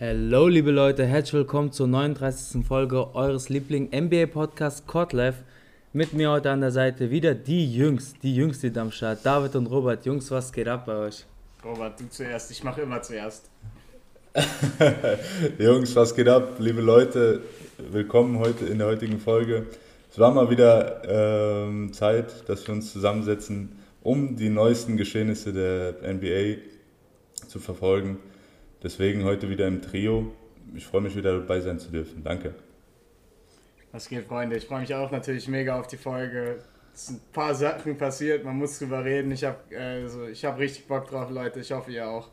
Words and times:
Hallo 0.00 0.46
liebe 0.46 0.70
Leute, 0.70 1.04
herzlich 1.04 1.32
willkommen 1.32 1.72
zur 1.72 1.88
39. 1.88 2.64
Folge 2.64 3.16
eures 3.16 3.48
Liebling 3.48 3.88
NBA 3.92 4.26
Podcast 4.26 4.86
Kotlev. 4.86 5.38
Mit 5.92 6.12
mir 6.12 6.30
heute 6.30 6.52
an 6.52 6.60
der 6.60 6.70
Seite 6.70 7.10
wieder 7.10 7.34
die 7.34 7.74
Jungs, 7.74 8.14
die 8.22 8.36
Jungs, 8.36 8.60
die 8.60 8.72
am 8.78 8.92
Start. 8.92 9.26
David 9.26 9.56
und 9.56 9.66
Robert, 9.66 10.06
Jungs, 10.06 10.30
was 10.30 10.52
geht 10.52 10.68
ab 10.68 10.86
bei 10.86 10.94
euch? 10.94 11.26
Robert, 11.64 11.98
du 11.98 12.08
zuerst, 12.10 12.48
ich 12.52 12.62
mache 12.62 12.82
immer 12.82 13.02
zuerst. 13.02 13.50
Jungs, 15.58 15.96
was 15.96 16.14
geht 16.14 16.28
ab, 16.28 16.60
liebe 16.60 16.80
Leute? 16.80 17.40
Willkommen 17.90 18.38
heute 18.38 18.66
in 18.66 18.78
der 18.78 18.86
heutigen 18.86 19.18
Folge. 19.18 19.66
Es 20.12 20.18
war 20.20 20.32
mal 20.32 20.48
wieder 20.48 21.02
ähm, 21.08 21.92
Zeit, 21.92 22.48
dass 22.48 22.64
wir 22.68 22.72
uns 22.72 22.92
zusammensetzen, 22.92 23.76
um 24.04 24.36
die 24.36 24.48
neuesten 24.48 24.96
Geschehnisse 24.96 25.52
der 25.52 26.14
NBA 26.14 26.60
zu 27.48 27.58
verfolgen. 27.58 28.18
Deswegen 28.82 29.24
heute 29.24 29.50
wieder 29.50 29.66
im 29.66 29.82
Trio. 29.82 30.32
Ich 30.74 30.86
freue 30.86 31.00
mich 31.00 31.16
wieder 31.16 31.38
dabei 31.38 31.60
sein 31.60 31.78
zu 31.78 31.90
dürfen. 31.90 32.22
Danke. 32.22 32.54
Was 33.90 34.08
geht, 34.08 34.26
Freunde? 34.26 34.56
Ich 34.56 34.66
freue 34.66 34.80
mich 34.80 34.94
auch 34.94 35.10
natürlich 35.10 35.48
mega 35.48 35.78
auf 35.78 35.86
die 35.86 35.96
Folge. 35.96 36.58
Es 36.94 37.06
sind 37.06 37.22
ein 37.22 37.32
paar 37.32 37.54
Sachen 37.54 37.96
passiert, 37.96 38.44
man 38.44 38.56
muss 38.56 38.78
drüber 38.78 39.04
reden. 39.04 39.30
Ich 39.32 39.44
habe 39.44 39.58
also, 39.76 40.26
hab 40.26 40.58
richtig 40.58 40.86
Bock 40.86 41.08
drauf, 41.08 41.30
Leute. 41.30 41.60
Ich 41.60 41.72
hoffe, 41.72 41.92
ihr 41.92 42.08
auch. 42.08 42.30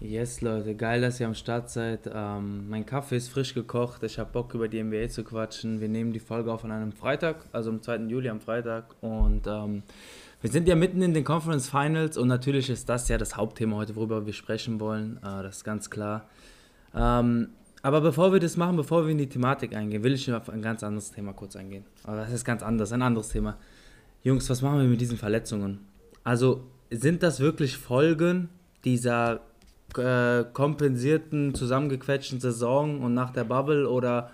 Yes, 0.00 0.42
Leute, 0.42 0.76
geil, 0.76 1.00
dass 1.00 1.18
ihr 1.18 1.26
am 1.26 1.34
Start 1.34 1.70
seid. 1.70 2.08
Ähm, 2.12 2.68
mein 2.68 2.86
Kaffee 2.86 3.16
ist 3.16 3.28
frisch 3.28 3.52
gekocht. 3.52 4.02
Ich 4.04 4.18
habe 4.18 4.30
Bock, 4.30 4.54
über 4.54 4.68
die 4.68 4.82
NBA 4.82 5.08
zu 5.08 5.24
quatschen. 5.24 5.80
Wir 5.80 5.88
nehmen 5.88 6.12
die 6.12 6.20
Folge 6.20 6.52
auf 6.52 6.64
an 6.64 6.70
einem 6.70 6.92
Freitag, 6.92 7.46
also 7.52 7.70
am 7.70 7.82
2. 7.82 7.96
Juli 8.08 8.28
am 8.28 8.40
Freitag. 8.40 8.94
Und 9.00 9.46
ähm, 9.46 9.82
wir 10.40 10.50
sind 10.50 10.68
ja 10.68 10.76
mitten 10.76 11.02
in 11.02 11.14
den 11.14 11.24
Conference 11.24 11.68
Finals 11.68 12.16
und 12.16 12.28
natürlich 12.28 12.70
ist 12.70 12.88
das 12.88 13.08
ja 13.08 13.18
das 13.18 13.36
Hauptthema 13.36 13.76
heute, 13.76 13.96
worüber 13.96 14.24
wir 14.24 14.32
sprechen 14.32 14.78
wollen. 14.78 15.18
Äh, 15.18 15.42
das 15.42 15.58
ist 15.58 15.64
ganz 15.64 15.90
klar. 15.90 16.28
Ähm, 16.94 17.48
aber 17.82 18.00
bevor 18.00 18.32
wir 18.32 18.40
das 18.40 18.56
machen, 18.56 18.76
bevor 18.76 19.04
wir 19.04 19.12
in 19.12 19.18
die 19.18 19.28
Thematik 19.28 19.74
eingehen, 19.74 20.02
will 20.02 20.14
ich 20.14 20.32
auf 20.32 20.48
ein 20.48 20.62
ganz 20.62 20.82
anderes 20.82 21.10
Thema 21.10 21.32
kurz 21.32 21.56
eingehen. 21.56 21.84
Aber 22.04 22.16
das 22.16 22.32
ist 22.32 22.44
ganz 22.44 22.62
anders, 22.62 22.92
ein 22.92 23.02
anderes 23.02 23.28
Thema. 23.30 23.56
Jungs, 24.22 24.48
was 24.50 24.62
machen 24.62 24.80
wir 24.80 24.88
mit 24.88 25.00
diesen 25.00 25.16
Verletzungen? 25.16 25.80
Also 26.24 26.64
sind 26.90 27.22
das 27.22 27.40
wirklich 27.40 27.76
Folgen 27.76 28.48
dieser 28.84 29.40
äh, 29.96 30.44
kompensierten, 30.52 31.54
zusammengequetschten 31.54 32.40
Saison 32.40 33.00
und 33.02 33.14
nach 33.14 33.30
der 33.30 33.44
Bubble 33.44 33.88
oder 33.88 34.30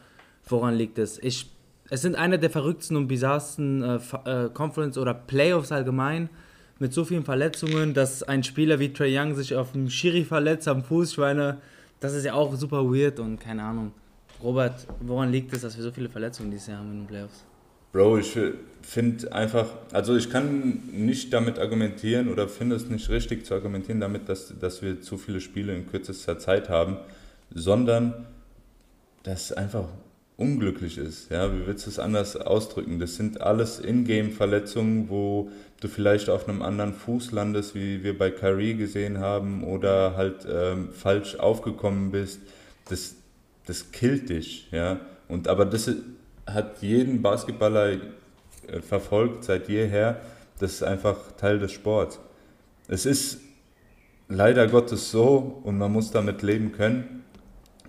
woran 0.48 0.74
liegt 0.74 0.98
es? 0.98 1.18
Ich 1.18 1.53
es 1.90 2.02
sind 2.02 2.16
eine 2.16 2.38
der 2.38 2.50
verrücktesten 2.50 2.96
und 2.96 3.08
bizarrsten 3.08 3.82
äh, 3.82 3.98
äh, 4.24 4.50
Conference 4.50 4.96
oder 4.98 5.14
Playoffs 5.14 5.72
allgemein 5.72 6.30
mit 6.78 6.92
so 6.92 7.04
vielen 7.04 7.24
Verletzungen, 7.24 7.94
dass 7.94 8.22
ein 8.22 8.42
Spieler 8.42 8.78
wie 8.78 8.92
Trey 8.92 9.16
Young 9.16 9.34
sich 9.34 9.54
auf 9.54 9.72
dem 9.72 9.90
Schiri 9.90 10.24
verletzt 10.24 10.66
am 10.66 10.82
Fuß. 10.82 11.12
Ich 11.12 11.18
meine, 11.18 11.58
das 12.00 12.14
ist 12.14 12.24
ja 12.24 12.34
auch 12.34 12.54
super 12.56 12.84
weird 12.84 13.20
und 13.20 13.38
keine 13.38 13.62
Ahnung. 13.62 13.92
Robert, 14.42 14.86
woran 15.00 15.30
liegt 15.30 15.52
es, 15.54 15.62
dass 15.62 15.76
wir 15.76 15.84
so 15.84 15.92
viele 15.92 16.08
Verletzungen 16.08 16.50
dieses 16.50 16.66
Jahr 16.66 16.78
haben 16.78 16.90
in 16.90 16.98
den 17.02 17.06
Playoffs? 17.06 17.44
Bro, 17.92 18.18
ich 18.18 18.36
finde 18.82 19.32
einfach, 19.32 19.66
also 19.92 20.16
ich 20.16 20.28
kann 20.28 20.82
nicht 20.92 21.32
damit 21.32 21.60
argumentieren 21.60 22.28
oder 22.28 22.48
finde 22.48 22.74
es 22.74 22.88
nicht 22.90 23.08
richtig 23.08 23.46
zu 23.46 23.54
argumentieren 23.54 24.00
damit, 24.00 24.28
dass, 24.28 24.52
dass 24.58 24.82
wir 24.82 25.00
zu 25.00 25.16
viele 25.16 25.40
Spiele 25.40 25.74
in 25.74 25.86
kürzester 25.86 26.38
Zeit 26.40 26.68
haben, 26.68 26.96
sondern 27.54 28.26
dass 29.22 29.52
einfach 29.52 29.86
unglücklich 30.36 30.98
ist. 30.98 31.30
Ja, 31.30 31.52
wie 31.54 31.66
willst 31.66 31.86
du 31.86 31.90
es 31.90 31.98
anders 31.98 32.36
ausdrücken? 32.36 32.98
Das 32.98 33.16
sind 33.16 33.40
alles 33.40 33.78
Ingame-Verletzungen, 33.78 35.08
wo 35.08 35.50
du 35.80 35.88
vielleicht 35.88 36.28
auf 36.28 36.48
einem 36.48 36.62
anderen 36.62 36.92
Fuß 36.92 37.32
landest, 37.32 37.74
wie 37.74 38.02
wir 38.02 38.18
bei 38.18 38.30
Kyrie 38.30 38.74
gesehen 38.74 39.18
haben, 39.18 39.62
oder 39.64 40.16
halt 40.16 40.46
ähm, 40.50 40.88
falsch 40.92 41.36
aufgekommen 41.36 42.10
bist. 42.10 42.40
Das, 42.88 43.14
das 43.66 43.92
killt 43.92 44.28
dich. 44.28 44.68
Ja? 44.72 45.00
Und, 45.28 45.46
aber 45.46 45.64
das 45.64 45.90
hat 46.46 46.82
jeden 46.82 47.22
Basketballer 47.22 47.92
äh, 47.92 48.80
verfolgt 48.80 49.44
seit 49.44 49.68
jeher. 49.68 50.20
Das 50.58 50.72
ist 50.72 50.82
einfach 50.82 51.32
Teil 51.36 51.58
des 51.58 51.72
Sports. 51.72 52.18
Es 52.88 53.06
ist 53.06 53.40
leider 54.28 54.66
Gottes 54.66 55.10
so 55.10 55.60
und 55.64 55.78
man 55.78 55.92
muss 55.92 56.10
damit 56.10 56.42
leben 56.42 56.72
können. 56.72 57.23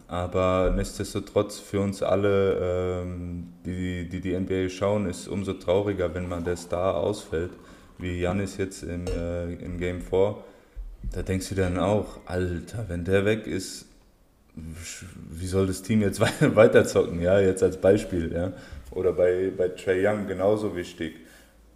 Aber 0.07 0.71
nichtsdestotrotz 0.75 1.59
für 1.59 1.79
uns 1.79 2.03
alle, 2.03 3.01
ähm, 3.01 3.47
die, 3.66 4.07
die 4.07 4.21
die 4.21 4.38
NBA 4.39 4.69
schauen, 4.69 5.07
ist 5.07 5.27
umso 5.27 5.53
trauriger, 5.53 6.13
wenn 6.13 6.29
man 6.29 6.43
der 6.43 6.57
Star 6.57 6.97
ausfällt, 6.97 7.51
wie 7.97 8.19
Janis 8.19 8.57
jetzt 8.57 8.83
in, 8.83 9.07
äh, 9.07 9.53
in 9.53 9.79
Game 9.79 10.01
4. 10.01 10.35
Da 11.13 11.23
denkst 11.23 11.49
du 11.49 11.55
dann 11.55 11.79
auch, 11.79 12.19
Alter, 12.25 12.85
wenn 12.88 13.03
der 13.03 13.25
weg 13.25 13.47
ist, 13.47 13.88
wie 14.55 15.47
soll 15.47 15.67
das 15.67 15.81
Team 15.81 16.01
jetzt 16.01 16.21
weiterzocken? 16.55 17.21
Ja, 17.21 17.39
jetzt 17.39 17.63
als 17.63 17.77
Beispiel. 17.77 18.31
Ja? 18.31 18.53
Oder 18.91 19.11
bei, 19.11 19.51
bei 19.55 19.69
Trey 19.69 20.05
Young 20.05 20.27
genauso 20.27 20.75
wichtig. 20.75 21.15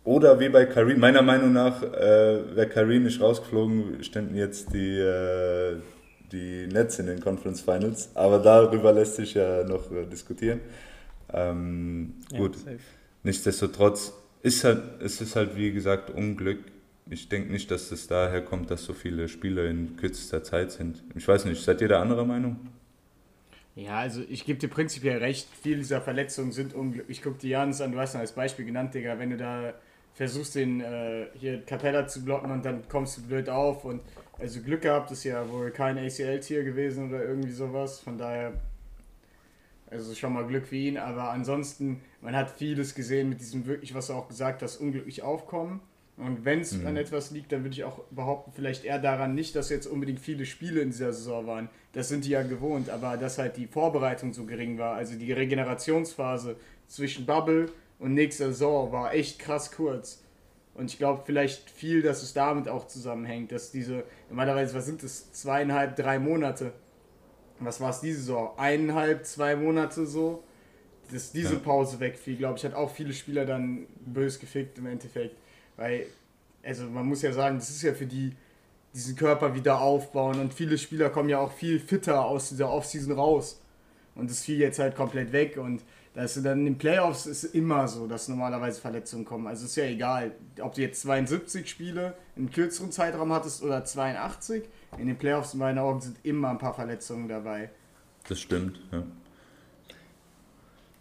Oder 0.04 0.40
wie 0.40 0.50
bei 0.50 0.66
Kareem, 0.66 1.00
meiner 1.00 1.22
Meinung 1.22 1.52
nach, 1.52 1.84
äh, 1.84 2.56
wäre 2.56 2.70
Kareem 2.70 3.04
nicht 3.04 3.22
rausgeflogen, 3.22 4.04
ständen 4.04 4.36
jetzt 4.36 4.74
die, 4.74 4.98
äh, 4.98 5.76
die 6.32 6.68
Nets 6.68 7.00
in 7.00 7.08
den 7.08 7.20
Conference 7.20 7.62
Finals. 7.62 8.10
Aber 8.16 8.40
darüber 8.40 8.94
lässt 8.94 9.16
sich 9.16 9.34
ja 9.34 9.64
noch 9.64 9.92
äh, 9.92 10.06
diskutieren. 10.06 10.62
Ähm, 11.32 12.16
gut, 12.36 12.58
ja, 12.66 12.74
nichtsdestotrotz 13.24 14.14
ist 14.42 14.64
halt, 14.64 15.02
es 15.02 15.22
ist 15.22 15.36
halt 15.36 15.56
wie 15.56 15.72
gesagt 15.72 16.10
Unglück. 16.10 16.60
Ich 17.10 17.28
denke 17.30 17.52
nicht, 17.52 17.72
dass 17.72 17.92
es 17.92 18.08
daher 18.08 18.42
kommt, 18.42 18.70
dass 18.70 18.84
so 18.84 18.94
viele 18.94 19.28
Spiele 19.28 19.68
in 19.68 19.98
kürzester 19.98 20.44
Zeit 20.44 20.72
sind. 20.72 21.04
Ich 21.16 21.28
weiß 21.28 21.46
nicht, 21.46 21.62
seid 21.62 21.82
ihr 21.82 21.88
da 21.88 22.02
anderer 22.02 22.26
Meinung? 22.26 22.58
Ja, 23.76 24.00
also 24.00 24.22
ich 24.30 24.46
gebe 24.46 24.60
dir 24.60 24.68
prinzipiell 24.68 25.18
recht, 25.20 25.48
viele 25.62 25.78
dieser 25.78 26.02
Verletzungen 26.02 26.52
sind 26.52 26.74
unglücklich. 26.74 27.18
Ich 27.18 27.24
gucke 27.24 27.40
dir 27.40 27.52
Jans 27.52 27.82
an, 27.82 27.92
du 27.92 28.00
hast 28.00 28.14
ihn 28.14 28.20
als 28.20 28.34
Beispiel 28.34 28.66
genannt, 28.66 28.94
Digga, 28.94 29.18
wenn 29.18 29.32
du 29.32 29.38
da 29.38 29.74
versuchst, 30.14 30.56
den 30.56 30.82
äh, 30.82 31.28
hier 31.36 31.62
Capella 31.62 32.06
zu 32.06 32.24
blocken 32.24 32.52
und 32.52 32.66
dann 32.66 32.88
kommst 32.90 33.18
du 33.18 33.22
blöd 33.22 33.48
auf 33.48 33.86
und 33.86 34.02
also 34.40 34.62
Glück 34.62 34.82
gehabt 34.82 35.12
ist 35.12 35.24
ja 35.24 35.50
wohl 35.50 35.72
kein 35.72 35.98
ACL-Tier 35.98 36.64
gewesen 36.64 37.10
oder 37.10 37.24
irgendwie 37.24 37.52
sowas. 37.52 38.00
Von 38.00 38.18
daher, 38.18 38.54
also 39.90 40.14
schon 40.16 40.34
mal 40.34 40.46
Glück 40.46 40.68
für 40.68 40.76
ihn. 40.76 40.98
Aber 40.98 41.32
ansonsten, 41.32 42.02
man 42.22 42.36
hat 42.36 42.52
vieles 42.52 42.96
gesehen 42.96 43.30
mit 43.30 43.42
diesem 43.42 43.66
wirklich, 43.66 43.94
was 43.94 44.08
du 44.08 44.14
auch 44.14 44.28
gesagt 44.28 44.62
hast, 44.62 44.78
unglücklich 44.78 45.24
aufkommen. 45.24 45.82
Und 46.18 46.44
wenn 46.44 46.60
es 46.60 46.74
mhm. 46.74 46.88
an 46.88 46.98
etwas 46.98 47.32
liegt, 47.32 47.52
dann 47.54 47.64
würde 47.64 47.76
ich 47.76 47.86
auch 47.86 48.00
behaupten, 48.12 48.52
vielleicht 48.54 48.84
eher 48.84 49.00
daran 49.00 49.36
nicht, 49.36 49.56
dass 49.56 49.70
jetzt 49.70 49.88
unbedingt 49.88 50.20
viele 50.20 50.46
Spiele 50.46 50.82
in 50.82 50.90
dieser 50.90 51.14
Saison 51.14 51.48
waren. 51.48 51.70
Das 51.94 52.10
sind 52.10 52.26
die 52.26 52.32
ja 52.32 52.44
gewohnt, 52.44 52.90
aber 52.90 53.16
dass 53.16 53.38
halt 53.38 53.56
die 53.56 53.68
Vorbereitung 53.68 54.34
so 54.34 54.46
gering 54.46 54.78
war. 54.78 54.96
Also 54.96 55.16
die 55.16 55.32
Regenerationsphase 55.32 56.58
zwischen 56.88 57.26
Bubble 57.26 57.68
und 58.00 58.14
nächster 58.14 58.48
Saison 58.48 58.92
war 58.92 59.14
echt 59.14 59.40
krass 59.40 59.72
kurz. 59.72 60.22
Und 60.80 60.86
ich 60.86 60.98
glaube 60.98 61.24
vielleicht 61.26 61.70
viel, 61.70 62.02
dass 62.02 62.24
es 62.24 62.34
damit 62.34 62.70
auch 62.70 62.88
zusammenhängt, 62.88 63.52
dass 63.52 63.70
diese, 63.70 64.06
normalerweise, 64.30 64.74
was 64.74 64.86
sind 64.86 65.04
das, 65.04 65.34
zweieinhalb, 65.34 65.98
drei 65.98 66.20
Monate. 66.20 66.72
Was 67.60 67.82
war 67.82 67.90
es 67.90 68.00
diese 68.00 68.20
Saison? 68.20 68.58
Eineinhalb, 68.58 69.26
zwei 69.26 69.58
Monate 69.58 70.06
so, 70.06 70.42
dass 71.12 71.34
diese 71.34 71.56
ja. 71.56 71.60
Pause 71.60 72.00
wegfiel, 72.00 72.38
glaube 72.38 72.58
ich, 72.58 72.64
hat 72.64 72.76
auch 72.76 72.90
viele 72.90 73.12
Spieler 73.12 73.46
dann 73.46 73.88
bös 74.06 74.40
gefickt 74.40 74.78
im 74.78 74.86
Endeffekt. 74.86 75.36
Weil, 75.76 76.06
also 76.64 76.86
man 76.86 77.06
muss 77.06 77.24
ja 77.24 77.34
sagen, 77.34 77.58
das 77.58 77.70
ist 77.70 77.82
ja 77.82 77.94
für 77.94 78.06
die, 78.06 78.38
diesen 78.94 79.18
Körper 79.18 79.54
wieder 79.54 79.82
aufbauen 79.82 80.40
und 80.40 80.54
viele 80.54 80.78
Spieler 80.78 81.10
kommen 81.10 81.28
ja 81.28 81.40
auch 81.40 81.52
viel 81.52 81.82
fitter 81.82 82.24
aus 82.24 82.48
dieser 82.48 82.72
Offseason 82.72 83.12
raus. 83.12 83.62
Und 84.16 84.30
das 84.30 84.44
fiel 84.44 84.60
jetzt 84.60 84.80
halt 84.80 84.96
komplett 84.96 85.34
weg 85.34 85.58
und 85.58 85.84
dass 86.14 86.34
du 86.34 86.42
dann 86.42 86.60
in 86.60 86.66
den 86.66 86.78
Playoffs 86.78 87.26
ist 87.26 87.44
immer 87.44 87.88
so, 87.88 88.08
dass 88.08 88.28
normalerweise 88.28 88.82
Verletzungen 88.82 89.26
kommen. 89.26 89.48
Also 89.48 89.66
ist 89.66 89.76
ja 89.76 89.86
egal, 89.86 90.32
ob 90.62 90.74
du 90.74 90.82
jetzt 90.82 91.02
72 91.02 91.70
Spiele 91.70 92.16
in 92.36 92.44
einem 92.44 92.52
kürzeren 92.52 92.92
Zeitraum 92.92 93.32
hattest 93.32 93.64
oder 93.64 93.86
82. 93.86 94.64
In 94.98 95.08
den 95.08 95.18
Playoffs 95.18 95.54
in 95.54 95.60
meinen 95.60 95.78
Augen 95.78 96.02
sind 96.02 96.18
immer 96.24 96.50
ein 96.50 96.58
paar 96.58 96.74
Verletzungen 96.74 97.28
dabei. 97.28 97.70
Das 98.28 98.40
stimmt, 98.40 98.80
ja. 98.92 99.04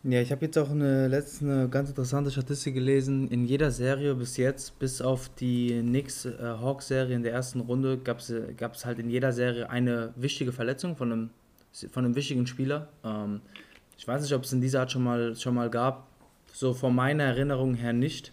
Ja, 0.05 0.21
ich 0.23 0.31
habe 0.31 0.45
jetzt 0.47 0.57
auch 0.57 0.71
eine 0.71 1.09
letzte 1.09 1.45
eine 1.45 1.69
ganz 1.69 1.89
interessante 1.89 2.31
Statistik 2.31 2.75
gelesen. 2.75 3.29
In 3.29 3.45
jeder 3.45 3.73
Serie 3.73 4.15
bis 4.15 4.37
jetzt, 4.37 4.79
bis 4.79 5.03
auf 5.03 5.29
die 5.29 5.81
Knicks 5.81 6.25
äh, 6.25 6.37
Hawks 6.41 6.89
Serie 6.89 7.17
in 7.17 7.25
der 7.25 7.33
ersten 7.33 7.61
Runde, 7.61 7.99
gab 7.99 8.21
es 8.21 8.85
halt 8.85 9.01
in 9.01 9.11
jeder 9.11 9.33
Serie 9.33 9.69
eine 9.69 10.15
wichtige 10.15 10.53
Verletzung 10.53 10.97
von 10.97 11.13
einem, 11.13 11.31
von 11.91 12.05
einem 12.05 12.15
wichtigen 12.15 12.47
Spieler. 12.47 12.89
Ähm, 13.05 13.41
ich 13.99 14.09
weiß 14.09 14.23
nicht, 14.23 14.33
ob 14.33 14.45
es 14.45 14.53
in 14.53 14.61
dieser 14.61 14.81
Art 14.81 14.93
schon 14.93 15.03
mal, 15.03 15.37
schon 15.37 15.55
mal 15.55 15.69
gab. 15.69 16.07
So 16.53 16.73
von 16.73 16.95
meiner 16.95 17.25
Erinnerung 17.25 17.75
her 17.75 17.93
nicht. 17.93 18.33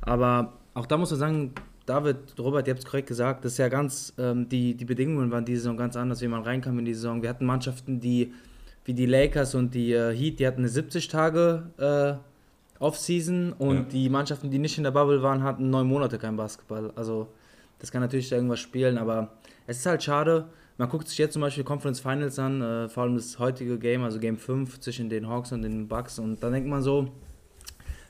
Aber 0.00 0.54
auch 0.74 0.86
da 0.86 0.96
muss 0.96 1.10
man 1.10 1.20
sagen, 1.20 1.54
David, 1.84 2.16
Robert, 2.38 2.66
ihr 2.66 2.74
habt 2.74 2.84
es 2.84 2.88
korrekt 2.88 3.08
gesagt, 3.08 3.44
das 3.44 3.52
ist 3.52 3.58
ja 3.58 3.68
ganz, 3.68 4.14
ähm, 4.16 4.48
die, 4.48 4.74
die 4.74 4.84
Bedingungen 4.84 5.30
waren 5.30 5.44
diese 5.44 5.62
Saison 5.62 5.76
ganz 5.76 5.96
anders, 5.96 6.22
wie 6.22 6.28
man 6.28 6.42
reinkam 6.42 6.78
in 6.78 6.84
die 6.84 6.94
Saison. 6.94 7.20
Wir 7.20 7.28
hatten 7.28 7.44
Mannschaften, 7.44 8.00
die 8.00 8.32
wie 8.84 8.94
die 8.94 9.06
Lakers 9.06 9.54
und 9.54 9.74
die 9.74 9.92
äh, 9.92 10.14
Heat, 10.14 10.40
die 10.40 10.46
hatten 10.46 10.60
eine 10.60 10.68
70 10.68 11.08
Tage 11.08 11.64
äh, 11.78 12.82
Off-Season 12.82 13.52
und 13.52 13.76
ja. 13.76 13.82
die 13.84 14.08
Mannschaften, 14.08 14.50
die 14.50 14.58
nicht 14.58 14.76
in 14.76 14.84
der 14.84 14.90
Bubble 14.90 15.22
waren, 15.22 15.42
hatten 15.42 15.70
neun 15.70 15.86
Monate 15.86 16.18
kein 16.18 16.36
Basketball. 16.36 16.92
Also 16.96 17.28
das 17.78 17.92
kann 17.92 18.00
natürlich 18.00 18.32
irgendwas 18.32 18.60
spielen, 18.60 18.98
aber 18.98 19.30
es 19.66 19.78
ist 19.78 19.86
halt 19.86 20.02
schade, 20.02 20.46
man 20.78 20.88
guckt 20.88 21.08
sich 21.08 21.18
jetzt 21.18 21.34
zum 21.34 21.42
Beispiel 21.42 21.64
Conference 21.64 22.00
Finals 22.00 22.38
an, 22.38 22.62
äh, 22.62 22.88
vor 22.88 23.04
allem 23.04 23.14
das 23.14 23.38
heutige 23.38 23.78
Game, 23.78 24.02
also 24.02 24.18
Game 24.18 24.36
5 24.36 24.80
zwischen 24.80 25.08
den 25.08 25.28
Hawks 25.28 25.52
und 25.52 25.62
den 25.62 25.88
Bucks 25.88 26.18
und 26.18 26.42
dann 26.42 26.52
denkt 26.52 26.68
man 26.68 26.82
so, 26.82 27.08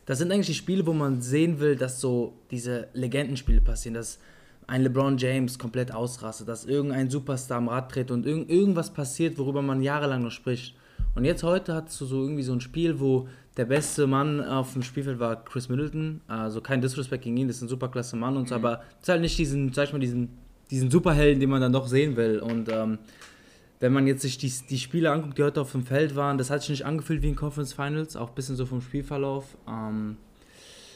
das 0.07 0.19
sind 0.19 0.33
eigentlich 0.33 0.47
die 0.49 0.55
Spiele, 0.55 0.85
wo 0.87 0.93
man 0.93 1.21
sehen 1.21 1.61
will, 1.61 1.77
dass 1.77 2.01
so 2.01 2.35
diese 2.51 2.89
Legendenspiele 2.93 3.61
passieren, 3.61 3.95
dass 3.95 4.19
ein 4.67 4.83
LeBron 4.83 5.17
James 5.19 5.59
komplett 5.59 5.93
ausrastet, 5.93 6.49
dass 6.49 6.65
irgendein 6.65 7.11
Superstar 7.11 7.59
am 7.59 7.69
Rad 7.69 7.93
tritt 7.93 8.11
und 8.11 8.27
irg 8.27 8.49
irgendwas 8.49 8.93
passiert, 8.93 9.39
worüber 9.39 9.63
man 9.63 9.83
jahrelang 9.83 10.23
noch 10.23 10.31
spricht. 10.31 10.75
Und 11.15 11.25
jetzt 11.25 11.43
heute 11.43 11.75
hast 11.75 12.01
du 12.01 12.07
so 12.07 12.23
irgendwie 12.23 12.43
so 12.43 12.53
ein 12.53 12.61
Spiel, 12.61 12.99
wo 12.99 13.29
der 13.57 13.67
beste 13.67 14.07
Mann 14.07 14.43
auf 14.43 14.73
dem 14.73 14.83
Spielfeld 14.83 15.19
war 15.19 15.45
Chris 15.45 15.69
Middleton. 15.69 16.23
Also 16.27 16.61
kein 16.61 16.81
Disrespect 16.81 17.25
gegen 17.25 17.37
ihn, 17.37 17.49
das 17.49 17.57
ist 17.57 17.63
ein 17.63 17.69
superklasse 17.69 18.17
Mann 18.17 18.37
und 18.37 18.49
so, 18.49 18.57
mhm. 18.59 18.65
aber 18.65 18.83
es 18.97 19.03
ist 19.03 19.09
halt 19.09 19.21
nicht 19.21 19.37
diesen, 19.37 19.73
sag 19.73 19.89
ich 19.89 19.93
mal, 19.93 19.99
diesen, 19.99 20.31
diesen 20.73 20.91
Superhelden, 20.91 21.39
den 21.39 21.51
man 21.51 21.61
dann 21.61 21.73
doch 21.73 21.87
sehen 21.87 22.17
will. 22.17 22.41
Und 22.41 22.69
ähm, 22.73 22.99
wenn 23.79 23.93
man 23.93 24.07
jetzt 24.07 24.23
sich 24.23 24.39
die, 24.39 24.51
die 24.71 24.79
Spiele 24.79 25.13
anguckt, 25.13 25.37
die 25.37 25.43
heute 25.43 25.61
auf 25.61 25.73
dem 25.73 25.85
Feld 25.85 26.17
waren, 26.17 26.39
das 26.39 26.51
hat 26.51 26.63
sich 26.63 26.71
nicht 26.71 26.87
angefühlt 26.87 27.21
wie 27.23 27.29
in 27.29 27.37
Conference 27.37 27.75
Finals, 27.75 28.17
auch 28.17 28.31
ein 28.31 28.35
bisschen 28.35 28.57
so 28.57 28.65
vom 28.65 28.81
Spielverlauf. 28.81 29.57
Ähm, 29.69 30.17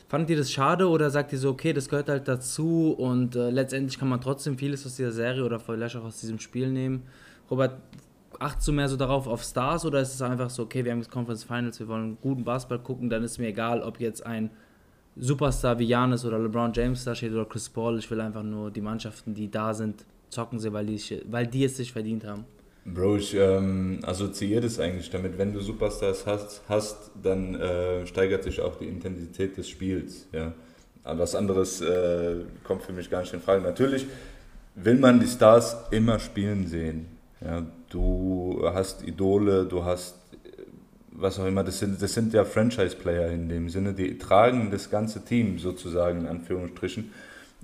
fandet 0.09 0.31
ihr 0.31 0.37
das 0.39 0.51
schade 0.51 0.89
oder 0.89 1.11
sagt 1.11 1.33
ihr 1.33 1.39
so, 1.39 1.51
okay, 1.51 1.75
das 1.75 1.91
gehört 1.91 2.09
halt 2.09 2.27
dazu 2.27 2.95
und 2.97 3.37
äh, 3.37 3.51
letztendlich 3.51 3.99
kann 3.99 4.09
man 4.09 4.21
trotzdem 4.21 4.57
vieles 4.57 4.87
aus 4.87 4.97
dieser 4.97 5.13
Serie 5.13 5.45
oder 5.45 5.61
vielleicht 5.61 5.97
auch 5.97 6.05
aus 6.05 6.21
diesem 6.21 6.39
Spiel 6.39 6.71
nehmen? 6.71 7.03
Robert, 7.51 7.79
achtest 8.39 8.69
du 8.69 8.73
mehr 8.73 8.89
so 8.89 8.97
darauf 8.97 9.27
auf 9.27 9.43
Stars 9.43 9.85
oder 9.85 10.01
ist 10.01 10.15
es 10.15 10.23
einfach 10.23 10.49
so, 10.49 10.63
okay, 10.63 10.85
wir 10.85 10.93
haben 10.93 11.01
jetzt 11.01 11.11
Conference 11.11 11.45
Finals, 11.45 11.79
wir 11.81 11.89
wollen 11.89 12.17
guten 12.23 12.45
Basketball 12.45 12.79
gucken, 12.79 13.11
dann 13.11 13.23
ist 13.23 13.39
mir 13.39 13.49
egal, 13.49 13.83
ob 13.83 14.01
jetzt 14.01 14.25
ein 14.25 14.51
Superstar 15.19 15.79
wie 15.79 15.85
Janis 15.85 16.25
oder 16.25 16.39
LeBron 16.39 16.73
James 16.75 17.05
da 17.05 17.15
steht 17.15 17.33
oder 17.33 17.47
Chris 17.47 17.69
Paul, 17.69 17.99
ich 17.99 18.11
will 18.11 18.21
einfach 18.21 18.43
nur 18.43 18.71
die 18.71 18.83
Mannschaften, 18.83 19.35
die 19.35 19.51
da 19.51 19.73
sind, 19.73 20.05
zocken 20.29 20.59
sie, 20.59 20.73
weil 20.73 20.87
die, 20.87 21.01
weil 21.31 21.47
die 21.47 21.65
es 21.65 21.77
sich 21.77 21.93
verdient 21.93 22.25
haben. 22.27 22.45
Bro, 22.85 23.17
ich 23.17 23.35
ähm, 23.35 23.99
assoziiere 24.03 24.61
das 24.61 24.79
eigentlich 24.79 25.11
damit, 25.11 25.39
wenn 25.39 25.53
du 25.53 25.61
Superstars 25.61 26.25
hast, 26.25 26.63
hast 26.69 27.11
dann 27.21 27.57
äh, 27.57 28.07
steigert 28.07 28.45
sich 28.45 28.61
auch 28.61 28.77
die 28.77 28.85
Intensität 28.85 29.57
des 29.57 29.69
Spiels. 29.69 30.29
Ja? 30.33 30.53
Aber 31.03 31.21
was 31.21 31.35
anderes 31.35 31.81
äh, 31.81 32.37
kommt 32.63 32.83
für 32.83 32.93
mich 32.93 33.11
gar 33.11 33.23
nicht 33.23 33.33
in 33.33 33.41
Frage. 33.41 33.63
Natürlich 33.63 34.07
will 34.77 34.99
man 34.99 35.19
die 35.19 35.27
Stars 35.27 35.77
immer 35.91 36.21
spielen 36.21 36.69
sehen. 36.69 37.07
Ja? 37.41 37.67
Du 37.89 38.61
hast 38.63 39.03
Idole, 39.03 39.65
du 39.65 39.85
hast 39.85 40.15
was 41.19 41.39
auch 41.39 41.47
immer, 41.47 41.65
das 41.65 41.79
sind, 41.79 42.01
das 42.01 42.15
sind 42.15 42.33
ja 42.33 42.45
Franchise-Player 42.45 43.31
in 43.31 43.49
dem 43.49 43.69
Sinne, 43.69 43.93
die 43.95 44.19
tragen 44.19 44.71
das 44.71 44.91
ganze 44.91 45.25
Team 45.25 45.59
sozusagen 45.59 46.21
in 46.21 46.27
Anführungsstrichen. 46.27 47.11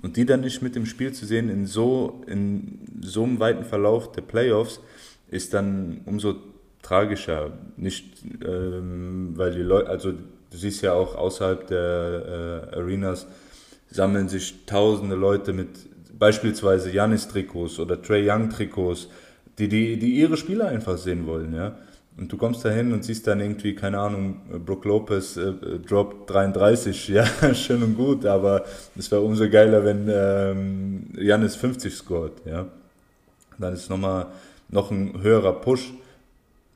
Und 0.01 0.17
die 0.17 0.25
dann 0.25 0.41
nicht 0.41 0.61
mit 0.61 0.75
dem 0.75 0.85
Spiel 0.85 1.13
zu 1.13 1.25
sehen 1.25 1.49
in 1.49 1.65
so, 1.65 2.21
in 2.27 2.79
so 3.01 3.23
einem 3.23 3.39
weiten 3.39 3.63
Verlauf 3.63 4.11
der 4.11 4.21
Playoffs, 4.21 4.81
ist 5.29 5.53
dann 5.53 6.01
umso 6.05 6.35
tragischer. 6.81 7.53
Nicht, 7.77 8.23
ähm, 8.45 9.33
weil 9.35 9.53
die 9.53 9.61
Leute, 9.61 9.89
also 9.89 10.11
du 10.11 10.57
siehst 10.57 10.81
ja 10.81 10.93
auch 10.93 11.15
außerhalb 11.15 11.67
der 11.67 12.69
äh, 12.73 12.75
Arenas, 12.75 13.27
sammeln 13.89 14.27
sich 14.27 14.65
tausende 14.65 15.15
Leute 15.15 15.53
mit 15.53 15.69
beispielsweise 16.17 16.91
Janis-Trikots 16.91 17.79
oder 17.79 18.01
Trey 18.01 18.29
Young-Trikots, 18.29 19.07
die, 19.57 19.67
die, 19.67 19.97
die 19.97 20.15
ihre 20.19 20.35
Spieler 20.35 20.67
einfach 20.67 20.97
sehen 20.97 21.25
wollen, 21.27 21.53
ja. 21.53 21.77
Und 22.15 22.31
du 22.31 22.37
kommst 22.37 22.63
da 22.63 22.69
hin 22.69 22.93
und 22.93 23.03
siehst 23.03 23.25
dann 23.25 23.39
irgendwie, 23.39 23.73
keine 23.73 23.99
Ahnung, 23.99 24.41
Brook 24.63 24.85
Lopez 24.85 25.35
äh, 25.35 25.53
Drop 25.79 26.27
33, 26.27 27.07
ja, 27.09 27.25
schön 27.55 27.81
und 27.81 27.95
gut, 27.95 28.25
aber 28.25 28.65
es 28.95 29.09
wäre 29.11 29.21
umso 29.21 29.49
geiler, 29.49 29.83
wenn 29.83 30.07
ähm, 30.09 31.07
Janis 31.17 31.55
50 31.55 31.93
scored, 31.93 32.33
ja. 32.45 32.67
Dann 33.57 33.73
ist 33.73 33.89
nochmal 33.89 34.27
noch 34.69 34.91
ein 34.91 35.21
höherer 35.21 35.53
Push. 35.53 35.93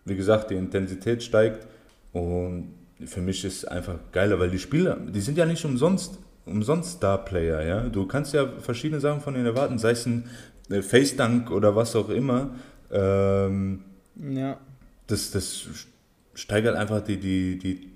Wie 0.05 0.15
gesagt, 0.15 0.51
die 0.51 0.55
Intensität 0.55 1.21
steigt 1.21 1.67
und 2.13 2.73
für 3.05 3.21
mich 3.21 3.43
ist 3.45 3.57
es 3.57 3.65
einfach 3.65 3.95
geiler, 4.11 4.39
weil 4.39 4.49
die 4.49 4.59
Spieler, 4.59 4.95
die 4.95 5.21
sind 5.21 5.37
ja 5.37 5.45
nicht 5.45 5.63
umsonst, 5.65 6.17
umsonst 6.45 6.93
Star-Player, 6.93 7.61
ja. 7.61 7.81
Du 7.89 8.07
kannst 8.07 8.33
ja 8.33 8.47
verschiedene 8.59 8.99
Sachen 8.99 9.21
von 9.21 9.35
ihnen 9.35 9.45
erwarten, 9.45 9.77
sei 9.77 9.91
es 9.91 10.05
ein 10.07 10.29
äh, 10.69 10.81
Face-Dunk 10.81 11.51
oder 11.51 11.75
was 11.75 11.95
auch 11.95 12.09
immer. 12.09 12.51
Ähm, 12.91 13.83
ja. 14.15 14.57
Das, 15.07 15.31
das 15.31 15.67
steigert 16.33 16.75
einfach 16.75 17.01
die, 17.01 17.17
die, 17.17 17.57
die, 17.57 17.91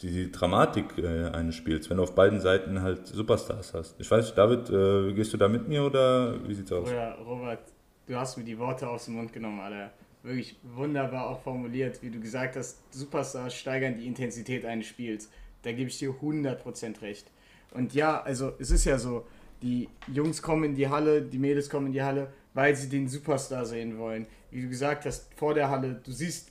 die 0.00 0.30
Dramatik 0.30 0.98
äh, 0.98 1.28
eines 1.30 1.54
Spiels, 1.54 1.90
wenn 1.90 1.96
du 1.96 2.02
auf 2.02 2.14
beiden 2.14 2.40
Seiten 2.40 2.82
halt 2.82 3.06
Superstars 3.06 3.74
hast. 3.74 4.00
Ich 4.00 4.10
weiß, 4.10 4.34
David, 4.34 4.70
äh, 4.70 5.12
gehst 5.14 5.32
du 5.32 5.36
da 5.36 5.48
mit 5.48 5.68
mir 5.68 5.84
oder 5.84 6.46
wie 6.46 6.54
sieht's 6.54 6.72
aus? 6.72 6.90
Ja, 6.90 7.14
Robert, 7.14 7.60
du 8.06 8.14
hast 8.16 8.36
mir 8.36 8.44
die 8.44 8.58
Worte 8.58 8.88
aus 8.88 9.06
dem 9.06 9.14
Mund 9.14 9.32
genommen, 9.32 9.60
Alter. 9.60 9.92
Wirklich 10.22 10.56
wunderbar 10.62 11.28
auch 11.28 11.42
formuliert, 11.42 12.02
wie 12.02 12.10
du 12.10 12.18
gesagt 12.18 12.56
hast, 12.56 12.78
Superstars 12.94 13.54
steigern 13.54 13.98
die 13.98 14.06
Intensität 14.06 14.64
eines 14.64 14.86
Spiels. 14.86 15.30
Da 15.62 15.72
gebe 15.72 15.90
ich 15.90 15.98
dir 15.98 16.10
100% 16.10 17.02
recht. 17.02 17.30
Und 17.72 17.92
ja, 17.94 18.22
also 18.22 18.52
es 18.58 18.70
ist 18.70 18.84
ja 18.84 18.98
so, 18.98 19.26
die 19.62 19.88
Jungs 20.12 20.40
kommen 20.40 20.64
in 20.64 20.74
die 20.74 20.88
Halle, 20.88 21.22
die 21.22 21.38
Mädels 21.38 21.68
kommen 21.68 21.86
in 21.88 21.92
die 21.92 22.02
Halle, 22.02 22.28
weil 22.54 22.74
sie 22.76 22.88
den 22.88 23.08
Superstar 23.08 23.66
sehen 23.66 23.98
wollen. 23.98 24.26
Wie 24.50 24.62
du 24.62 24.68
gesagt 24.68 25.04
hast, 25.04 25.28
vor 25.36 25.54
der 25.54 25.68
Halle, 25.68 26.00
du 26.02 26.12
siehst, 26.12 26.50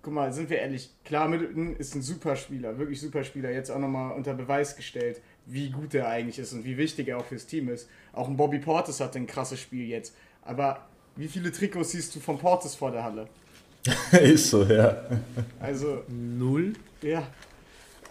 guck 0.00 0.14
mal, 0.14 0.32
sind 0.32 0.48
wir 0.48 0.58
ehrlich, 0.58 0.90
klar, 1.04 1.28
Middleton 1.28 1.76
ist 1.76 1.94
ein 1.94 2.02
Superspieler, 2.02 2.78
wirklich 2.78 3.00
Superspieler, 3.00 3.50
jetzt 3.50 3.70
auch 3.70 3.78
nochmal 3.78 4.12
unter 4.12 4.34
Beweis 4.34 4.76
gestellt, 4.76 5.20
wie 5.46 5.70
gut 5.70 5.94
er 5.94 6.08
eigentlich 6.08 6.38
ist 6.38 6.52
und 6.52 6.64
wie 6.64 6.76
wichtig 6.78 7.08
er 7.08 7.18
auch 7.18 7.24
fürs 7.24 7.46
Team 7.46 7.68
ist. 7.68 7.88
Auch 8.12 8.28
ein 8.28 8.36
Bobby 8.36 8.60
Portis 8.60 9.00
hat 9.00 9.16
ein 9.16 9.26
krasses 9.26 9.60
Spiel 9.60 9.86
jetzt. 9.88 10.14
Aber 10.42 10.86
wie 11.16 11.28
viele 11.28 11.52
Trikots 11.52 11.90
siehst 11.90 12.14
du 12.14 12.20
von 12.20 12.38
Portis 12.38 12.74
vor 12.74 12.92
der 12.92 13.04
Halle? 13.04 13.28
ist 14.12 14.50
so, 14.50 14.62
ja. 14.64 15.02
Also. 15.58 16.04
Null? 16.08 16.74
Ja. 17.02 17.26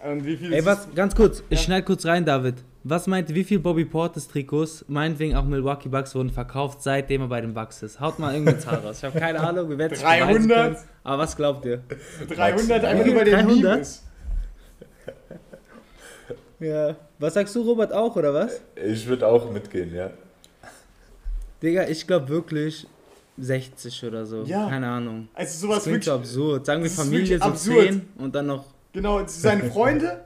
Und 0.04 0.24
wie 0.26 0.36
viele. 0.36 0.56
Ey, 0.56 0.64
was, 0.64 0.92
ganz 0.94 1.14
kurz, 1.14 1.38
ja. 1.38 1.44
ich 1.50 1.60
schneide 1.60 1.84
kurz 1.84 2.04
rein, 2.04 2.24
David. 2.24 2.56
Was 2.84 3.06
meint, 3.06 3.32
wie 3.32 3.44
viele 3.44 3.60
Bobby 3.60 3.84
Portis 3.84 4.26
Trikots, 4.26 4.84
meinetwegen 4.88 5.36
auch 5.36 5.44
Milwaukee 5.44 5.88
Bucks, 5.88 6.16
wurden 6.16 6.30
verkauft, 6.30 6.82
seitdem 6.82 7.22
er 7.22 7.28
bei 7.28 7.40
den 7.40 7.54
Bucks 7.54 7.80
ist? 7.82 8.00
Haut 8.00 8.18
mal 8.18 8.32
irgendeine 8.32 8.58
Zahl 8.58 8.76
raus. 8.80 8.98
Ich 8.98 9.04
habe 9.04 9.20
keine 9.20 9.38
Ahnung, 9.38 9.68
wir 9.68 9.78
werden 9.78 9.96
300? 9.96 10.78
aber 11.04 11.22
was 11.22 11.36
glaubt 11.36 11.64
ihr? 11.64 11.82
300, 12.28 12.84
einfach 12.84 13.06
nur 13.06 13.14
bei 13.14 13.24
den 13.24 13.34
300? 13.34 13.62
Memes. 13.62 14.04
Ja. 16.58 16.96
Was 17.18 17.34
sagst 17.34 17.54
du, 17.54 17.62
Robert, 17.62 17.92
auch, 17.92 18.16
oder 18.16 18.34
was? 18.34 18.60
Ich 18.74 19.06
würde 19.06 19.28
auch 19.28 19.50
mitgehen, 19.52 19.94
ja. 19.94 20.10
Digga, 21.62 21.88
ich 21.88 22.04
glaube 22.06 22.28
wirklich 22.28 22.86
60 23.38 24.04
oder 24.04 24.26
so. 24.26 24.42
Ja. 24.42 24.68
Keine 24.68 24.88
Ahnung. 24.88 25.28
Also 25.34 25.66
sowas 25.66 25.78
das 25.78 25.86
wirklich. 25.86 26.04
so 26.04 26.14
absurd. 26.14 26.66
Sagen 26.66 26.82
wir 26.82 26.90
Familie 26.90 27.38
so 27.38 27.44
absurd. 27.44 27.86
10 27.86 28.08
und 28.18 28.34
dann 28.34 28.46
noch. 28.46 28.64
Genau, 28.92 29.24
seine 29.26 29.64
Freunde, 29.70 30.24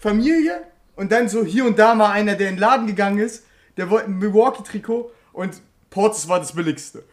Familie 0.00 0.60
und 0.96 1.12
dann 1.12 1.28
so 1.28 1.44
hier 1.44 1.64
und 1.64 1.78
da 1.78 1.94
mal 1.94 2.12
einer, 2.12 2.34
der 2.34 2.48
in 2.48 2.56
den 2.56 2.60
Laden 2.60 2.86
gegangen 2.86 3.18
ist, 3.18 3.44
der 3.76 3.90
wollte 3.90 4.06
ein 4.06 4.18
Milwaukee-Trikot 4.18 5.10
und 5.32 5.60
Portis 5.90 6.28
war 6.28 6.38
das 6.38 6.52
billigste. 6.52 7.04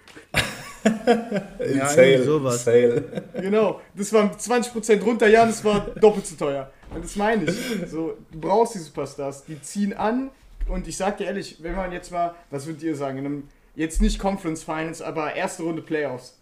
ja, 0.84 1.88
Sale, 1.88 2.24
sowas. 2.24 2.64
Sale. 2.64 3.24
Genau, 3.34 3.82
das 3.96 4.12
war 4.14 4.32
20% 4.32 5.02
runter, 5.02 5.28
ja, 5.28 5.46
das 5.46 5.64
war 5.64 5.82
doppelt 5.82 6.26
so 6.26 6.36
teuer. 6.36 6.72
Und 6.94 7.04
das 7.04 7.16
meine 7.16 7.46
ich. 7.46 7.58
So, 7.90 8.18
du 8.32 8.40
brauchst 8.40 8.76
die 8.76 8.80
Superstars, 8.80 9.46
die 9.46 9.62
ziehen 9.62 9.94
an. 9.94 10.30
Und 10.68 10.88
ich 10.88 10.98
sag 10.98 11.18
dir 11.18 11.26
ehrlich, 11.26 11.58
wenn 11.62 11.76
man 11.76 11.92
jetzt 11.92 12.12
mal, 12.12 12.36
was 12.50 12.66
würdet 12.66 12.84
ihr 12.84 12.96
sagen, 12.96 13.20
in 13.20 13.26
einem 13.26 13.44
jetzt 13.76 14.02
nicht 14.02 14.20
Conference 14.20 14.64
Finals, 14.64 15.02
aber 15.02 15.36
erste 15.36 15.64
Runde 15.64 15.82
Playoffs. 15.82 16.38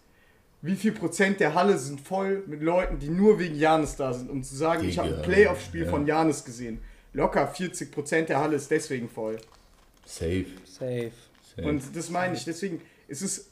Wie 0.62 0.76
viel 0.76 0.92
Prozent 0.92 1.40
der 1.40 1.54
Halle 1.54 1.78
sind 1.78 2.00
voll 2.00 2.42
mit 2.46 2.62
Leuten, 2.62 2.98
die 2.98 3.08
nur 3.08 3.38
wegen 3.38 3.54
Janis 3.54 3.96
da 3.96 4.12
sind, 4.12 4.28
um 4.28 4.42
zu 4.42 4.54
sagen, 4.54 4.82
Digga, 4.82 4.90
ich 4.90 4.98
habe 4.98 5.16
ein 5.16 5.22
Playoff-Spiel 5.22 5.84
ja. 5.84 5.90
von 5.90 6.06
Janis 6.06 6.44
gesehen. 6.44 6.80
Locker 7.12 7.46
40 7.46 7.90
Prozent 7.90 8.28
der 8.28 8.38
Halle 8.38 8.56
ist 8.56 8.70
deswegen 8.70 9.08
voll. 9.08 9.38
Safe. 10.04 10.46
Safe. 10.64 11.12
Safe. 11.56 11.68
Und 11.68 11.82
das 11.94 12.10
meine 12.10 12.34
ich. 12.34 12.44
Deswegen 12.44 12.80
ist 13.08 13.22
es 13.22 13.48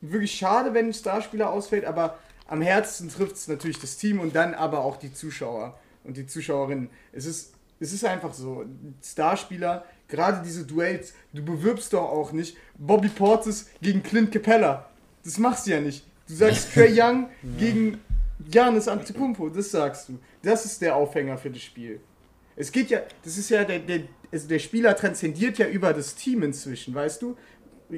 wirklich 0.00 0.32
schade, 0.32 0.74
wenn 0.74 0.86
ein 0.86 0.94
Starspieler 0.94 1.50
ausfällt, 1.50 1.84
aber 1.84 2.18
am 2.46 2.62
Herzen 2.62 3.08
trifft 3.08 3.36
es 3.36 3.48
natürlich 3.48 3.78
das 3.78 3.96
Team 3.96 4.20
und 4.20 4.34
dann 4.34 4.54
aber 4.54 4.80
auch 4.80 4.96
die 4.96 5.12
Zuschauer 5.12 5.78
und 6.04 6.16
die 6.16 6.26
Zuschauerinnen. 6.26 6.90
Es 7.12 7.26
ist, 7.26 7.54
es 7.80 7.92
ist 7.92 8.04
einfach 8.04 8.34
so. 8.34 8.64
Starspieler 9.02 9.84
gerade 10.08 10.42
diese 10.44 10.64
Duells, 10.64 11.14
du 11.32 11.44
bewirbst 11.44 11.92
doch 11.92 12.02
auch 12.02 12.32
nicht 12.32 12.56
Bobby 12.76 13.08
Portis 13.08 13.68
gegen 13.80 14.02
Clint 14.02 14.32
Capella. 14.32 14.88
Das 15.24 15.38
machst 15.38 15.66
du 15.66 15.72
ja 15.72 15.80
nicht. 15.80 16.04
Du 16.28 16.34
sagst 16.34 16.72
Trey 16.74 16.92
Young 16.94 17.28
gegen 17.58 18.00
Giannis 18.50 18.88
Antetokounmpo, 18.88 19.48
das 19.48 19.70
sagst 19.70 20.08
du. 20.08 20.18
Das 20.42 20.64
ist 20.64 20.80
der 20.82 20.96
Aufhänger 20.96 21.38
für 21.38 21.50
das 21.50 21.62
Spiel. 21.62 22.00
Es 22.56 22.72
geht 22.72 22.90
ja, 22.90 23.00
das 23.24 23.36
ist 23.36 23.50
ja 23.50 23.64
der, 23.64 23.80
der, 23.80 24.00
also 24.32 24.48
der 24.48 24.58
Spieler 24.58 24.96
transzendiert 24.96 25.58
ja 25.58 25.66
über 25.66 25.92
das 25.92 26.14
Team 26.14 26.42
inzwischen, 26.42 26.94
weißt 26.94 27.22
du? 27.22 27.36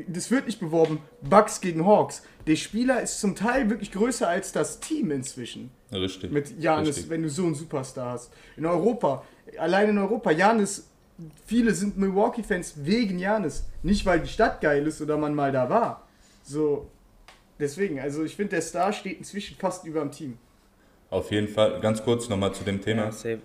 Das 0.08 0.30
wird 0.30 0.46
nicht 0.46 0.58
beworben, 0.58 0.98
Bucks 1.22 1.60
gegen 1.60 1.86
Hawks. 1.86 2.22
Der 2.46 2.56
Spieler 2.56 3.02
ist 3.02 3.20
zum 3.20 3.36
Teil 3.36 3.70
wirklich 3.70 3.92
größer 3.92 4.28
als 4.28 4.52
das 4.52 4.80
Team 4.80 5.10
inzwischen. 5.10 5.70
Richtig. 5.92 6.32
Mit 6.32 6.60
Janis, 6.60 7.08
wenn 7.08 7.22
du 7.22 7.30
so 7.30 7.44
einen 7.44 7.54
Superstar 7.54 8.12
hast. 8.12 8.32
In 8.56 8.66
Europa, 8.66 9.24
allein 9.58 9.90
in 9.90 9.98
Europa, 9.98 10.32
Janis 10.32 10.88
viele 11.46 11.72
sind 11.72 11.96
Milwaukee-Fans 11.96 12.74
wegen 12.84 13.18
Janis. 13.18 13.66
Nicht, 13.82 14.04
weil 14.06 14.20
die 14.20 14.28
Stadt 14.28 14.60
geil 14.60 14.86
ist 14.86 15.00
oder 15.00 15.16
man 15.16 15.34
mal 15.34 15.52
da 15.52 15.68
war, 15.68 16.06
So, 16.42 16.90
deswegen, 17.58 18.00
also 18.00 18.24
ich 18.24 18.36
finde, 18.36 18.50
der 18.50 18.62
Star 18.62 18.92
steht 18.92 19.18
inzwischen 19.18 19.56
fast 19.56 19.84
über 19.84 20.00
dem 20.00 20.12
Team. 20.12 20.38
Auf 21.10 21.30
jeden 21.30 21.48
Fall, 21.48 21.80
ganz 21.80 22.02
kurz 22.02 22.28
nochmal 22.28 22.52
zu 22.54 22.64
dem 22.64 22.80
Thema. 22.80 23.10
Ja. 23.24 23.38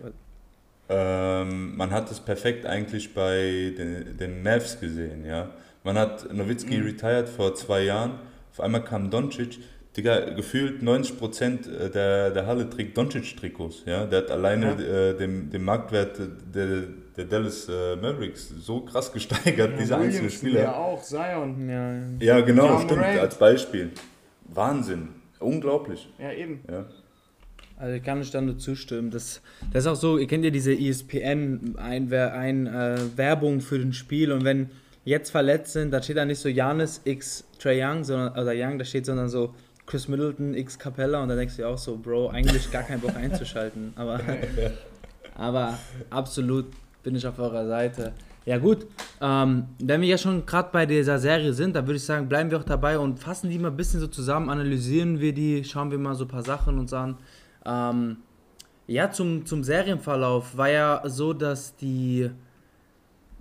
Ähm, 0.93 1.77
man 1.77 1.91
hat 1.91 2.11
es 2.11 2.19
perfekt 2.19 2.65
eigentlich 2.65 3.13
bei 3.13 3.73
den, 3.77 4.17
den 4.17 4.43
Mavs 4.43 4.79
gesehen, 4.79 5.25
ja. 5.25 5.49
Man 5.83 5.97
hat 5.97 6.31
Nowitzki 6.33 6.77
Mhm. 6.77 6.85
retired 6.85 7.29
vor 7.29 7.55
zwei 7.55 7.83
Jahren, 7.83 8.15
auf 8.51 8.59
einmal 8.59 8.83
kam 8.83 9.09
Doncic, 9.09 9.59
Digga, 9.95 10.31
gefühlt 10.31 10.81
90% 10.83 11.89
der, 11.89 12.29
der 12.31 12.45
Halle 12.45 12.69
trägt 12.69 12.97
Doncic-Trikots, 12.97 13.83
ja. 13.85 14.05
Der 14.05 14.19
hat 14.23 14.31
alleine 14.31 14.71
äh, 14.73 15.17
den, 15.17 15.49
den 15.49 15.63
Marktwert 15.63 16.17
der, 16.53 16.83
der 17.17 17.25
Dallas 17.25 17.67
äh, 17.69 17.95
Mavericks 17.95 18.49
so 18.49 18.81
krass 18.81 19.11
gesteigert, 19.13 19.71
diese 19.79 19.97
einzelnen 19.97 20.29
Spieler. 20.29 20.61
Ja, 20.63 20.75
auch, 20.75 21.01
Zion. 21.01 21.69
Ja, 21.69 21.93
ja. 21.93 22.01
Ja, 22.19 22.41
genau, 22.41 22.65
Ja, 22.67 22.81
stimmt, 22.81 23.01
als 23.01 23.35
Beispiel. 23.37 23.89
Wahnsinn, 24.45 25.09
unglaublich, 25.39 26.07
Ja, 26.19 26.31
eben. 26.31 26.61
ja. 26.69 26.85
Also 27.81 27.95
ich 27.95 28.03
kann 28.03 28.19
nicht 28.19 28.33
dann 28.35 28.45
nur 28.45 28.59
zustimmen. 28.59 29.09
Das, 29.09 29.41
das 29.73 29.85
ist 29.85 29.87
auch 29.87 29.95
so, 29.95 30.19
ihr 30.19 30.27
kennt 30.27 30.45
ja 30.45 30.51
diese 30.51 30.71
ESPN 30.71 31.75
ein, 31.77 32.13
ein, 32.13 32.67
äh, 32.67 32.99
Werbung 33.15 33.59
für 33.59 33.79
den 33.79 33.91
Spiel 33.91 34.31
und 34.31 34.45
wenn 34.45 34.69
jetzt 35.03 35.31
verletzt 35.31 35.73
sind, 35.73 35.89
da 35.89 36.01
steht 36.01 36.17
da 36.17 36.25
nicht 36.25 36.39
so 36.39 36.47
Janis 36.47 37.01
x 37.05 37.43
Trey 37.57 37.83
Young, 37.83 38.03
sondern 38.03 38.33
oder 38.33 38.53
Young, 38.55 38.77
da 38.77 38.85
steht 38.85 39.07
sondern 39.07 39.29
so 39.29 39.55
Chris 39.87 40.07
Middleton 40.07 40.53
x 40.53 40.77
Capella 40.77 41.23
und 41.23 41.29
da 41.29 41.35
denkst 41.35 41.55
du 41.55 41.63
dir 41.63 41.69
auch 41.69 41.77
so, 41.77 41.97
Bro, 41.97 42.29
eigentlich 42.29 42.71
gar 42.71 42.83
keinen 42.83 43.01
Bock 43.01 43.15
einzuschalten. 43.15 43.93
Aber, 43.95 44.19
aber 45.35 45.79
absolut 46.11 46.67
bin 47.01 47.15
ich 47.15 47.25
auf 47.25 47.39
eurer 47.39 47.65
Seite. 47.65 48.13
Ja 48.45 48.59
gut, 48.59 48.85
ähm, 49.21 49.65
wenn 49.79 50.01
wir 50.01 50.07
ja 50.07 50.17
schon 50.19 50.45
gerade 50.45 50.69
bei 50.71 50.85
dieser 50.85 51.17
Serie 51.17 51.53
sind, 51.53 51.75
dann 51.75 51.87
würde 51.87 51.97
ich 51.97 52.05
sagen, 52.05 52.29
bleiben 52.29 52.51
wir 52.51 52.59
auch 52.59 52.63
dabei 52.63 52.99
und 52.99 53.19
fassen 53.19 53.49
die 53.49 53.57
mal 53.57 53.69
ein 53.69 53.77
bisschen 53.77 53.99
so 53.99 54.07
zusammen, 54.07 54.49
analysieren 54.49 55.19
wir 55.19 55.33
die, 55.33 55.63
schauen 55.63 55.89
wir 55.89 55.97
mal 55.97 56.13
so 56.13 56.25
ein 56.25 56.27
paar 56.27 56.43
Sachen 56.43 56.77
uns 56.77 56.93
an. 56.93 57.17
Ähm, 57.65 58.17
ja, 58.87 59.11
zum, 59.11 59.45
zum 59.45 59.63
Serienverlauf 59.63 60.57
war 60.57 60.69
ja 60.69 61.01
so, 61.05 61.33
dass 61.33 61.75
die, 61.75 62.29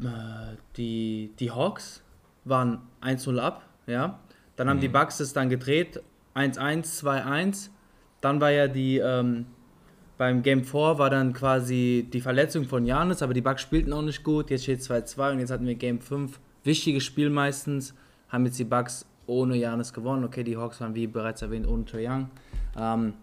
äh, 0.01 0.57
die, 0.77 1.33
die 1.39 1.51
Hawks 1.51 2.03
waren 2.45 2.83
1-0 3.03 3.39
ab, 3.39 3.63
ja. 3.87 4.21
Dann 4.57 4.69
haben 4.69 4.81
die 4.81 4.89
Bucks 4.89 5.21
es 5.21 5.33
dann 5.33 5.49
gedreht, 5.49 6.03
1-1, 6.35 7.03
2-1. 7.03 7.71
Dann 8.21 8.43
war 8.43 8.51
ja 8.51 8.69
die, 8.69 8.99
ähm, 8.99 9.47
beim 10.19 10.43
Game 10.43 10.65
4 10.65 10.99
war 10.99 11.09
dann 11.09 11.33
quasi 11.33 12.07
die 12.13 12.21
Verletzung 12.21 12.67
von 12.67 12.85
Janis, 12.85 13.23
aber 13.23 13.33
die 13.33 13.41
Bucks 13.41 13.63
spielten 13.63 13.93
auch 13.95 14.03
nicht 14.03 14.23
gut. 14.23 14.51
Jetzt 14.51 14.65
steht 14.65 14.81
2-2 14.81 15.33
und 15.33 15.39
jetzt 15.39 15.51
hatten 15.51 15.65
wir 15.65 15.77
Game 15.77 15.99
5. 15.99 16.39
Wichtiges 16.63 17.05
Spiel 17.05 17.31
meistens. 17.31 17.95
Haben 18.29 18.45
jetzt 18.45 18.59
die 18.59 18.65
Bucks 18.65 19.07
ohne 19.27 19.57
Janis 19.57 19.95
gewonnen. 19.95 20.25
Okay, 20.25 20.45
die 20.45 20.59
Hawks 20.59 20.79
waren 20.83 20.95
wie 20.95 21.07
bereits 21.07 21.41
erwähnt 21.41 21.67
ohne 21.67 21.87
Trae 21.87 22.07
Young. 22.07 22.31
Ähm, 22.77 23.15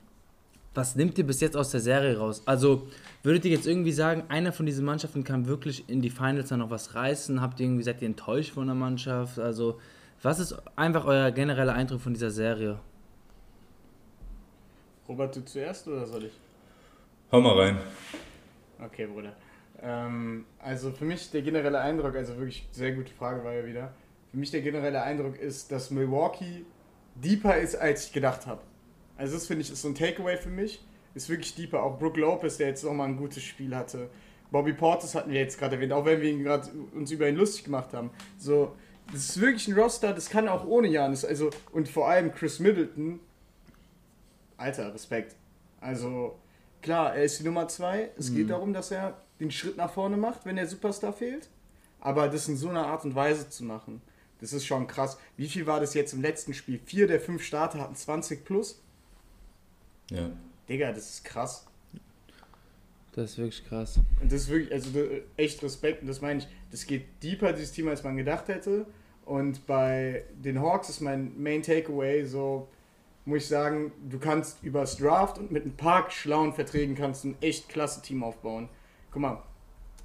was 0.77 0.95
nimmt 0.95 1.17
ihr 1.17 1.25
bis 1.25 1.41
jetzt 1.41 1.57
aus 1.57 1.71
der 1.71 1.79
Serie 1.79 2.17
raus? 2.19 2.43
Also 2.45 2.87
würdet 3.23 3.43
ihr 3.45 3.51
jetzt 3.51 3.65
irgendwie 3.65 3.91
sagen, 3.91 4.25
einer 4.29 4.53
von 4.53 4.67
diesen 4.67 4.85
Mannschaften 4.85 5.23
kann 5.23 5.47
wirklich 5.47 5.89
in 5.89 6.01
die 6.01 6.11
Finals 6.11 6.49
dann 6.49 6.59
noch 6.59 6.69
was 6.69 6.93
reißen? 6.93 7.41
Habt 7.41 7.59
ihr 7.59 7.65
irgendwie, 7.65 7.83
seid 7.83 7.99
ihr 8.01 8.07
enttäuscht 8.07 8.53
von 8.53 8.67
der 8.67 8.75
Mannschaft? 8.75 9.39
Also 9.39 9.79
was 10.21 10.39
ist 10.39 10.55
einfach 10.75 11.05
euer 11.05 11.31
genereller 11.31 11.73
Eindruck 11.73 12.01
von 12.01 12.13
dieser 12.13 12.29
Serie? 12.29 12.79
Robert, 15.09 15.35
du 15.35 15.43
zuerst 15.45 15.87
oder 15.87 16.05
soll 16.05 16.25
ich? 16.25 16.33
Hau 17.31 17.41
mal 17.41 17.57
rein. 17.59 17.77
Okay, 18.79 19.07
Bruder. 19.07 19.33
Ähm, 19.81 20.45
also 20.59 20.91
für 20.91 21.05
mich 21.05 21.31
der 21.31 21.41
generelle 21.41 21.79
Eindruck, 21.79 22.15
also 22.15 22.37
wirklich 22.37 22.67
sehr 22.71 22.91
gute 22.91 23.11
Frage 23.13 23.43
war 23.43 23.53
ja 23.53 23.65
wieder. 23.65 23.93
Für 24.29 24.37
mich 24.37 24.51
der 24.51 24.61
generelle 24.61 25.01
Eindruck 25.01 25.39
ist, 25.39 25.71
dass 25.71 25.89
Milwaukee 25.89 26.65
deeper 27.15 27.57
ist, 27.57 27.75
als 27.75 28.05
ich 28.05 28.13
gedacht 28.13 28.45
habe. 28.45 28.61
Also 29.17 29.33
das 29.33 29.47
finde 29.47 29.63
ich 29.63 29.71
ist 29.71 29.81
so 29.81 29.87
ein 29.87 29.95
Takeaway 29.95 30.37
für 30.37 30.49
mich. 30.49 30.83
Ist 31.15 31.29
wirklich 31.29 31.55
deeper. 31.55 31.81
Auch 31.83 31.97
Brook 31.97 32.17
Lopez, 32.17 32.57
der 32.57 32.67
jetzt 32.67 32.83
nochmal 32.83 33.07
ein 33.07 33.17
gutes 33.17 33.43
Spiel 33.43 33.75
hatte. 33.75 34.09
Bobby 34.51 34.73
Portis 34.73 35.15
hatten 35.15 35.31
wir 35.31 35.39
jetzt 35.39 35.57
gerade 35.57 35.75
erwähnt, 35.75 35.91
auch 35.91 36.05
wenn 36.05 36.21
wir 36.21 36.29
ihn 36.29 36.43
gerade 36.43 36.69
uns 36.93 37.11
über 37.11 37.27
ihn 37.27 37.35
lustig 37.35 37.65
gemacht 37.65 37.93
haben. 37.93 38.11
So, 38.37 38.75
das 39.11 39.29
ist 39.29 39.41
wirklich 39.41 39.67
ein 39.67 39.77
Roster, 39.77 40.13
das 40.13 40.29
kann 40.29 40.47
auch 40.47 40.65
ohne 40.65 40.87
Janis. 40.87 41.25
Also, 41.25 41.49
und 41.71 41.89
vor 41.89 42.07
allem 42.07 42.33
Chris 42.33 42.59
Middleton. 42.59 43.19
Alter, 44.57 44.93
Respekt. 44.93 45.35
Also, 45.81 46.37
klar, 46.81 47.15
er 47.15 47.23
ist 47.23 47.39
die 47.39 47.43
Nummer 47.43 47.67
zwei. 47.67 48.09
Es 48.17 48.33
geht 48.33 48.49
darum, 48.49 48.73
dass 48.73 48.91
er 48.91 49.17
den 49.39 49.51
Schritt 49.51 49.77
nach 49.77 49.91
vorne 49.91 50.17
macht, 50.17 50.45
wenn 50.45 50.55
der 50.55 50.67
Superstar 50.67 51.13
fehlt. 51.13 51.49
Aber 51.99 52.27
das 52.27 52.47
in 52.47 52.57
so 52.57 52.69
einer 52.69 52.87
Art 52.87 53.05
und 53.05 53.15
Weise 53.15 53.49
zu 53.49 53.63
machen, 53.63 54.01
das 54.39 54.53
ist 54.53 54.65
schon 54.65 54.87
krass. 54.87 55.17
Wie 55.35 55.47
viel 55.47 55.67
war 55.67 55.79
das 55.79 55.93
jetzt 55.93 56.13
im 56.13 56.21
letzten 56.21 56.53
Spiel? 56.53 56.79
Vier 56.85 57.07
der 57.07 57.19
fünf 57.19 57.43
Starter 57.43 57.79
hatten 57.79 57.95
20 57.95 58.45
plus. 58.45 58.81
Ja. 60.09 60.31
Digga, 60.69 60.91
das 60.91 61.09
ist 61.09 61.25
krass. 61.25 61.65
Das 63.13 63.31
ist 63.31 63.37
wirklich 63.37 63.67
krass. 63.67 63.99
Und 64.21 64.31
das 64.31 64.41
ist 64.41 64.49
wirklich, 64.49 64.71
also 64.71 64.89
echt 65.37 65.63
Respekt. 65.63 66.01
Und 66.01 66.07
das 66.07 66.21
meine 66.21 66.39
ich, 66.39 66.47
das 66.71 66.85
geht 66.85 67.05
deeper, 67.23 67.51
dieses 67.53 67.71
Team, 67.71 67.87
als 67.87 68.03
man 68.03 68.15
gedacht 68.15 68.47
hätte. 68.47 68.85
Und 69.25 69.65
bei 69.65 70.23
den 70.35 70.61
Hawks 70.61 70.89
ist 70.89 71.01
mein 71.01 71.33
Main 71.41 71.61
Takeaway 71.61 72.25
so, 72.25 72.69
muss 73.25 73.39
ich 73.39 73.47
sagen, 73.47 73.91
du 74.09 74.19
kannst 74.19 74.63
übers 74.63 74.97
Draft 74.97 75.37
und 75.37 75.51
mit 75.51 75.65
ein 75.65 75.75
paar 75.75 76.09
schlauen 76.11 76.53
Verträgen 76.53 76.95
kannst 76.95 77.23
du 77.23 77.29
ein 77.29 77.37
echt 77.41 77.67
klasse 77.67 78.01
Team 78.01 78.23
aufbauen. 78.23 78.69
Guck 79.11 79.21
mal, 79.21 79.43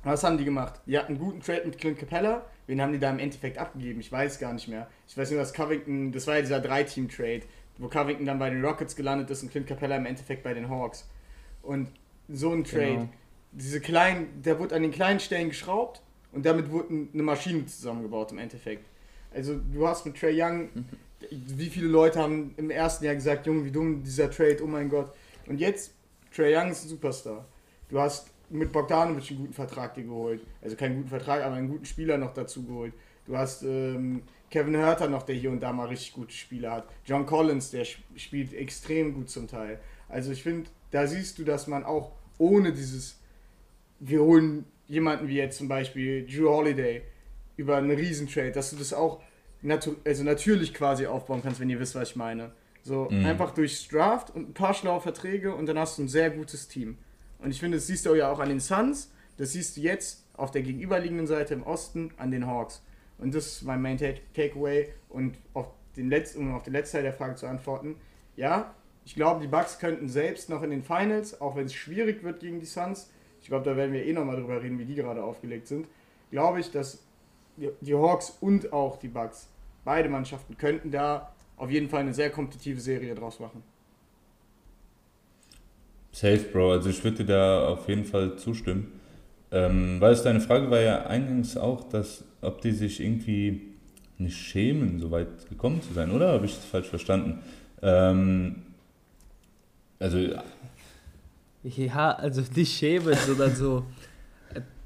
was 0.03 0.25
haben 0.25 0.39
die 0.39 0.45
gemacht? 0.45 0.81
Die 0.87 0.99
hatten 0.99 1.13
einen 1.13 1.21
guten 1.21 1.41
Trade 1.41 1.63
mit 1.67 1.79
Clint 1.79 1.99
Capella. 1.99 2.45
Wen 2.67 2.81
haben 2.81 2.93
die 2.93 2.99
da 2.99 3.11
im 3.11 3.21
Endeffekt 3.21 3.59
abgegeben? 3.59 4.01
Ich 4.01 4.11
weiß 4.11 4.39
gar 4.39 4.53
nicht 4.53 4.67
mehr. 4.67 4.89
Ich 5.07 5.17
weiß 5.17 5.31
nur, 5.31 5.39
dass 5.39 5.53
Covington, 5.53 6.11
das 6.11 6.27
war 6.27 6.37
ja 6.37 6.41
dieser 6.41 6.61
Drei-Team-Trade, 6.61 7.43
wo 7.79 7.89
Covington 7.89 8.27
dann 8.27 8.39
bei 8.39 8.51
den 8.51 8.65
Rockets 8.65 8.95
gelandet 8.97 9.31
ist 9.31 9.43
und 9.43 9.51
Clint 9.51 9.67
Capella 9.67 9.97
im 9.97 10.07
Endeffekt 10.07 10.43
bei 10.43 10.55
den 10.55 10.69
Hawks. 10.69 11.09
Und 11.63 11.89
so 12.29 12.51
ein 12.53 12.65
Trade, 12.65 12.87
Genau. 12.93 13.09
diese 13.53 13.81
kleinen, 13.81 14.43
der 14.43 14.59
wurde 14.59 14.75
an 14.77 14.83
den 14.83 14.91
kleinen 14.93 15.21
Stellen 15.21 15.49
geschraubt 15.49 16.03
und 16.33 16.47
damit 16.47 16.71
wurde 16.71 16.93
ein- 16.95 17.09
eine 17.13 17.23
Maschine 17.23 17.67
zusammengebaut 17.67 18.33
im 18.33 18.39
Endeffekt. 18.39 18.85
Also 19.35 19.59
du 19.73 19.87
hast 19.87 20.05
mit 20.07 20.17
Trey 20.19 20.35
Young, 20.41 20.69
wie 21.31 21.71
viele 21.71 21.89
Leute 21.89 22.19
haben 22.21 22.53
im 22.57 22.71
ersten 22.71 23.05
Jahr 23.05 23.15
gesagt, 23.15 23.47
Junge, 23.47 23.65
wie 23.65 23.71
dumm 23.71 24.03
dieser 24.03 24.31
Trade, 24.31 24.59
oh 24.63 24.67
mein 24.67 24.89
Gott. 24.89 25.13
Und 25.47 25.59
jetzt, 25.59 25.95
Trey 26.35 26.55
Young 26.57 26.71
ist 26.71 26.85
ein 26.85 26.89
Superstar. 26.89 27.45
Du 27.89 27.99
hast 28.01 28.29
mit 28.51 28.71
Bogdanovic 28.73 29.31
einen 29.31 29.41
guten 29.41 29.53
Vertrag 29.55 29.95
dir 29.95 30.05
geholt. 30.05 30.43
Also 30.61 30.77
keinen 30.77 30.97
guten 30.97 31.09
Vertrag, 31.09 31.43
aber 31.43 31.55
einen 31.57 31.69
guten 31.69 31.85
Spieler 31.87 32.19
noch 32.19 32.35
dazu 32.35 32.63
geholt. 32.65 32.93
Du 33.27 33.37
hast 33.37 33.63
ähm, 33.63 34.23
Kevin 34.53 34.77
Herter 34.77 35.09
noch, 35.09 35.25
der 35.25 35.35
hier 35.35 35.51
und 35.51 35.61
da 35.61 35.73
mal 35.73 35.89
richtig 35.89 36.13
gute 36.13 36.33
Spiele 36.33 36.71
hat. 36.71 36.85
John 37.05 37.27
Collins, 37.27 37.71
der 37.73 37.83
sp- 37.83 38.05
spielt 38.17 38.53
extrem 38.55 39.15
gut 39.15 39.29
zum 39.31 39.49
Teil. 39.49 39.81
Also 40.09 40.31
ich 40.31 40.43
finde, 40.45 40.71
da 40.93 41.07
siehst 41.09 41.39
du, 41.39 41.45
dass 41.45 41.67
man 41.67 41.83
auch 41.85 42.13
ohne 42.39 42.73
dieses, 42.73 43.19
wir 43.99 44.21
holen 44.23 44.65
jemanden 44.87 45.27
wie 45.27 45.37
jetzt 45.37 45.59
zum 45.59 45.67
Beispiel 45.69 46.27
Drew 46.27 46.49
Holiday 46.49 47.03
über 47.57 47.77
einen 47.79 47.91
Riesentrade, 47.91 48.53
dass 48.53 48.71
du 48.71 48.77
das 48.77 48.93
auch 48.93 49.21
natu 49.63 49.97
also 50.05 50.23
natürlich 50.25 50.75
quasi 50.75 51.07
aufbauen 51.07 51.41
kannst, 51.43 51.61
wenn 51.61 51.71
ihr 51.71 51.81
wisst, 51.81 51.95
was 51.95 52.11
ich 52.11 52.17
meine. 52.17 52.53
So 52.83 53.09
Mhm. 53.11 53.25
einfach 53.27 53.53
durchs 53.53 53.89
Draft 53.89 54.35
und 54.35 54.51
ein 54.51 54.55
paar 54.55 54.75
schlaue 54.75 55.01
Verträge 55.01 55.55
und 55.55 55.67
dann 55.67 55.79
hast 55.79 55.99
du 55.99 56.03
ein 56.03 56.09
sehr 56.09 56.31
gutes 56.31 56.69
Team. 56.69 56.99
Und 57.39 57.51
ich 57.51 57.61
finde, 57.61 57.79
das 57.79 57.87
siehst 57.87 58.05
du 58.07 58.15
ja 58.15 58.31
auch 58.31 58.39
an 58.41 58.49
den 58.49 58.61
Suns, 58.61 59.11
das 59.39 59.53
siehst 59.53 59.77
du 59.77 59.81
jetzt 59.81 60.25
auf 60.35 60.51
der 60.51 60.63
gegenüberliegenden 60.63 61.27
Seite 61.27 61.55
im 61.55 61.63
Osten 61.63 62.11
an 62.19 62.31
den 62.31 62.47
Hawks. 62.47 62.83
Und 63.23 63.35
das 63.35 63.47
ist 63.47 63.63
mein 63.63 63.81
Main 63.81 63.97
Take- 63.97 64.21
Takeaway. 64.35 64.89
Und 65.09 65.37
auf 65.55 65.69
den 65.97 66.09
letzten, 66.09 66.41
um 66.41 66.55
auf 66.55 66.63
den 66.63 66.73
letzten 66.73 66.97
Teil 66.97 67.05
der 67.05 67.13
Frage 67.13 67.37
zu 67.37 67.47
antworten, 67.47 67.97
ja, 68.37 68.75
ich 69.05 69.15
glaube, 69.15 69.41
die 69.41 69.49
Bucks 69.49 69.79
könnten 69.79 70.09
selbst 70.09 70.49
noch 70.49 70.63
in 70.63 70.71
den 70.71 70.83
Finals, 70.83 71.41
auch 71.41 71.57
wenn 71.57 71.67
es 71.67 71.75
schwierig 71.75 72.23
wird 72.23 72.41
gegen 72.41 72.61
die 72.61 72.67
Suns, 72.67 73.11
ich 73.41 73.49
glaube, 73.49 73.65
da 73.65 73.77
werden 73.77 73.93
wir 73.93 74.05
eh 74.05 74.13
nochmal 74.13 74.37
drüber 74.37 74.63
reden, 74.63 74.79
wie 74.79 74.85
die 74.85 74.95
gerade 74.95 75.23
aufgelegt 75.23 75.67
sind, 75.67 75.87
glaube 76.31 76.61
ich, 76.61 76.71
dass 76.71 77.03
die, 77.57 77.71
die 77.81 77.95
Hawks 77.95 78.39
und 78.41 78.73
auch 78.73 78.97
die 78.99 79.09
Bucks, 79.09 79.49
beide 79.85 80.09
Mannschaften, 80.09 80.57
könnten 80.57 80.91
da 80.91 81.33
auf 81.57 81.71
jeden 81.71 81.89
Fall 81.89 82.01
eine 82.01 82.15
sehr 82.15 82.31
kompetitive 82.31 82.81
Serie 82.81 83.15
draus 83.15 83.41
machen. 83.41 83.63
Safe, 86.13 86.39
Bro. 86.53 86.73
Also 86.73 86.91
ich 86.91 87.03
würde 87.03 87.19
dir 87.19 87.27
da 87.27 87.69
auf 87.69 87.89
jeden 87.89 88.05
Fall 88.05 88.37
zustimmen. 88.37 89.01
Ähm, 89.51 90.01
weißt 90.01 90.25
du, 90.25 90.29
deine 90.29 90.41
Frage 90.41 90.71
war 90.71 90.81
ja 90.81 91.07
eingangs 91.07 91.57
auch, 91.57 91.89
dass, 91.89 92.25
ob 92.43 92.61
die 92.61 92.73
sich 92.73 93.01
irgendwie 93.01 93.63
nicht 94.19 94.37
schämen, 94.37 95.01
so 95.01 95.11
weit 95.11 95.49
gekommen 95.49 95.81
zu 95.83 95.93
sein, 95.95 96.11
oder? 96.11 96.33
Habe 96.33 96.45
ich 96.45 96.55
das 96.55 96.65
falsch 96.65 96.89
verstanden? 96.89 97.39
Ähm, 97.81 98.57
also, 99.99 100.19
Ja, 101.65 102.13
also 102.13 102.43
nicht 102.55 102.77
schämen, 102.77 103.15
sondern 103.27 103.55
so. 103.55 103.85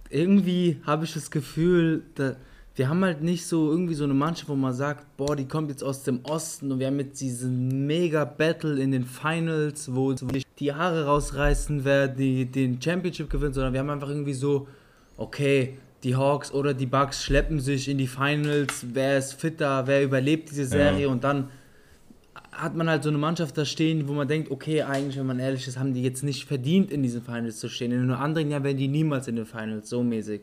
Irgendwie 0.09 0.81
habe 0.85 1.05
ich 1.05 1.15
das 1.15 1.31
Gefühl, 1.31 2.05
da, 2.15 2.37
wir 2.77 2.89
haben 2.89 3.03
halt 3.03 3.23
nicht 3.23 3.47
so 3.47 3.71
irgendwie 3.71 3.95
so 3.95 4.05
eine 4.05 4.15
Mannschaft, 4.15 4.49
wo 4.49 4.55
man 4.55 4.73
sagt, 4.73 5.17
boah, 5.17 5.35
die 5.35 5.49
kommt 5.49 5.71
jetzt 5.71 5.83
aus 5.83 6.03
dem 6.05 6.21
Osten 6.25 6.71
und 6.71 6.79
wir 6.79 6.87
haben 6.87 7.01
jetzt 7.01 7.21
diesen 7.21 7.87
mega 7.87 8.25
Battle 8.25 8.81
in 8.81 8.93
den 8.93 9.05
Finals, 9.05 9.93
wo 9.93 10.11
wo 10.11 10.33
sich 10.33 10.45
die 10.59 10.73
Haare 10.73 11.07
rausreißen, 11.07 11.85
wer 11.85 12.07
die, 12.07 12.45
den 12.45 12.81
Championship 12.81 13.31
gewinnt, 13.31 13.55
sondern 13.55 13.73
wir 13.73 13.81
haben 13.81 13.91
einfach 13.91 14.11
irgendwie 14.11 14.35
so, 14.35 14.69
okay, 15.17 15.79
die 16.03 16.17
Hawks 16.17 16.53
oder 16.53 16.75
die 16.75 16.87
Bucks 16.87 17.25
schleppen 17.25 17.61
sich 17.61 17.89
in 17.89 17.99
die 17.99 18.07
Finals, 18.07 18.87
wer 18.93 19.19
ist 19.19 19.35
fitter, 19.35 19.87
wer 19.87 20.03
überlebt 20.03 20.51
diese 20.51 20.67
Serie 20.67 21.07
ja. 21.07 21.09
und 21.09 21.25
dann 21.25 21.49
hat 22.57 22.75
man 22.75 22.89
halt 22.89 23.03
so 23.03 23.11
eine 23.11 23.19
Mannschaft 23.19 23.57
da 23.59 23.65
stehen, 23.65 24.09
wo 24.09 24.13
man 24.13 24.29
denkt, 24.29 24.51
okay, 24.51 24.83
eigentlich, 24.83 25.19
wenn 25.19 25.27
man 25.27 25.39
ehrlich 25.39 25.69
ist, 25.69 25.79
haben 25.79 25.93
die 25.93 26.03
jetzt 26.03 26.23
nicht 26.23 26.47
verdient, 26.47 26.91
in 26.91 27.03
diesen 27.03 27.23
Finals 27.23 27.59
zu 27.59 27.69
stehen. 27.69 27.93
In 27.93 28.01
einem 28.01 28.13
anderen 28.13 28.51
Jahr 28.51 28.65
wären 28.65 28.77
die 28.77 28.89
niemals 28.89 29.29
in 29.29 29.37
den 29.37 29.47
Finals, 29.47 29.91
so 29.91 30.03
mäßig. 30.03 30.41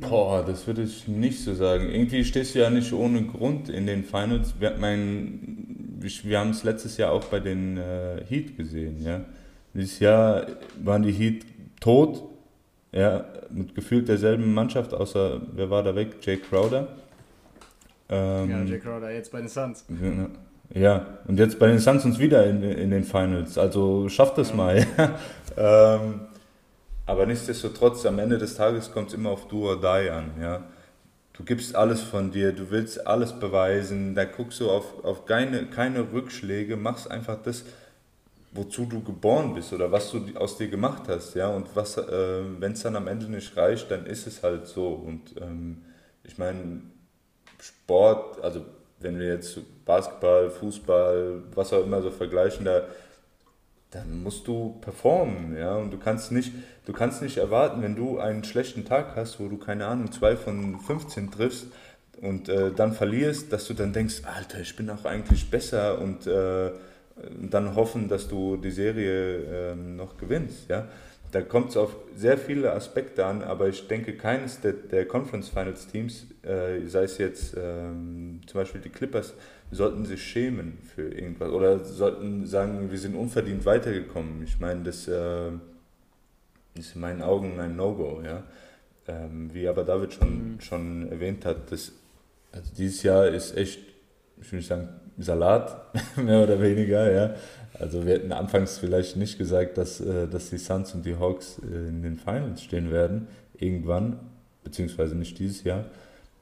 Boah, 0.00 0.44
das 0.44 0.66
würde 0.66 0.82
ich 0.82 1.06
nicht 1.06 1.40
so 1.40 1.54
sagen. 1.54 1.88
Irgendwie 1.90 2.24
stehst 2.24 2.54
du 2.54 2.60
ja 2.60 2.70
nicht 2.70 2.92
ohne 2.92 3.22
Grund 3.24 3.68
in 3.68 3.86
den 3.86 4.02
Finals. 4.02 4.54
Wir, 4.58 4.76
mein, 4.78 6.00
wir 6.00 6.38
haben 6.38 6.50
es 6.50 6.64
letztes 6.64 6.96
Jahr 6.96 7.12
auch 7.12 7.24
bei 7.24 7.38
den 7.40 7.76
äh, 7.76 8.24
Heat 8.26 8.56
gesehen. 8.56 9.02
Ja? 9.02 9.24
Dieses 9.72 10.00
Jahr 10.00 10.46
waren 10.82 11.02
die 11.02 11.12
Heat 11.12 11.44
tot, 11.80 12.24
ja, 12.94 13.24
mit 13.50 13.74
gefühlt 13.74 14.08
derselben 14.08 14.54
Mannschaft, 14.54 14.94
außer 14.94 15.40
wer 15.52 15.68
war 15.68 15.82
da 15.82 15.94
weg? 15.94 16.16
Jake 16.20 16.42
Crowder. 16.42 16.86
Ähm, 18.08 18.50
ja, 18.50 18.62
Jake 18.62 18.80
Crowder, 18.80 19.10
jetzt 19.10 19.32
bei 19.32 19.40
den 19.40 19.48
Suns. 19.48 19.84
Ja, 20.72 21.06
und 21.26 21.38
jetzt 21.38 21.58
bei 21.58 21.66
den 21.66 21.78
Suns 21.78 22.04
uns 22.04 22.18
wieder 22.18 22.46
in, 22.46 22.62
in 22.62 22.90
den 22.90 23.04
Finals. 23.04 23.58
Also 23.58 24.08
schafft 24.08 24.38
das 24.38 24.50
ja. 24.50 24.56
mal. 24.56 24.86
ähm, 25.56 26.20
aber 27.06 27.26
nichtsdestotrotz, 27.26 28.06
am 28.06 28.18
Ende 28.18 28.38
des 28.38 28.54
Tages 28.54 28.90
kommt 28.92 29.08
es 29.08 29.14
immer 29.14 29.30
auf 29.30 29.48
Do 29.48 29.68
or 29.68 29.80
Die 29.80 30.10
an. 30.10 30.30
Ja? 30.40 30.62
Du 31.32 31.42
gibst 31.42 31.74
alles 31.74 32.00
von 32.00 32.30
dir, 32.30 32.52
du 32.52 32.70
willst 32.70 33.06
alles 33.06 33.32
beweisen, 33.32 34.14
da 34.14 34.24
guckst 34.24 34.60
du 34.60 34.70
auf, 34.70 35.04
auf 35.04 35.26
keine, 35.26 35.66
keine 35.66 36.12
Rückschläge, 36.12 36.76
machst 36.76 37.10
einfach 37.10 37.38
das, 37.42 37.64
wozu 38.54 38.86
du 38.86 39.02
geboren 39.02 39.54
bist 39.54 39.72
oder 39.72 39.92
was 39.92 40.10
du 40.10 40.24
aus 40.36 40.56
dir 40.56 40.68
gemacht 40.68 41.04
hast. 41.08 41.34
Ja? 41.34 41.48
Und 41.48 41.74
was, 41.74 41.98
äh, 41.98 42.42
wenn 42.60 42.72
es 42.72 42.82
dann 42.82 42.96
am 42.96 43.08
Ende 43.08 43.26
nicht 43.26 43.56
reicht, 43.56 43.90
dann 43.90 44.06
ist 44.06 44.26
es 44.26 44.42
halt 44.42 44.66
so. 44.66 44.88
Und 44.88 45.34
ähm, 45.40 45.82
ich 46.22 46.38
meine, 46.38 46.82
Sport, 47.60 48.42
also 48.42 48.64
wenn 49.00 49.18
wir 49.18 49.28
jetzt 49.28 49.58
Basketball, 49.84 50.50
Fußball, 50.50 51.42
was 51.54 51.72
auch 51.72 51.84
immer 51.84 52.00
so 52.00 52.10
vergleichen, 52.10 52.64
da 52.64 52.82
dann 53.94 54.22
musst 54.22 54.48
du 54.48 54.76
performen, 54.80 55.56
ja, 55.56 55.76
und 55.76 55.92
du 55.92 55.98
kannst 55.98 56.32
nicht, 56.32 56.52
du 56.84 56.92
kannst 56.92 57.22
nicht 57.22 57.36
erwarten, 57.36 57.80
wenn 57.80 57.94
du 57.94 58.18
einen 58.18 58.42
schlechten 58.42 58.84
Tag 58.84 59.14
hast, 59.14 59.38
wo 59.38 59.48
du, 59.48 59.56
keine 59.56 59.86
Ahnung, 59.86 60.10
zwei 60.10 60.36
von 60.36 60.80
15 60.80 61.30
triffst 61.30 61.68
und 62.20 62.48
äh, 62.48 62.72
dann 62.72 62.92
verlierst, 62.92 63.52
dass 63.52 63.66
du 63.66 63.74
dann 63.74 63.92
denkst, 63.92 64.22
Alter, 64.24 64.60
ich 64.60 64.74
bin 64.74 64.90
auch 64.90 65.04
eigentlich 65.04 65.48
besser 65.48 66.00
und 66.00 66.26
äh, 66.26 66.72
dann 67.50 67.74
hoffen, 67.74 68.08
dass 68.08 68.28
du 68.28 68.56
die 68.56 68.70
Serie 68.70 69.72
äh, 69.72 69.74
noch 69.74 70.16
gewinnst, 70.16 70.68
ja. 70.68 70.88
Da 71.32 71.42
kommt 71.42 71.70
es 71.70 71.76
auf 71.76 71.96
sehr 72.14 72.38
viele 72.38 72.72
Aspekte 72.72 73.26
an, 73.26 73.42
aber 73.42 73.68
ich 73.68 73.88
denke, 73.88 74.16
keines 74.16 74.60
der, 74.60 74.72
der 74.72 75.04
Conference 75.04 75.48
Finals 75.48 75.88
Teams, 75.88 76.26
äh, 76.42 76.86
sei 76.86 77.02
es 77.02 77.18
jetzt 77.18 77.56
ähm, 77.56 78.40
zum 78.46 78.60
Beispiel 78.60 78.80
die 78.80 78.88
Clippers, 78.88 79.34
sollten 79.72 80.04
sich 80.04 80.22
schämen 80.22 80.78
für 80.94 81.08
irgendwas 81.08 81.50
oder 81.50 81.84
sollten 81.84 82.46
sagen, 82.46 82.88
wir 82.88 82.98
sind 82.98 83.16
unverdient 83.16 83.66
weitergekommen. 83.66 84.44
Ich 84.44 84.60
meine, 84.60 84.84
das 84.84 85.08
äh, 85.08 85.50
ist 86.78 86.94
in 86.94 87.00
meinen 87.00 87.20
Augen 87.20 87.58
ein 87.58 87.74
No-Go. 87.74 88.22
Ja? 88.24 88.44
Ähm, 89.08 89.50
wie 89.52 89.66
aber 89.66 89.82
David 89.82 90.12
schon, 90.14 90.52
mhm. 90.52 90.60
schon 90.60 91.10
erwähnt 91.10 91.44
hat, 91.44 91.72
das, 91.72 91.90
also 92.52 92.70
dieses 92.76 93.02
Jahr 93.02 93.26
ist 93.26 93.56
echt, 93.56 93.80
ich 94.40 94.52
nicht 94.52 94.68
sagen, 94.68 94.88
Salat, 95.18 95.94
mehr 96.16 96.42
oder 96.42 96.60
weniger. 96.60 97.12
Ja? 97.12 97.34
Also 97.78 98.04
wir 98.06 98.14
hätten 98.14 98.32
anfangs 98.32 98.78
vielleicht 98.78 99.16
nicht 99.16 99.38
gesagt, 99.38 99.78
dass, 99.78 100.00
äh, 100.00 100.28
dass 100.28 100.50
die 100.50 100.58
Suns 100.58 100.94
und 100.94 101.04
die 101.04 101.16
Hawks 101.16 101.58
äh, 101.58 101.88
in 101.88 102.02
den 102.02 102.16
Finals 102.16 102.62
stehen 102.62 102.90
werden, 102.90 103.28
irgendwann, 103.58 104.18
beziehungsweise 104.62 105.16
nicht 105.16 105.38
dieses 105.38 105.64
Jahr. 105.64 105.84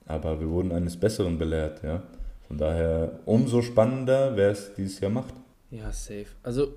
Aber 0.06 0.40
wir 0.40 0.48
wurden 0.48 0.72
eines 0.72 0.96
Besseren 0.96 1.38
belehrt, 1.38 1.82
ja. 1.82 2.02
Von 2.48 2.58
daher 2.58 3.20
umso 3.24 3.62
spannender, 3.62 4.36
wer 4.36 4.50
es 4.50 4.74
dieses 4.74 5.00
Jahr 5.00 5.10
macht. 5.10 5.32
Ja, 5.70 5.90
safe. 5.90 6.26
Also, 6.42 6.74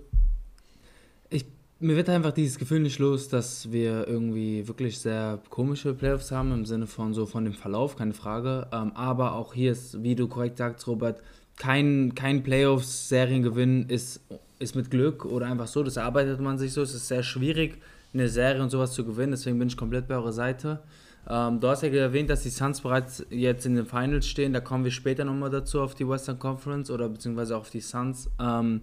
ich, 1.30 1.46
mir 1.82 1.98
wird 1.98 2.08
einfach 2.08 2.32
dieses 2.32 2.58
Gefühl 2.58 2.80
nicht 2.80 3.00
los, 3.00 3.28
dass 3.28 3.74
wir 3.74 4.08
irgendwie 4.08 4.66
wirklich 4.70 5.00
sehr 5.00 5.40
komische 5.50 5.94
Playoffs 5.94 6.32
haben, 6.32 6.54
im 6.54 6.66
Sinne 6.66 6.88
von 6.88 7.14
so 7.14 7.26
von 7.26 7.44
dem 7.44 7.54
Verlauf, 7.54 7.98
keine 7.98 8.14
Frage. 8.14 8.68
Ähm, 8.72 8.94
aber 8.96 9.34
auch 9.34 9.54
hier 9.54 9.74
ist, 9.74 10.02
wie 10.02 10.16
du 10.16 10.30
korrekt 10.30 10.60
sagst, 10.60 10.88
Robert, 10.88 11.22
kein, 11.58 12.14
kein 12.16 12.44
Playoffs-Seriengewinn 12.44 13.88
ist, 13.90 14.22
ist 14.60 14.76
mit 14.76 14.92
Glück 14.92 15.26
oder 15.26 15.48
einfach 15.48 15.68
so. 15.68 15.84
Das 15.84 15.98
erarbeitet 15.98 16.40
man 16.40 16.58
sich 16.58 16.74
so. 16.74 16.82
Es 16.82 16.94
ist 16.94 17.08
sehr 17.08 17.24
schwierig, 17.24 17.78
eine 18.14 18.30
Serie 18.30 18.62
und 18.62 18.70
sowas 18.70 18.94
zu 18.94 19.06
gewinnen. 19.06 19.32
Deswegen 19.32 19.60
bin 19.60 19.68
ich 19.68 19.78
komplett 19.78 20.08
bei 20.08 20.16
eurer 20.16 20.34
Seite. 20.34 20.82
Ähm, 21.28 21.60
du 21.60 21.68
hast 21.68 21.82
ja 21.82 21.90
erwähnt, 21.90 22.30
dass 22.30 22.44
die 22.44 22.50
Suns 22.50 22.82
bereits 22.82 23.26
jetzt 23.30 23.66
in 23.66 23.76
den 23.76 23.86
Finals 23.86 24.28
stehen. 24.28 24.54
Da 24.54 24.60
kommen 24.60 24.84
wir 24.84 24.92
später 24.92 25.26
nochmal 25.26 25.50
dazu 25.50 25.82
auf 25.82 25.96
die 25.96 26.08
Western 26.08 26.40
Conference 26.40 26.92
oder 26.92 27.10
beziehungsweise 27.10 27.58
auf 27.58 27.70
die 27.70 27.82
Suns. 27.82 28.30
Ähm, 28.40 28.82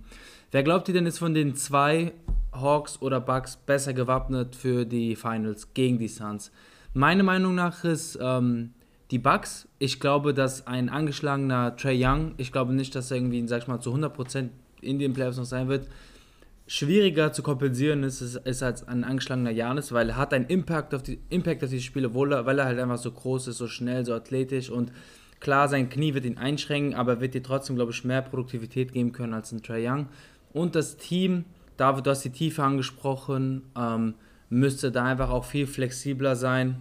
wer 0.50 0.62
glaubt 0.62 0.88
ihr 0.88 0.94
denn 0.94 1.06
ist 1.06 1.18
von 1.18 1.34
den 1.34 1.54
zwei 1.54 2.12
Hawks 2.52 3.00
oder 3.00 3.20
Bucks 3.20 3.56
besser 3.56 3.92
gewappnet 3.92 4.56
für 4.56 4.84
die 4.84 5.14
Finals 5.14 5.72
gegen 5.74 5.98
die 5.98 6.08
Suns? 6.08 6.50
Meine 6.94 7.22
Meinung 7.22 7.54
nach 7.54 7.84
ist 7.84 8.18
ähm, 8.20 8.74
die 9.12 9.18
Bucks. 9.18 9.68
Ich 9.78 10.00
glaube, 10.00 10.34
dass 10.34 10.66
ein 10.66 10.88
angeschlagener 10.88 11.76
Trey 11.76 12.04
Young, 12.04 12.34
ich 12.38 12.50
glaube 12.50 12.72
nicht, 12.72 12.94
dass 12.96 13.12
er 13.12 13.18
irgendwie, 13.18 13.46
sag 13.46 13.62
ich 13.62 13.68
mal, 13.68 13.78
zu 13.78 13.94
100% 13.94 14.48
in 14.80 14.98
den 14.98 15.12
Playoffs 15.12 15.36
noch 15.36 15.44
sein 15.44 15.68
wird 15.68 15.86
schwieriger 16.66 17.32
zu 17.32 17.42
kompensieren 17.42 18.02
ist, 18.02 18.20
ist, 18.20 18.36
ist 18.36 18.62
als 18.62 18.88
ein 18.88 19.04
angeschlagener 19.04 19.50
Janis, 19.50 19.92
weil 19.92 20.10
er 20.10 20.16
hat 20.16 20.32
einen 20.32 20.46
Impact 20.46 20.94
auf 20.94 21.02
die, 21.02 21.20
Impact 21.28 21.62
auf 21.64 21.70
die 21.70 21.82
Spiele, 21.82 22.08
er, 22.08 22.46
weil 22.46 22.58
er 22.58 22.64
halt 22.64 22.78
einfach 22.78 22.98
so 22.98 23.10
groß 23.10 23.48
ist, 23.48 23.58
so 23.58 23.68
schnell, 23.68 24.04
so 24.04 24.14
athletisch 24.14 24.70
und 24.70 24.92
klar, 25.40 25.68
sein 25.68 25.90
Knie 25.90 26.14
wird 26.14 26.24
ihn 26.24 26.38
einschränken, 26.38 26.94
aber 26.94 27.20
wird 27.20 27.34
dir 27.34 27.42
trotzdem, 27.42 27.76
glaube 27.76 27.92
ich, 27.92 28.04
mehr 28.04 28.22
Produktivität 28.22 28.92
geben 28.92 29.12
können 29.12 29.34
als 29.34 29.52
ein 29.52 29.62
Trae 29.62 29.86
Young. 29.86 30.08
Und 30.52 30.74
das 30.74 30.96
Team, 30.96 31.44
David, 31.76 32.06
du 32.06 32.10
hast 32.10 32.24
die 32.24 32.30
Tiefe 32.30 32.62
angesprochen, 32.62 33.62
ähm, 33.76 34.14
müsste 34.48 34.92
da 34.92 35.04
einfach 35.04 35.30
auch 35.30 35.44
viel 35.44 35.66
flexibler 35.66 36.36
sein. 36.36 36.76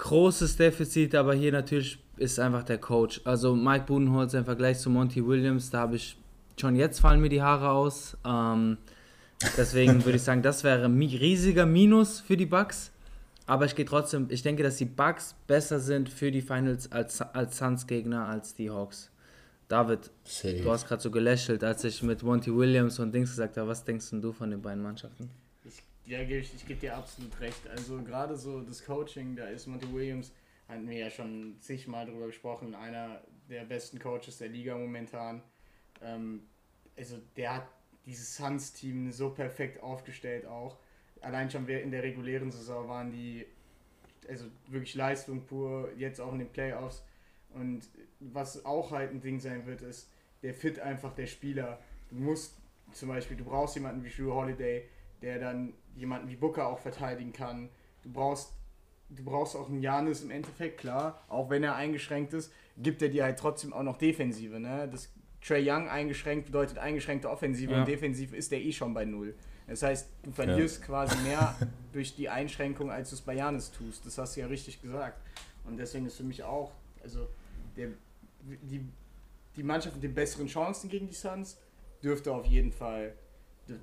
Großes 0.00 0.56
Defizit, 0.56 1.14
aber 1.14 1.34
hier 1.34 1.52
natürlich 1.52 1.98
ist 2.16 2.40
einfach 2.40 2.62
der 2.62 2.78
Coach. 2.78 3.20
Also 3.24 3.54
Mike 3.54 3.84
Budenholzer 3.84 4.38
im 4.38 4.46
Vergleich 4.46 4.78
zu 4.78 4.88
Monty 4.88 5.26
Williams, 5.26 5.68
da 5.68 5.80
habe 5.80 5.96
ich 5.96 6.16
schon 6.58 6.74
jetzt 6.74 7.00
fallen 7.00 7.20
mir 7.20 7.28
die 7.28 7.42
Haare 7.42 7.68
aus. 7.68 8.16
Ähm, 8.24 8.78
deswegen 9.58 10.02
würde 10.06 10.16
ich 10.16 10.22
sagen, 10.22 10.40
das 10.40 10.64
wäre 10.64 10.86
ein 10.86 10.98
riesiger 10.98 11.66
Minus 11.66 12.20
für 12.20 12.38
die 12.38 12.46
Bucks. 12.46 12.92
Aber 13.44 13.66
ich 13.66 13.74
gehe 13.74 13.84
trotzdem, 13.84 14.26
ich 14.30 14.42
denke, 14.42 14.62
dass 14.62 14.76
die 14.76 14.86
Bucks 14.86 15.34
besser 15.46 15.80
sind 15.80 16.08
für 16.08 16.30
die 16.30 16.40
Finals 16.40 16.90
als, 16.90 17.20
als 17.20 17.58
Suns-Gegner 17.58 18.26
als 18.26 18.54
die 18.54 18.70
Hawks. 18.70 19.10
David, 19.68 20.10
Safe. 20.24 20.62
du 20.62 20.70
hast 20.70 20.88
gerade 20.88 21.02
so 21.02 21.10
gelächelt, 21.10 21.62
als 21.62 21.84
ich 21.84 22.02
mit 22.02 22.22
Monty 22.22 22.56
Williams 22.56 22.98
und 23.00 23.12
Dings 23.12 23.30
gesagt 23.30 23.58
habe. 23.58 23.68
Was 23.68 23.84
denkst 23.84 24.06
du 24.12 24.32
von 24.32 24.50
den 24.50 24.62
beiden 24.62 24.82
Mannschaften? 24.82 25.28
Ja, 26.10 26.22
ich, 26.22 26.52
ich 26.52 26.66
gebe 26.66 26.80
dir 26.80 26.96
absolut 26.96 27.38
recht. 27.38 27.68
Also 27.68 28.02
gerade 28.02 28.36
so 28.36 28.62
das 28.62 28.84
Coaching, 28.84 29.36
da 29.36 29.46
ist 29.46 29.68
Monty 29.68 29.92
Williams, 29.92 30.32
hatten 30.66 30.88
wir 30.88 30.98
ja 30.98 31.08
schon 31.08 31.54
zigmal 31.60 32.04
drüber 32.04 32.26
gesprochen, 32.26 32.74
einer 32.74 33.22
der 33.48 33.64
besten 33.64 34.00
Coaches 34.00 34.38
der 34.38 34.48
Liga 34.48 34.76
momentan. 34.76 35.40
Ähm, 36.02 36.48
also 36.98 37.16
der 37.36 37.54
hat 37.54 37.68
dieses 38.06 38.34
Suns-Team 38.34 39.12
so 39.12 39.30
perfekt 39.30 39.80
aufgestellt 39.84 40.46
auch. 40.46 40.78
Allein 41.20 41.48
schon 41.48 41.68
in 41.68 41.92
der 41.92 42.02
regulären 42.02 42.50
Saison 42.50 42.88
waren 42.88 43.12
die 43.12 43.46
also 44.28 44.46
wirklich 44.66 44.96
Leistung 44.96 45.46
pur, 45.46 45.92
jetzt 45.96 46.20
auch 46.20 46.32
in 46.32 46.40
den 46.40 46.50
Playoffs. 46.50 47.04
Und 47.50 47.82
was 48.18 48.64
auch 48.64 48.90
halt 48.90 49.12
ein 49.12 49.20
Ding 49.20 49.38
sein 49.38 49.64
wird, 49.64 49.82
ist 49.82 50.10
der 50.42 50.54
Fit 50.54 50.80
einfach 50.80 51.14
der 51.14 51.28
Spieler. 51.28 51.78
Du 52.08 52.16
musst 52.16 52.56
zum 52.90 53.10
Beispiel, 53.10 53.36
du 53.36 53.44
brauchst 53.44 53.76
jemanden 53.76 54.02
wie 54.02 54.10
Drew 54.10 54.34
Holiday, 54.34 54.88
der 55.22 55.38
dann 55.38 55.74
jemanden 55.94 56.28
wie 56.28 56.36
Booker 56.36 56.66
auch 56.66 56.78
verteidigen 56.78 57.32
kann. 57.32 57.68
Du 58.02 58.10
brauchst, 58.10 58.52
du 59.10 59.24
brauchst 59.24 59.56
auch 59.56 59.68
einen 59.68 59.82
Janis 59.82 60.22
im 60.22 60.30
Endeffekt, 60.30 60.78
klar, 60.78 61.22
auch 61.28 61.50
wenn 61.50 61.62
er 61.62 61.74
eingeschränkt 61.74 62.32
ist, 62.32 62.52
gibt 62.76 63.02
er 63.02 63.08
dir 63.08 63.24
halt 63.24 63.38
trotzdem 63.38 63.72
auch 63.72 63.82
noch 63.82 63.98
Defensive. 63.98 64.58
Ne? 64.58 64.88
Das 64.90 65.12
Trey 65.42 65.68
Young 65.68 65.88
eingeschränkt 65.88 66.46
bedeutet 66.46 66.78
eingeschränkte 66.78 67.30
Offensive 67.30 67.72
ja. 67.72 67.80
und 67.80 67.88
defensiv 67.88 68.32
ist 68.32 68.52
der 68.52 68.60
eh 68.60 68.72
schon 68.72 68.94
bei 68.94 69.04
Null. 69.04 69.34
Das 69.66 69.82
heißt, 69.82 70.08
du 70.24 70.32
verlierst 70.32 70.80
ja. 70.80 70.86
quasi 70.86 71.16
mehr 71.22 71.56
durch 71.92 72.14
die 72.14 72.28
Einschränkung, 72.28 72.90
als 72.90 73.10
du 73.10 73.16
es 73.16 73.22
bei 73.22 73.34
Janis 73.34 73.70
tust. 73.70 74.04
Das 74.04 74.18
hast 74.18 74.36
du 74.36 74.40
ja 74.40 74.46
richtig 74.46 74.82
gesagt. 74.82 75.20
Und 75.64 75.76
deswegen 75.76 76.06
ist 76.06 76.16
für 76.16 76.24
mich 76.24 76.42
auch, 76.42 76.72
also 77.02 77.28
der, 77.76 77.88
die, 78.62 78.84
die 79.56 79.62
Mannschaft 79.62 79.94
mit 79.94 80.02
den 80.02 80.14
besseren 80.14 80.46
Chancen 80.46 80.90
gegen 80.90 81.06
die 81.06 81.14
Suns 81.14 81.58
dürfte 82.02 82.32
auf 82.32 82.46
jeden 82.46 82.72
Fall 82.72 83.14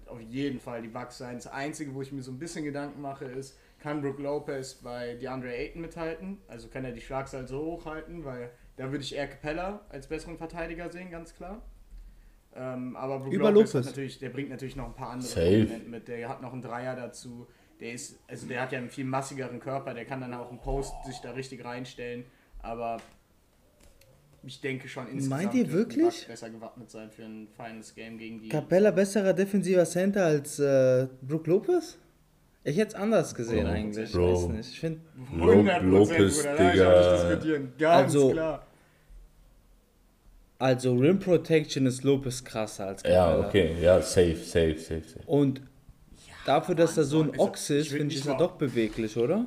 auf 0.08 0.22
jeden 0.22 0.60
Fall 0.60 0.82
die 0.82 0.88
Bucks 0.88 1.18
sein. 1.18 1.36
Das 1.36 1.48
Einzige, 1.48 1.94
wo 1.94 2.02
ich 2.02 2.12
mir 2.12 2.22
so 2.22 2.32
ein 2.32 2.40
bisschen 2.40 2.64
Gedanken 2.64 3.02
mache, 3.02 3.26
ist, 3.26 3.58
kann 3.80 4.02
Brook 4.02 4.20
Lopez 4.20 4.76
bei 4.76 5.16
DeAndre 5.16 5.54
Ayton 5.54 5.82
mithalten? 5.82 6.40
Also 6.48 6.68
kann 6.68 6.86
er 6.86 6.92
die 6.92 7.02
Schlagzahl 7.02 7.48
so 7.48 7.60
hochhalten, 7.60 8.26
weil 8.26 8.52
da 8.76 8.92
würde 8.92 9.04
ich 9.04 9.16
eher 9.16 9.28
Capella 9.28 9.82
als 9.90 10.08
besseren 10.08 10.38
Verteidiger 10.38 10.92
sehen, 10.92 11.10
ganz 11.10 11.34
klar. 11.34 11.62
Ähm, 12.56 12.96
aber 12.96 13.20
Brook 13.20 13.34
Über 13.34 13.52
Lopez, 13.52 13.74
Lopez 13.74 13.88
natürlich, 13.88 14.20
der 14.20 14.30
bringt 14.30 14.50
natürlich 14.50 14.76
noch 14.76 14.88
ein 14.88 14.96
paar 14.96 15.12
andere 15.12 15.42
Elemente 15.42 15.90
mit. 15.90 16.08
Der 16.08 16.28
hat 16.28 16.42
noch 16.42 16.54
einen 16.54 16.62
Dreier 16.62 16.96
dazu. 16.96 17.48
Der 17.80 17.94
ist, 17.94 18.20
also 18.28 18.48
der 18.48 18.62
hat 18.62 18.72
ja 18.72 18.80
einen 18.80 18.90
viel 18.90 19.06
massigeren 19.06 19.60
Körper, 19.60 19.94
der 19.94 20.06
kann 20.06 20.22
dann 20.22 20.34
auch 20.34 20.52
im 20.52 20.60
Post 20.60 20.94
sich 21.06 21.20
da 21.20 21.32
richtig 21.32 21.64
reinstellen. 21.64 22.26
Aber 22.60 22.98
ich 24.44 24.62
denke 24.62 24.88
schon 24.88 25.08
insgesamt 25.08 25.44
Meint 25.44 25.54
ihr 25.54 25.72
wirklich? 25.72 26.28
besser 26.28 26.50
gewappnet 26.50 26.90
sein 26.90 27.10
für 27.12 27.24
ein 27.24 27.48
Finals 27.56 27.94
Game 27.96 28.18
gegen 28.18 28.42
die. 28.42 28.50
Capella 28.50 28.92
besserer 28.92 29.34
defensiver 29.34 29.86
Center 29.86 30.26
als 30.26 30.60
äh, 30.60 31.08
Brook 31.22 31.48
Lopez? 31.48 31.98
Ich 32.64 32.78
hätte 32.78 32.90
es 32.90 32.96
anders 32.96 33.34
gesehen 33.34 33.66
Bro, 33.66 33.74
eigentlich. 33.74 34.12
Bro. 34.12 34.34
Ich 34.34 34.40
weiß 34.40 34.48
nicht. 34.50 34.70
Ich 34.72 34.80
finde 34.80 35.00
Lopez, 35.82 36.42
Digga. 36.42 37.40
Ganz 37.78 38.04
also, 38.04 38.32
klar. 38.32 38.68
Also 40.60 40.96
Rim 40.96 41.20
Protection 41.20 41.86
ist 41.86 42.04
Lopez 42.04 42.44
krasser 42.44 42.88
als 42.88 43.04
Capella. 43.04 43.40
Ja, 43.40 43.48
okay, 43.48 43.76
ja, 43.82 44.02
safe, 44.02 44.38
safe, 44.38 44.78
safe, 44.78 45.04
safe. 45.04 45.26
Und 45.28 45.60
ja, 45.60 46.34
dafür, 46.46 46.76
dass 46.76 46.98
er 46.98 47.04
so 47.04 47.22
ein 47.22 47.38
Ochs 47.40 47.70
ist, 47.70 47.90
finde 47.90 48.14
ich, 48.14 48.22
ist 48.22 48.28
er 48.28 48.38
doch 48.38 48.54
beweglich, 48.54 49.16
oder? 49.16 49.46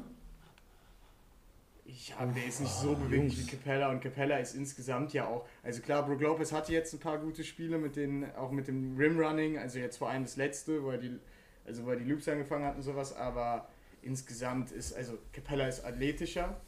Ja, 2.08 2.24
der 2.24 2.46
ist 2.46 2.60
nicht 2.60 2.72
so 2.72 2.94
beweglich 2.94 3.38
wie 3.38 3.50
Capella 3.50 3.90
und 3.90 4.00
Capella 4.00 4.38
ist 4.38 4.54
insgesamt 4.54 5.12
ja 5.12 5.26
auch. 5.26 5.46
Also 5.62 5.82
klar, 5.82 6.06
Brook 6.06 6.20
Lopez 6.22 6.50
hatte 6.50 6.72
jetzt 6.72 6.94
ein 6.94 6.98
paar 6.98 7.18
gute 7.18 7.44
Spiele 7.44 7.76
mit 7.76 7.96
den, 7.96 8.24
auch 8.36 8.50
mit 8.50 8.68
dem 8.68 8.96
Rimrunning, 8.96 9.58
also 9.58 9.78
jetzt 9.78 9.98
vor 9.98 10.08
allem 10.08 10.22
das 10.22 10.36
letzte, 10.36 10.82
wo 10.82 10.90
er 10.90 10.98
die, 10.98 11.18
also 11.66 11.84
wo 11.84 11.90
er 11.90 11.96
die 11.96 12.04
Loops 12.04 12.26
angefangen 12.28 12.64
hat 12.64 12.76
und 12.76 12.82
sowas, 12.82 13.14
aber 13.14 13.68
insgesamt 14.02 14.72
ist, 14.72 14.94
also 14.94 15.18
Capella 15.32 15.68
ist 15.68 15.84
athletischer. 15.84 16.58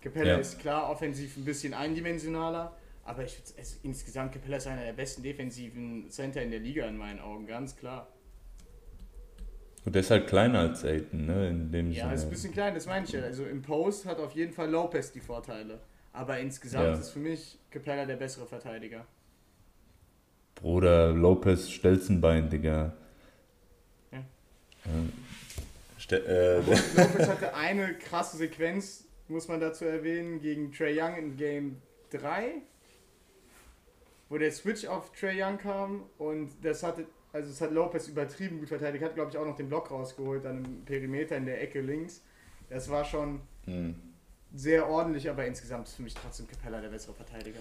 Capella 0.00 0.32
ja. 0.32 0.38
ist 0.38 0.58
klar 0.58 0.90
offensiv 0.90 1.36
ein 1.36 1.44
bisschen 1.44 1.72
eindimensionaler, 1.72 2.76
aber 3.04 3.24
ich 3.24 3.40
also 3.56 3.76
insgesamt 3.84 4.32
Capella 4.32 4.56
ist 4.56 4.66
einer 4.66 4.84
der 4.84 4.92
besten 4.92 5.22
defensiven 5.22 6.10
Center 6.10 6.42
in 6.42 6.50
der 6.50 6.60
Liga 6.60 6.86
in 6.86 6.96
meinen 6.96 7.20
Augen, 7.20 7.46
ganz 7.46 7.76
klar. 7.76 8.08
Und 9.88 9.94
der 9.94 10.00
ist 10.00 10.10
halt 10.10 10.26
kleiner 10.26 10.58
als 10.58 10.84
Aiden, 10.84 11.24
ne? 11.24 11.48
In 11.48 11.72
dem 11.72 11.90
ja, 11.90 12.02
Sinne. 12.02 12.14
ist 12.14 12.24
ein 12.24 12.28
bisschen 12.28 12.52
klein, 12.52 12.74
das 12.74 12.84
meine 12.84 13.06
ich 13.06 13.12
ja. 13.12 13.22
Also 13.22 13.46
im 13.46 13.62
Post 13.62 14.04
hat 14.04 14.18
auf 14.18 14.32
jeden 14.32 14.52
Fall 14.52 14.68
Lopez 14.68 15.12
die 15.12 15.20
Vorteile. 15.20 15.80
Aber 16.12 16.38
insgesamt 16.38 16.88
ja. 16.88 16.92
ist 16.92 17.08
für 17.08 17.20
mich 17.20 17.58
Capella 17.70 18.04
der 18.04 18.16
bessere 18.16 18.44
Verteidiger. 18.44 19.06
Bruder, 20.56 21.12
Lopez 21.12 21.70
Stelzenbein, 21.70 22.50
Digga. 22.50 22.92
Ja. 24.12 24.18
ja. 24.84 26.16
Äh, 26.18 26.56
Lopez 26.96 27.26
hatte 27.26 27.54
eine 27.54 27.94
krasse 27.94 28.36
Sequenz, 28.36 29.08
muss 29.28 29.48
man 29.48 29.58
dazu 29.58 29.86
erwähnen, 29.86 30.42
gegen 30.42 30.70
Trey 30.70 31.00
Young 31.00 31.16
in 31.16 31.36
Game 31.38 31.80
3, 32.10 32.56
wo 34.28 34.36
der 34.36 34.52
Switch 34.52 34.86
auf 34.86 35.12
Trey 35.12 35.42
Young 35.42 35.56
kam 35.56 36.02
und 36.18 36.50
das 36.62 36.82
hatte 36.82 37.06
also 37.32 37.50
es 37.50 37.60
hat 37.60 37.72
Lopez 37.72 38.08
übertrieben 38.08 38.58
gut 38.58 38.68
verteidigt, 38.68 39.04
hat 39.04 39.14
glaube 39.14 39.30
ich 39.30 39.38
auch 39.38 39.44
noch 39.44 39.56
den 39.56 39.68
Block 39.68 39.90
rausgeholt, 39.90 40.44
dann 40.44 40.64
im 40.64 40.84
Perimeter 40.84 41.36
in 41.36 41.46
der 41.46 41.62
Ecke 41.62 41.80
links. 41.80 42.22
Das 42.70 42.90
war 42.90 43.04
schon 43.04 43.40
hm. 43.64 43.94
sehr 44.54 44.88
ordentlich, 44.88 45.28
aber 45.28 45.46
insgesamt 45.46 45.88
ist 45.88 45.94
für 45.94 46.02
mich 46.02 46.14
trotzdem 46.14 46.46
Capella 46.48 46.80
der 46.80 46.88
bessere 46.88 47.14
Verteidiger. 47.14 47.60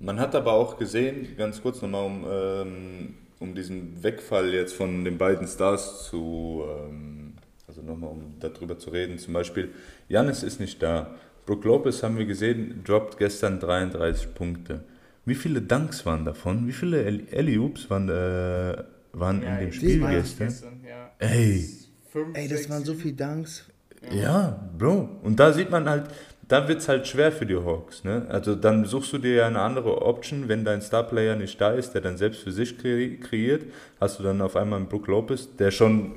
Man 0.00 0.20
hat 0.20 0.34
aber 0.34 0.52
auch 0.52 0.76
gesehen, 0.78 1.36
ganz 1.36 1.62
kurz 1.62 1.80
nochmal, 1.80 2.04
um, 2.04 2.26
ähm, 2.28 3.14
um 3.40 3.54
diesen 3.54 4.02
Wegfall 4.02 4.52
jetzt 4.52 4.74
von 4.74 5.04
den 5.04 5.18
beiden 5.18 5.46
Stars 5.46 6.04
zu, 6.04 6.64
ähm, 6.68 7.34
also 7.66 7.80
nochmal 7.80 8.10
um 8.10 8.34
darüber 8.40 8.78
zu 8.78 8.90
reden, 8.90 9.18
zum 9.18 9.34
Beispiel, 9.34 9.72
Janis 10.08 10.42
ist 10.42 10.60
nicht 10.60 10.82
da. 10.82 11.14
Brook 11.46 11.64
Lopez 11.64 12.02
haben 12.02 12.18
wir 12.18 12.26
gesehen, 12.26 12.82
droppt 12.84 13.18
gestern 13.18 13.60
33 13.60 14.34
Punkte. 14.34 14.84
Wie 15.26 15.34
viele 15.34 15.62
Dunks 15.62 16.04
waren 16.04 16.24
davon? 16.24 16.66
Wie 16.66 16.72
viele 16.72 16.98
Alley-Oops 17.32 17.88
waren, 17.88 18.08
äh, 18.08 18.82
waren 19.12 19.42
ja, 19.42 19.56
in 19.56 19.60
dem 19.60 19.72
Spiel 19.72 20.00
gestern? 20.00 20.48
gestern 20.48 20.80
ja. 20.86 21.10
Ey. 21.18 21.68
Fünf, 22.10 22.36
Ey, 22.36 22.48
das 22.48 22.58
sechs, 22.58 22.70
waren 22.70 22.84
so 22.84 22.94
viele 22.94 23.14
Dunks. 23.14 23.64
Ja. 24.10 24.14
ja, 24.14 24.70
Bro. 24.78 25.08
Und 25.22 25.40
da 25.40 25.52
sieht 25.52 25.70
man 25.70 25.88
halt, 25.88 26.10
da 26.48 26.68
wird 26.68 26.80
es 26.80 26.88
halt 26.88 27.06
schwer 27.06 27.32
für 27.32 27.46
die 27.46 27.56
Hawks. 27.56 28.04
Ne? 28.04 28.26
Also 28.28 28.54
dann 28.54 28.84
suchst 28.84 29.12
du 29.14 29.18
dir 29.18 29.34
ja 29.34 29.46
eine 29.46 29.60
andere 29.60 30.02
Option, 30.02 30.48
wenn 30.48 30.64
dein 30.64 30.82
Starplayer 30.82 31.36
nicht 31.36 31.60
da 31.60 31.72
ist, 31.72 31.92
der 31.92 32.02
dann 32.02 32.16
selbst 32.16 32.42
für 32.42 32.52
sich 32.52 32.76
kre 32.78 33.16
kreiert, 33.16 33.62
hast 34.00 34.18
du 34.18 34.22
dann 34.22 34.40
auf 34.42 34.56
einmal 34.56 34.78
einen 34.80 34.88
Brook 34.88 35.06
Lopez, 35.06 35.48
der 35.56 35.70
schon 35.70 36.12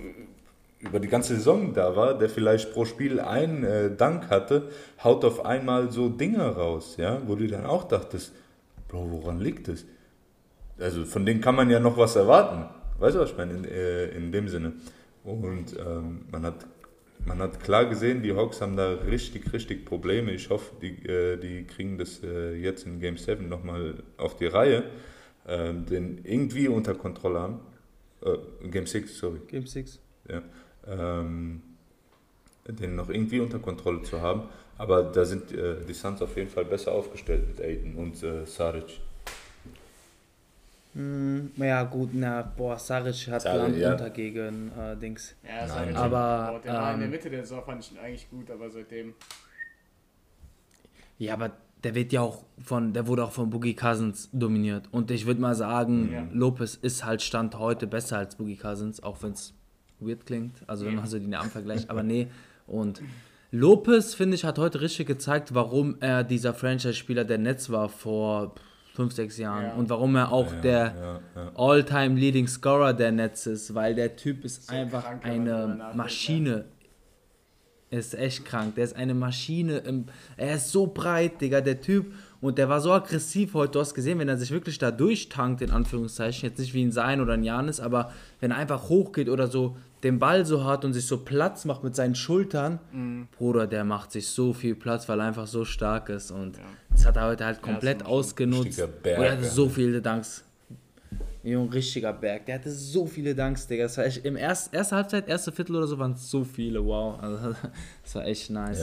über 0.79 0.99
die 0.99 1.07
ganze 1.07 1.35
Saison 1.35 1.73
da 1.73 1.95
war, 1.95 2.17
der 2.17 2.29
vielleicht 2.29 2.73
pro 2.73 2.85
Spiel 2.85 3.19
einen 3.19 3.63
äh, 3.63 3.95
Dank 3.95 4.29
hatte, 4.29 4.69
haut 5.03 5.25
auf 5.25 5.45
einmal 5.45 5.91
so 5.91 6.09
Dinge 6.09 6.43
raus, 6.43 6.95
ja, 6.97 7.21
wo 7.25 7.35
du 7.35 7.47
dann 7.47 7.65
auch 7.65 7.85
dachtest, 7.85 8.33
Bro, 8.87 9.11
woran 9.11 9.39
liegt 9.39 9.67
es? 9.67 9.85
Also 10.79 11.05
von 11.05 11.25
denen 11.25 11.41
kann 11.41 11.55
man 11.55 11.69
ja 11.69 11.79
noch 11.79 11.97
was 11.97 12.15
erwarten. 12.15 12.65
Weißt 12.99 13.15
du, 13.15 13.19
was 13.19 13.31
ich 13.31 13.37
meine? 13.37 13.53
In, 13.53 13.65
äh, 13.65 14.07
in 14.09 14.31
dem 14.31 14.47
Sinne. 14.47 14.73
Und 15.23 15.75
ähm, 15.77 16.25
man, 16.31 16.43
hat, 16.43 16.65
man 17.25 17.39
hat 17.39 17.59
klar 17.59 17.85
gesehen, 17.85 18.23
die 18.23 18.33
Hawks 18.33 18.61
haben 18.61 18.77
da 18.77 18.93
richtig, 18.93 19.51
richtig 19.53 19.85
Probleme. 19.85 20.31
Ich 20.31 20.49
hoffe, 20.49 20.71
die, 20.81 21.05
äh, 21.07 21.37
die 21.37 21.65
kriegen 21.65 21.97
das 21.97 22.23
äh, 22.23 22.55
jetzt 22.55 22.85
in 22.85 22.99
Game 22.99 23.17
7 23.17 23.47
nochmal 23.47 24.03
auf 24.17 24.37
die 24.37 24.45
Reihe, 24.45 24.83
ähm, 25.47 25.85
den 25.85 26.21
irgendwie 26.23 26.67
unter 26.67 26.95
Kontrolle 26.95 27.39
haben. 27.39 27.59
Äh, 28.21 28.69
Game 28.69 28.87
6, 28.87 29.17
sorry. 29.17 29.39
Game 29.47 29.65
6. 29.65 29.99
Ja. 30.29 30.41
Ähm, 30.87 31.61
den 32.67 32.95
noch 32.95 33.09
irgendwie 33.09 33.39
unter 33.39 33.59
Kontrolle 33.59 34.01
zu 34.03 34.21
haben. 34.21 34.43
Aber 34.77 35.03
da 35.03 35.25
sind 35.25 35.51
äh, 35.51 35.75
die 35.87 35.93
Suns 35.93 36.21
auf 36.21 36.35
jeden 36.37 36.49
Fall 36.49 36.65
besser 36.65 36.91
aufgestellt 36.91 37.47
mit 37.47 37.61
Aiden 37.61 37.95
und 37.95 38.21
äh, 38.21 38.45
Saric. 38.45 38.99
Mm, 40.93 41.47
ja 41.57 41.83
gut, 41.83 42.09
na, 42.13 42.41
boah, 42.41 42.77
Saric 42.77 43.27
hat 43.27 43.41
Saric, 43.41 43.61
Land 43.61 43.77
ja. 43.77 43.91
unter 43.91 44.09
gegen 44.09 44.71
äh, 44.77 44.95
Dings. 44.97 45.35
Ja, 45.47 45.67
Saric 45.67 45.95
aber 45.95 46.59
der 46.63 46.73
war 46.73 46.93
in 46.93 46.99
der 46.99 47.05
ähm, 47.05 47.11
Mitte 47.11 47.29
der 47.29 47.41
Saison 47.41 47.63
fand 47.63 47.83
ich 47.83 47.91
ihn 47.91 47.97
eigentlich 47.99 48.29
gut, 48.29 48.49
aber 48.51 48.69
seitdem. 48.69 49.13
Ja, 51.17 51.33
aber 51.33 51.51
der 51.83 51.95
wird 51.95 52.11
ja 52.11 52.21
auch 52.21 52.43
von, 52.63 52.93
der 52.93 53.07
wurde 53.07 53.23
auch 53.23 53.31
von 53.31 53.49
Boogie 53.49 53.75
Cousins 53.75 54.29
dominiert. 54.31 54.87
Und 54.91 55.09
ich 55.11 55.25
würde 55.25 55.41
mal 55.41 55.55
sagen, 55.55 56.11
ja. 56.11 56.27
Lopez 56.31 56.75
ist 56.75 57.05
halt 57.05 57.21
Stand 57.21 57.57
heute 57.57 57.87
besser 57.87 58.17
als 58.17 58.35
Boogie 58.35 58.57
Cousins, 58.57 59.01
auch 59.01 59.21
wenn 59.23 59.31
es 59.31 59.53
weird 59.99 60.25
klingt. 60.25 60.63
Also 60.67 60.85
wenn 60.85 60.95
man 60.95 61.07
so 61.07 61.19
die 61.19 61.27
Namen 61.27 61.49
vergleicht. 61.49 61.89
Aber 61.89 62.03
nee. 62.03 62.27
Und 62.67 63.01
Lopez, 63.51 64.13
finde 64.13 64.35
ich, 64.35 64.43
hat 64.43 64.59
heute 64.59 64.81
richtig 64.81 65.07
gezeigt, 65.07 65.53
warum 65.53 65.97
er 66.01 66.23
dieser 66.23 66.53
Franchise-Spieler 66.53 67.23
der 67.23 67.37
Netz 67.37 67.69
war 67.69 67.89
vor 67.89 68.55
fünf, 68.93 69.13
sechs 69.13 69.37
Jahren 69.37 69.63
ja. 69.63 69.73
und 69.75 69.89
warum 69.89 70.15
er 70.15 70.31
auch 70.31 70.51
ja, 70.51 70.61
der 70.61 71.21
ja, 71.35 71.51
All-Time 71.55 72.19
Leading 72.19 72.47
Scorer 72.47 72.93
der 72.93 73.11
Netz 73.11 73.45
ist, 73.45 73.73
weil 73.75 73.95
der 73.95 74.15
Typ 74.15 74.43
ist 74.43 74.67
so 74.67 74.75
einfach 74.75 75.03
krank, 75.03 75.25
eine 75.25 75.91
Maschine. 75.93 76.65
Er 77.89 77.99
ist 77.99 78.15
echt 78.15 78.43
krank. 78.43 78.75
Der 78.75 78.83
ist 78.83 78.95
eine 78.97 79.13
Maschine. 79.13 79.77
Im, 79.77 80.05
er 80.35 80.55
ist 80.55 80.71
so 80.71 80.87
breit, 80.87 81.39
Digga, 81.39 81.61
der 81.61 81.79
Typ. 81.79 82.13
Und 82.41 82.57
der 82.57 82.67
war 82.67 82.81
so 82.81 82.91
aggressiv 82.91 83.53
heute. 83.53 83.73
Du 83.73 83.79
hast 83.79 83.93
gesehen, 83.93 84.19
wenn 84.19 84.27
er 84.27 84.37
sich 84.37 84.51
wirklich 84.51 84.77
da 84.77 84.91
durchtankt, 84.91 85.61
in 85.61 85.71
Anführungszeichen, 85.71 86.49
jetzt 86.49 86.59
nicht 86.59 86.73
wie 86.73 86.83
ein 86.83 86.91
Sein 86.91 87.21
oder 87.21 87.33
ein 87.33 87.43
Janis, 87.43 87.79
aber 87.79 88.11
wenn 88.41 88.51
er 88.51 88.57
einfach 88.57 88.89
hochgeht 88.89 89.29
oder 89.29 89.47
so 89.47 89.77
den 90.03 90.19
Ball 90.19 90.45
so 90.45 90.63
hat 90.63 90.85
und 90.85 90.93
sich 90.93 91.07
so 91.07 91.17
Platz 91.19 91.65
macht 91.65 91.83
mit 91.83 91.95
seinen 91.95 92.15
Schultern, 92.15 92.79
mhm. 92.91 93.27
Bruder, 93.37 93.67
der 93.67 93.83
macht 93.83 94.11
sich 94.11 94.27
so 94.27 94.53
viel 94.53 94.75
Platz, 94.75 95.09
weil 95.09 95.19
er 95.19 95.27
einfach 95.27 95.47
so 95.47 95.65
stark 95.65 96.09
ist. 96.09 96.31
Und 96.31 96.57
ja. 96.57 96.63
das 96.91 97.05
hat 97.05 97.15
er 97.15 97.25
heute 97.25 97.45
halt 97.45 97.61
komplett 97.61 98.01
ja, 98.01 98.07
ausgenutzt. 98.07 98.77
Berg, 99.01 99.17
und 99.17 99.23
er 99.25 99.31
hatte 99.31 99.45
so 99.45 99.69
viele 99.69 100.01
Danks. 100.01 100.43
Ein 101.43 101.69
richtiger 101.69 102.11
Berg. 102.11 102.45
Der 102.45 102.55
hatte 102.55 102.71
so 102.71 103.05
viele 103.05 103.33
Danks, 103.33 103.67
Digga. 103.67 103.83
Das 103.83 103.97
war 103.97 104.05
echt, 104.05 104.25
Im 104.25 104.35
ersten 104.35 104.75
erste 104.75 104.95
Halbzeit, 104.97 105.29
erste 105.29 105.51
Viertel 105.51 105.77
oder 105.77 105.87
so 105.87 105.97
waren 105.97 106.11
es 106.11 106.29
so 106.29 106.43
viele. 106.43 106.83
Wow. 106.83 107.19
Also, 107.21 107.55
das 108.03 108.15
war 108.15 108.25
echt 108.25 108.49
nice. 108.49 108.79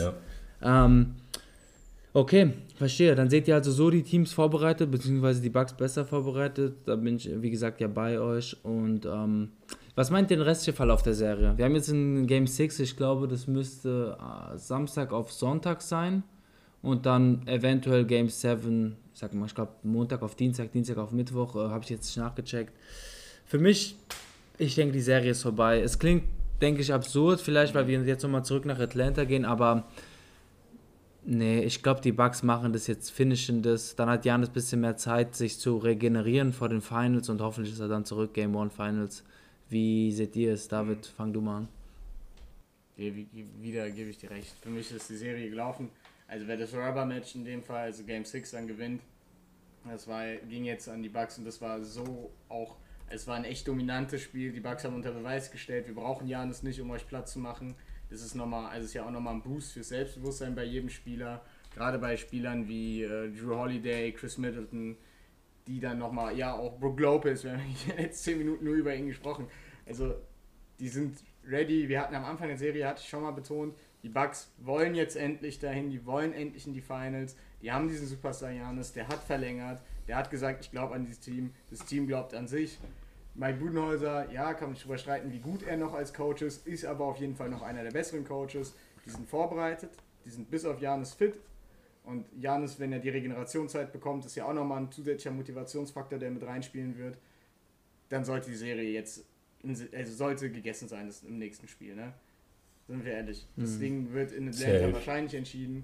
Ja. 0.61 0.85
Ähm, 0.85 1.15
okay, 2.15 2.53
verstehe. 2.75 3.13
Dann 3.13 3.29
seht 3.29 3.47
ihr 3.47 3.55
also 3.55 3.71
so 3.71 3.89
die 3.89 4.01
Teams 4.01 4.33
vorbereitet, 4.33 4.89
beziehungsweise 4.89 5.41
die 5.41 5.49
Bugs 5.49 5.73
besser 5.73 6.05
vorbereitet. 6.05 6.77
Da 6.85 6.95
bin 6.95 7.17
ich, 7.17 7.29
wie 7.41 7.51
gesagt, 7.51 7.81
ja 7.81 7.87
bei 7.87 8.19
euch. 8.19 8.57
Und 8.63 9.05
ähm, 9.05 9.49
was 9.95 10.09
meint 10.09 10.29
den 10.29 10.41
restliche 10.41 10.75
Verlauf 10.75 11.03
der 11.03 11.13
Serie? 11.13 11.53
Wir 11.57 11.65
haben 11.65 11.75
jetzt 11.75 11.89
in 11.89 12.25
Game 12.25 12.47
6, 12.47 12.79
ich 12.79 12.95
glaube, 12.95 13.27
das 13.27 13.47
müsste 13.47 14.17
äh, 14.19 14.57
Samstag 14.57 15.11
auf 15.11 15.31
Sonntag 15.31 15.81
sein. 15.81 16.23
Und 16.81 17.05
dann 17.05 17.45
eventuell 17.47 18.05
Game 18.05 18.29
7, 18.29 18.95
ich 19.13 19.19
sag 19.19 19.33
mal, 19.33 19.47
ich 19.47 19.55
glaube 19.55 19.71
Montag 19.83 20.21
auf 20.21 20.35
Dienstag, 20.35 20.71
Dienstag 20.71 20.97
auf 20.97 21.11
Mittwoch, 21.11 21.55
äh, 21.55 21.69
habe 21.69 21.83
ich 21.83 21.89
jetzt 21.89 22.05
nicht 22.05 22.17
nachgecheckt. 22.17 22.71
Für 23.45 23.59
mich, 23.59 23.97
ich 24.57 24.75
denke, 24.75 24.93
die 24.93 25.01
Serie 25.01 25.31
ist 25.31 25.41
vorbei. 25.41 25.81
Es 25.81 25.99
klingt, 25.99 26.23
denke 26.61 26.81
ich, 26.81 26.93
absurd, 26.93 27.41
vielleicht, 27.41 27.75
weil 27.75 27.87
wir 27.87 28.01
jetzt 28.03 28.23
nochmal 28.23 28.45
zurück 28.45 28.65
nach 28.65 28.79
Atlanta 28.79 29.25
gehen, 29.25 29.43
aber 29.43 29.85
nee, 31.25 31.61
ich 31.61 31.83
glaube, 31.83 32.01
die 32.01 32.11
Bugs 32.11 32.43
machen 32.43 32.73
das 32.73 32.87
jetzt, 32.87 33.11
finishen 33.11 33.61
das. 33.61 33.95
Dann 33.95 34.09
hat 34.09 34.25
Jan 34.25 34.43
ein 34.43 34.51
bisschen 34.51 34.81
mehr 34.81 34.97
Zeit, 34.97 35.35
sich 35.35 35.59
zu 35.59 35.77
regenerieren 35.77 36.53
vor 36.53 36.69
den 36.69 36.81
Finals 36.81 37.29
und 37.29 37.41
hoffentlich 37.41 37.73
ist 37.73 37.79
er 37.79 37.87
dann 37.87 38.05
zurück, 38.05 38.33
Game 38.33 38.55
1 38.55 38.73
Finals. 38.73 39.23
Wie 39.69 40.11
seht 40.11 40.35
ihr 40.35 40.53
es? 40.53 40.67
David, 40.67 41.05
fang 41.05 41.33
du 41.33 41.41
mal 41.41 41.57
an. 41.57 41.67
Wieder 42.95 43.89
gebe 43.89 44.09
ich 44.09 44.17
dir 44.17 44.31
recht. 44.31 44.55
Für 44.61 44.69
mich 44.69 44.91
ist 44.91 45.09
die 45.09 45.17
Serie 45.17 45.49
gelaufen. 45.49 45.89
Also 46.27 46.47
wer 46.47 46.57
das 46.57 46.73
Rubber-Match 46.73 47.35
in 47.35 47.45
dem 47.45 47.61
Fall, 47.61 47.83
also 47.83 48.03
Game 48.03 48.25
6 48.25 48.51
dann 48.51 48.67
gewinnt, 48.67 49.01
das 49.87 50.07
war, 50.07 50.25
ging 50.49 50.65
jetzt 50.65 50.89
an 50.89 51.03
die 51.03 51.09
Bugs 51.09 51.37
und 51.37 51.45
das 51.45 51.61
war 51.61 51.83
so 51.83 52.31
auch 52.49 52.77
Es 53.07 53.27
war 53.27 53.35
ein 53.35 53.43
echt 53.43 53.67
dominantes 53.67 54.21
Spiel. 54.21 54.51
Die 54.51 54.59
Bucks 54.59 54.83
haben 54.83 54.95
unter 54.95 55.11
Beweis 55.11 55.51
gestellt, 55.51 55.87
wir 55.87 55.93
brauchen 55.93 56.27
Janis 56.27 56.63
nicht, 56.63 56.81
um 56.81 56.89
euch 56.89 57.07
Platz 57.07 57.33
zu 57.33 57.39
machen. 57.39 57.75
Das 58.09 58.21
ist 58.21 58.35
nochmal, 58.35 58.69
also 58.69 58.85
ist 58.85 58.93
ja 58.93 59.05
auch 59.05 59.11
nochmal 59.11 59.35
ein 59.35 59.41
Boost 59.41 59.73
für 59.73 59.83
Selbstbewusstsein 59.83 60.55
bei 60.55 60.63
jedem 60.63 60.89
Spieler. 60.89 61.41
Gerade 61.73 61.99
bei 61.99 62.15
Spielern 62.15 62.67
wie 62.67 63.03
äh, 63.03 63.31
Drew 63.31 63.55
Holiday, 63.55 64.11
Chris 64.13 64.37
Middleton, 64.37 64.97
die 65.67 65.79
dann 65.79 65.97
nochmal, 65.97 66.37
ja, 66.37 66.53
auch 66.53 66.79
Brook 66.79 66.99
Lopez, 66.99 67.43
wir 67.43 67.53
haben 67.53 67.75
jetzt 67.97 68.23
10 68.23 68.37
Minuten 68.37 68.65
nur 68.65 68.75
über 68.75 68.95
ihn 68.95 69.07
gesprochen. 69.07 69.47
Also, 69.85 70.15
die 70.79 70.87
sind 70.87 71.17
ready. 71.47 71.87
Wir 71.89 72.01
hatten 72.01 72.15
am 72.15 72.25
Anfang 72.25 72.47
der 72.47 72.57
Serie, 72.57 72.87
hatte 72.87 73.01
ich 73.01 73.09
schon 73.09 73.23
mal 73.23 73.31
betont, 73.31 73.75
die 74.03 74.09
Bucks 74.09 74.51
wollen 74.59 74.93
jetzt 74.93 75.15
endlich 75.15 75.59
dahin, 75.59 75.89
die 75.89 76.05
wollen 76.05 76.33
endlich 76.33 76.67
in 76.67 76.73
die 76.73 76.81
Finals. 76.81 77.35
Die 77.61 77.71
haben 77.71 77.87
diesen 77.87 78.07
Superstar 78.07 78.51
Janis, 78.51 78.91
der 78.93 79.07
hat 79.07 79.23
verlängert, 79.23 79.81
der 80.07 80.17
hat 80.17 80.29
gesagt, 80.29 80.63
ich 80.63 80.69
glaube 80.69 80.93
an 80.93 81.05
dieses 81.05 81.19
Team, 81.19 81.53
das 81.71 81.79
Team 81.79 82.05
glaubt 82.05 82.35
an 82.35 82.47
sich. 82.47 82.77
Mike 83.35 83.59
Budenholzer, 83.59 84.31
ja, 84.31 84.53
kann 84.53 84.69
man 84.69 84.75
sich 84.75 84.83
drüber 84.83 84.97
streiten, 84.97 85.31
wie 85.31 85.39
gut 85.39 85.63
er 85.63 85.77
noch 85.77 85.93
als 85.93 86.13
Coach 86.13 86.41
ist, 86.41 86.65
ist 86.65 86.85
aber 86.85 87.05
auf 87.05 87.17
jeden 87.17 87.35
Fall 87.35 87.49
noch 87.49 87.61
einer 87.61 87.83
der 87.83 87.91
besseren 87.91 88.25
Coaches. 88.25 88.73
Die 89.05 89.09
sind 89.09 89.27
vorbereitet, 89.27 89.91
die 90.25 90.29
sind 90.29 90.49
bis 90.49 90.65
auf 90.65 90.81
Janis 90.81 91.13
fit. 91.13 91.35
Und 92.05 92.25
Janis, 92.39 92.79
wenn 92.79 92.93
er 92.93 92.99
die 92.99 93.09
Regenerationszeit 93.09 93.91
bekommt, 93.91 94.25
ist 94.25 94.35
ja 94.35 94.45
auch 94.45 94.53
nochmal 94.53 94.83
ein 94.83 94.91
zusätzlicher 94.91 95.31
Motivationsfaktor, 95.31 96.19
der 96.19 96.31
mit 96.31 96.43
reinspielen 96.43 96.97
wird. 96.97 97.17
Dann 98.09 98.23
sollte 98.23 98.49
die 98.49 98.55
Serie 98.55 98.89
jetzt, 98.91 99.25
also 99.63 100.13
sollte 100.13 100.51
gegessen 100.51 100.87
sein 100.87 101.11
im 101.27 101.37
nächsten 101.39 101.67
Spiel, 101.67 101.95
ne? 101.95 102.13
Sind 102.87 103.03
wir 103.03 103.13
ehrlich. 103.13 103.47
Das 103.55 103.71
mhm. 103.71 103.79
Ding 103.79 104.13
wird 104.13 104.31
in 104.31 104.47
Atlanta 104.47 104.79
Safe. 104.79 104.93
wahrscheinlich 104.93 105.33
entschieden. 105.33 105.83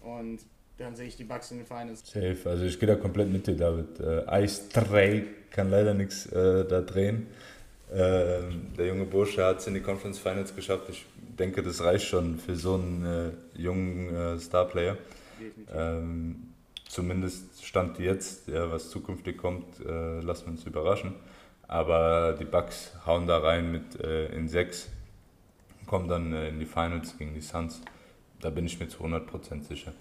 Und 0.00 0.40
dann 0.78 0.96
sehe 0.96 1.06
ich 1.06 1.16
die 1.16 1.24
Bucks 1.24 1.50
in 1.50 1.58
den 1.58 1.66
Finals. 1.66 2.00
Safe, 2.06 2.38
also 2.46 2.64
ich 2.64 2.80
gehe 2.80 2.88
da 2.88 2.96
komplett 2.96 3.30
mit 3.30 3.46
dir, 3.46 3.56
David. 3.56 4.00
Äh, 4.00 4.44
Ice 4.44 4.68
Trey 4.70 5.26
kann 5.54 5.70
leider 5.70 5.94
nichts 5.94 6.26
äh, 6.26 6.66
da 6.66 6.80
drehen. 6.80 7.28
Äh, 7.90 8.40
der 8.76 8.86
junge 8.88 9.04
Bursche 9.04 9.44
hat 9.44 9.60
es 9.60 9.66
in 9.66 9.74
die 9.74 9.80
Conference 9.80 10.18
Finals 10.18 10.54
geschafft. 10.54 10.88
Ich 10.88 11.06
denke, 11.38 11.62
das 11.62 11.82
reicht 11.82 12.06
schon 12.06 12.38
für 12.38 12.56
so 12.56 12.74
einen 12.74 13.06
äh, 13.56 13.60
jungen 13.60 14.14
äh, 14.14 14.38
Starplayer. 14.38 14.96
Ähm, 15.72 16.54
zumindest 16.88 17.64
stand 17.64 17.98
jetzt, 17.98 18.48
ja, 18.48 18.70
was 18.70 18.90
zukünftig 18.90 19.38
kommt, 19.38 19.64
äh, 19.80 20.20
lassen 20.20 20.46
wir 20.46 20.52
uns 20.52 20.64
überraschen. 20.64 21.14
Aber 21.68 22.36
die 22.38 22.44
Bucks 22.44 22.92
hauen 23.06 23.26
da 23.26 23.38
rein 23.38 23.70
mit 23.70 24.00
äh, 24.00 24.26
in 24.34 24.48
6, 24.48 24.88
kommen 25.86 26.08
dann 26.08 26.32
äh, 26.32 26.48
in 26.48 26.58
die 26.58 26.66
Finals 26.66 27.16
gegen 27.16 27.34
die 27.34 27.40
Suns. 27.40 27.80
Da 28.40 28.50
bin 28.50 28.66
ich 28.66 28.78
mir 28.78 28.88
zu 28.88 29.02
100% 29.02 29.62
sicher. 29.62 29.92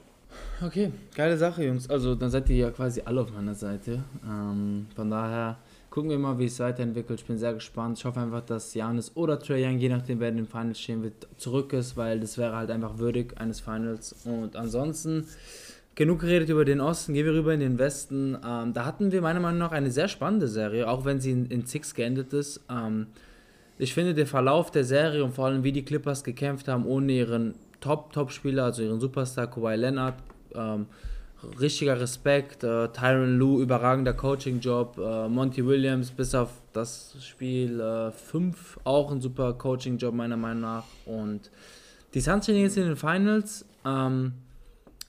Okay, 0.65 0.91
geile 1.15 1.37
Sache, 1.37 1.63
Jungs. 1.63 1.89
Also 1.89 2.15
dann 2.15 2.29
seid 2.29 2.49
ihr 2.49 2.55
ja 2.55 2.71
quasi 2.71 3.01
alle 3.03 3.21
auf 3.21 3.31
meiner 3.31 3.55
Seite. 3.55 4.03
Ähm, 4.25 4.87
von 4.95 5.09
daher 5.09 5.57
gucken 5.89 6.09
wir 6.09 6.17
mal, 6.17 6.39
wie 6.39 6.45
es 6.45 6.59
weiterentwickelt. 6.59 7.19
Ich 7.19 7.25
bin 7.27 7.37
sehr 7.37 7.53
gespannt. 7.53 7.97
Ich 7.99 8.05
hoffe 8.05 8.19
einfach, 8.19 8.41
dass 8.41 8.73
Janis 8.73 9.11
oder 9.15 9.39
Trey 9.39 9.65
Young, 9.65 9.77
je 9.77 9.89
nachdem 9.89 10.19
wer 10.19 10.29
in 10.29 10.37
den 10.37 10.47
Finals 10.47 10.79
stehen 10.79 11.03
wird, 11.03 11.27
zurück 11.37 11.73
ist, 11.73 11.97
weil 11.97 12.19
das 12.19 12.37
wäre 12.37 12.55
halt 12.55 12.71
einfach 12.71 12.97
würdig 12.97 13.39
eines 13.39 13.59
Finals. 13.59 14.15
Und 14.25 14.55
ansonsten 14.55 15.25
genug 15.95 16.21
geredet 16.21 16.49
über 16.49 16.65
den 16.65 16.81
Osten, 16.81 17.13
gehen 17.13 17.25
wir 17.25 17.33
rüber 17.33 17.53
in 17.53 17.59
den 17.59 17.77
Westen. 17.77 18.37
Ähm, 18.45 18.73
da 18.73 18.85
hatten 18.85 19.11
wir 19.11 19.21
meiner 19.21 19.39
Meinung 19.39 19.59
nach 19.59 19.71
eine 19.71 19.91
sehr 19.91 20.07
spannende 20.07 20.47
Serie, 20.47 20.87
auch 20.87 21.05
wenn 21.05 21.19
sie 21.19 21.31
in, 21.31 21.45
in 21.47 21.65
Six 21.65 21.93
geendet 21.93 22.33
ist. 22.33 22.61
Ähm, 22.69 23.07
ich 23.77 23.93
finde, 23.93 24.13
der 24.13 24.27
Verlauf 24.27 24.71
der 24.71 24.85
Serie 24.85 25.23
und 25.23 25.33
vor 25.33 25.47
allem, 25.47 25.63
wie 25.63 25.71
die 25.71 25.83
Clippers 25.83 26.23
gekämpft 26.23 26.67
haben, 26.67 26.85
ohne 26.85 27.11
ihren 27.11 27.55
Top-Top-Spieler, 27.83 28.63
also 28.63 28.81
ihren 28.81 29.01
Superstar 29.01 29.47
Kawhi 29.47 29.75
Leonard, 29.75 30.15
ähm, 30.55 30.85
richtiger 31.59 31.99
Respekt. 31.99 32.63
Äh, 32.63 32.87
Tyron 32.89 33.37
Lue, 33.37 33.61
überragender 33.61 34.13
Coaching-Job. 34.13 34.97
Äh, 34.97 35.27
Monty 35.27 35.65
Williams, 35.65 36.09
bis 36.09 36.33
auf 36.33 36.49
das 36.71 37.15
Spiel 37.21 38.11
5, 38.15 38.77
äh, 38.77 38.79
auch 38.85 39.11
ein 39.11 39.19
super 39.19 39.53
Coaching-Job, 39.53 40.13
meiner 40.13 40.37
Meinung 40.37 40.61
nach. 40.61 40.85
Und 41.05 41.51
die 42.13 42.21
Suns 42.21 42.45
stehen 42.45 42.61
jetzt 42.61 42.77
in 42.77 42.85
den 42.85 42.95
Finals. 42.95 43.65
Ähm, 43.85 44.33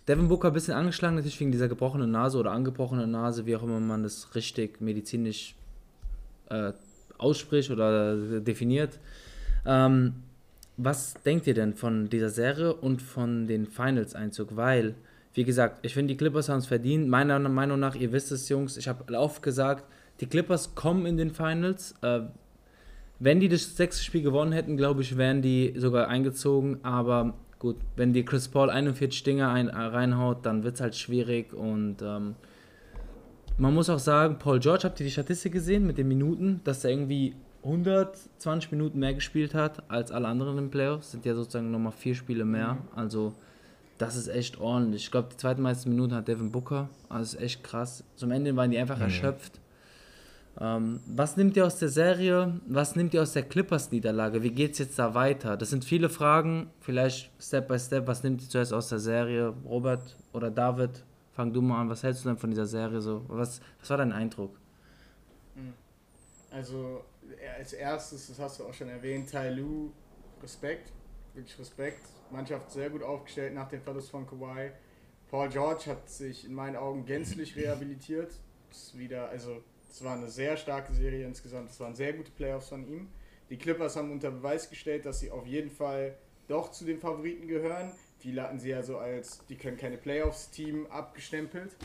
Devin 0.08 0.28
Booker 0.28 0.48
ein 0.48 0.54
bisschen 0.54 0.74
angeschlagen, 0.74 1.14
natürlich 1.14 1.38
wegen 1.38 1.52
dieser 1.52 1.68
gebrochenen 1.68 2.10
Nase 2.10 2.38
oder 2.38 2.50
angebrochenen 2.50 3.10
Nase, 3.10 3.46
wie 3.46 3.54
auch 3.56 3.62
immer 3.62 3.78
man 3.78 4.02
das 4.02 4.34
richtig 4.34 4.80
medizinisch 4.80 5.54
äh, 6.50 6.72
ausspricht 7.18 7.70
oder 7.70 8.40
definiert. 8.40 8.98
Ähm, 9.64 10.14
was 10.76 11.14
denkt 11.24 11.46
ihr 11.46 11.54
denn 11.54 11.74
von 11.74 12.08
dieser 12.08 12.30
Serie 12.30 12.74
und 12.74 13.00
von 13.02 13.46
den 13.46 13.66
Finals-Einzug? 13.66 14.56
Weil 14.56 14.94
wie 15.34 15.44
gesagt, 15.44 15.84
ich 15.84 15.94
finde, 15.94 16.14
die 16.14 16.16
Clippers 16.16 16.48
haben 16.48 16.58
es 16.58 16.66
verdient. 16.66 17.08
Meiner 17.08 17.40
Meinung 17.40 17.80
nach, 17.80 17.96
ihr 17.96 18.12
wisst 18.12 18.30
es, 18.30 18.48
Jungs, 18.48 18.76
ich 18.76 18.86
habe 18.86 19.12
oft 19.18 19.42
gesagt, 19.42 19.84
die 20.20 20.26
Clippers 20.26 20.76
kommen 20.76 21.06
in 21.06 21.16
den 21.16 21.30
Finals. 21.30 21.96
Äh, 22.02 22.20
wenn 23.18 23.40
die 23.40 23.48
das 23.48 23.76
sechste 23.76 24.04
Spiel 24.04 24.22
gewonnen 24.22 24.52
hätten, 24.52 24.76
glaube 24.76 25.02
ich, 25.02 25.16
wären 25.16 25.42
die 25.42 25.74
sogar 25.76 26.06
eingezogen. 26.06 26.78
Aber 26.84 27.34
gut, 27.58 27.76
wenn 27.96 28.12
die 28.12 28.24
Chris 28.24 28.48
Paul 28.48 28.70
41 28.70 29.24
Dinger 29.24 29.50
ein, 29.50 29.68
äh, 29.68 29.76
reinhaut, 29.76 30.46
dann 30.46 30.62
wird 30.62 30.76
es 30.76 30.80
halt 30.80 30.94
schwierig. 30.94 31.52
Und 31.52 31.96
ähm, 32.00 32.36
man 33.58 33.74
muss 33.74 33.90
auch 33.90 33.98
sagen, 33.98 34.38
Paul 34.38 34.60
George, 34.60 34.84
habt 34.84 35.00
ihr 35.00 35.06
die 35.06 35.12
Statistik 35.12 35.52
gesehen 35.52 35.84
mit 35.84 35.98
den 35.98 36.06
Minuten, 36.06 36.60
dass 36.62 36.84
er 36.84 36.90
irgendwie 36.90 37.34
120 37.64 38.70
Minuten 38.72 38.98
mehr 38.98 39.14
gespielt 39.14 39.54
hat 39.54 39.90
als 39.90 40.12
alle 40.12 40.28
anderen 40.28 40.58
im 40.58 40.70
Playoffs? 40.70 41.10
Sind 41.10 41.24
ja 41.24 41.34
sozusagen 41.34 41.70
nochmal 41.70 41.92
vier 41.92 42.14
Spiele 42.14 42.44
mehr. 42.44 42.74
Mhm. 42.74 42.80
Also 42.94 43.34
das 43.98 44.16
ist 44.16 44.28
echt 44.28 44.60
ordentlich. 44.60 45.04
Ich 45.04 45.10
glaube, 45.10 45.28
die 45.32 45.36
zweiten 45.36 45.62
meisten 45.62 45.88
Minuten 45.88 46.14
hat 46.14 46.28
Devin 46.28 46.50
Booker. 46.52 46.88
Also 47.08 47.36
ist 47.36 47.42
echt 47.42 47.64
krass. 47.64 48.04
Zum 48.16 48.30
Ende 48.30 48.54
waren 48.56 48.70
die 48.70 48.78
einfach 48.78 48.96
mhm. 48.96 49.04
erschöpft. 49.04 49.60
Ähm, 50.60 51.00
was 51.06 51.36
nimmt 51.36 51.56
ihr 51.56 51.66
aus 51.66 51.78
der 51.78 51.88
Serie? 51.88 52.60
Was 52.66 52.96
nimmt 52.96 53.14
ihr 53.14 53.22
aus 53.22 53.32
der 53.32 53.42
Clippers-Niederlage? 53.42 54.42
Wie 54.42 54.50
geht 54.50 54.72
es 54.72 54.78
jetzt 54.78 54.98
da 54.98 55.14
weiter? 55.14 55.56
Das 55.56 55.70
sind 55.70 55.84
viele 55.84 56.08
Fragen. 56.08 56.70
Vielleicht 56.80 57.30
Step 57.40 57.68
by 57.68 57.78
Step. 57.78 58.06
Was 58.06 58.22
nimmt 58.22 58.42
ihr 58.42 58.48
zuerst 58.48 58.72
aus 58.72 58.88
der 58.88 58.98
Serie? 58.98 59.54
Robert 59.64 60.16
oder 60.32 60.50
David? 60.50 61.02
Fang 61.32 61.52
du 61.52 61.60
mal 61.62 61.80
an. 61.80 61.88
Was 61.88 62.02
hältst 62.02 62.24
du 62.24 62.28
denn 62.28 62.38
von 62.38 62.50
dieser 62.50 62.66
Serie 62.66 63.00
so? 63.00 63.24
Was, 63.28 63.60
was 63.80 63.90
war 63.90 63.96
dein 63.96 64.12
Eindruck? 64.12 64.56
Also, 66.52 67.04
als 67.56 67.72
erstes, 67.72 68.28
das 68.28 68.38
hast 68.38 68.60
du 68.60 68.64
auch 68.64 68.74
schon 68.74 68.88
erwähnt, 68.88 69.30
Tai 69.30 69.50
Lu, 69.50 69.90
Respekt. 70.42 70.92
Wirklich 71.34 71.58
Respekt 71.58 72.00
Mannschaft 72.30 72.70
sehr 72.70 72.90
gut 72.90 73.02
aufgestellt 73.02 73.54
nach 73.54 73.68
dem 73.68 73.80
Verlust 73.80 74.10
von 74.10 74.26
Kawhi. 74.26 74.70
Paul 75.30 75.48
George 75.48 75.84
hat 75.86 76.08
sich 76.08 76.44
in 76.44 76.54
meinen 76.54 76.76
Augen 76.76 77.06
gänzlich 77.06 77.56
rehabilitiert. 77.56 78.32
Das 78.68 78.94
also 79.30 79.62
es 79.90 80.02
war 80.04 80.16
eine 80.16 80.28
sehr 80.28 80.56
starke 80.56 80.92
Serie 80.92 81.26
insgesamt. 81.26 81.70
Es 81.70 81.80
waren 81.80 81.94
sehr 81.94 82.12
gute 82.12 82.30
Playoffs 82.32 82.68
von 82.68 82.86
ihm. 82.86 83.08
Die 83.50 83.56
Clippers 83.56 83.96
haben 83.96 84.10
unter 84.10 84.30
Beweis 84.30 84.70
gestellt, 84.70 85.06
dass 85.06 85.20
sie 85.20 85.30
auf 85.30 85.46
jeden 85.46 85.70
Fall 85.70 86.16
doch 86.48 86.70
zu 86.70 86.84
den 86.84 86.98
Favoriten 86.98 87.46
gehören. 87.46 87.92
Viele 88.18 88.42
hatten 88.42 88.58
sie 88.58 88.70
ja 88.70 88.82
so 88.82 88.98
als, 88.98 89.44
die 89.46 89.56
können 89.56 89.76
keine 89.76 89.98
Playoffs-Team 89.98 90.86
abgestempelt. 90.86 91.76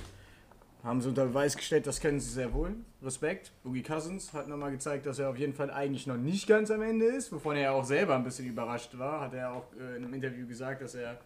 Haben 0.83 1.01
sie 1.01 1.09
unter 1.09 1.25
Beweis 1.25 1.57
gestellt, 1.57 1.85
das 1.87 1.99
können 1.99 2.21
sie 2.21 2.29
sehr 2.29 2.53
wohl. 2.53 2.73
Respekt. 3.01 3.51
Boogie 3.63 3.83
Cousins 3.83 4.31
hat 4.31 4.47
nochmal 4.47 4.71
gezeigt, 4.71 5.05
dass 5.05 5.19
er 5.19 5.29
auf 5.29 5.37
jeden 5.37 5.53
Fall 5.53 5.69
eigentlich 5.71 6.07
noch 6.07 6.15
nicht 6.15 6.47
ganz 6.47 6.71
am 6.71 6.81
Ende 6.81 7.05
ist, 7.05 7.33
wovon 7.33 7.57
er 7.57 7.73
auch 7.73 7.83
selber 7.83 8.15
ein 8.15 8.23
bisschen 8.23 8.47
überrascht 8.47 8.97
war. 8.97 9.19
Hat 9.19 9.33
er 9.33 9.51
auch 9.51 9.73
äh, 9.73 9.97
in 9.97 10.05
einem 10.05 10.13
Interview 10.13 10.47
gesagt, 10.47 10.81
dass 10.81 10.95
er 10.95 11.19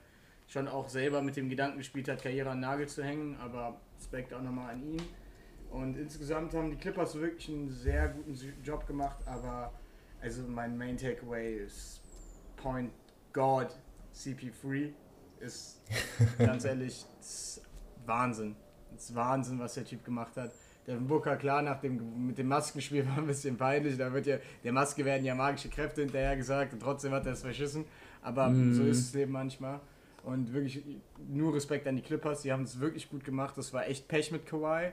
schon 0.47 0.67
auch 0.67 0.89
selber 0.89 1.21
mit 1.21 1.35
dem 1.35 1.49
Gedanken 1.49 1.77
gespielt 1.77 2.09
hat, 2.09 2.23
Karriere 2.23 2.49
an 2.49 2.61
Nagel 2.61 2.87
zu 2.87 3.03
hängen. 3.03 3.37
Aber 3.39 3.79
Respekt 3.97 4.33
auch 4.33 4.41
nochmal 4.41 4.73
an 4.73 4.83
ihn. 4.83 5.01
Und 5.69 5.97
insgesamt 5.97 6.55
haben 6.55 6.71
die 6.71 6.77
Clippers 6.77 7.13
wirklich 7.15 7.49
einen 7.49 7.69
sehr 7.69 8.09
guten 8.09 8.35
Job 8.63 8.87
gemacht. 8.87 9.19
Aber 9.27 9.71
also 10.19 10.41
mein 10.47 10.75
Main 10.77 10.97
Takeaway 10.97 11.57
ist 11.57 12.01
Point 12.55 12.91
God 13.33 13.67
CP3 14.15 14.93
ist 15.39 15.81
ganz 16.39 16.65
ehrlich 16.65 17.05
Wahnsinn. 18.05 18.55
Das 18.93 19.09
ist 19.09 19.15
Wahnsinn, 19.15 19.59
was 19.59 19.73
der 19.73 19.85
Typ 19.85 20.03
gemacht 20.03 20.35
hat. 20.37 20.51
Der 20.85 20.95
Booker, 20.95 21.37
klar, 21.37 21.61
nach 21.61 21.79
dem, 21.79 22.27
mit 22.27 22.37
dem 22.37 22.47
Maskenspiel 22.47 23.05
war 23.09 23.17
ein 23.17 23.27
bisschen 23.27 23.57
peinlich. 23.57 23.97
Da 23.97 24.11
wird 24.13 24.25
ja, 24.25 24.37
der 24.63 24.73
Maske 24.73 25.05
werden 25.05 25.25
ja 25.25 25.35
magische 25.35 25.69
Kräfte 25.69 26.01
hinterher 26.01 26.35
gesagt 26.35 26.73
und 26.73 26.81
trotzdem 26.81 27.11
hat 27.11 27.25
er 27.25 27.33
es 27.33 27.41
verschissen. 27.41 27.85
Aber 28.21 28.49
mm. 28.49 28.73
so 28.73 28.83
ist 28.83 29.07
das 29.07 29.13
Leben 29.13 29.31
manchmal. 29.31 29.79
Und 30.23 30.53
wirklich 30.53 30.83
nur 31.27 31.53
Respekt 31.53 31.87
an 31.87 31.95
die 31.95 32.01
Clippers. 32.01 32.41
Die 32.41 32.51
haben 32.51 32.63
es 32.63 32.79
wirklich 32.79 33.09
gut 33.09 33.23
gemacht. 33.23 33.57
Das 33.57 33.73
war 33.73 33.87
echt 33.87 34.07
Pech 34.07 34.31
mit 34.31 34.45
Kawhi. 34.45 34.91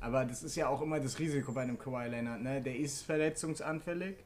Aber 0.00 0.24
das 0.24 0.42
ist 0.42 0.56
ja 0.56 0.68
auch 0.68 0.82
immer 0.82 0.98
das 0.98 1.20
Risiko 1.20 1.52
bei 1.52 1.62
einem 1.62 1.78
Kawhi 1.78 2.08
Leonard. 2.08 2.42
Ne? 2.42 2.60
Der 2.60 2.76
ist 2.76 3.02
verletzungsanfällig. 3.02 4.16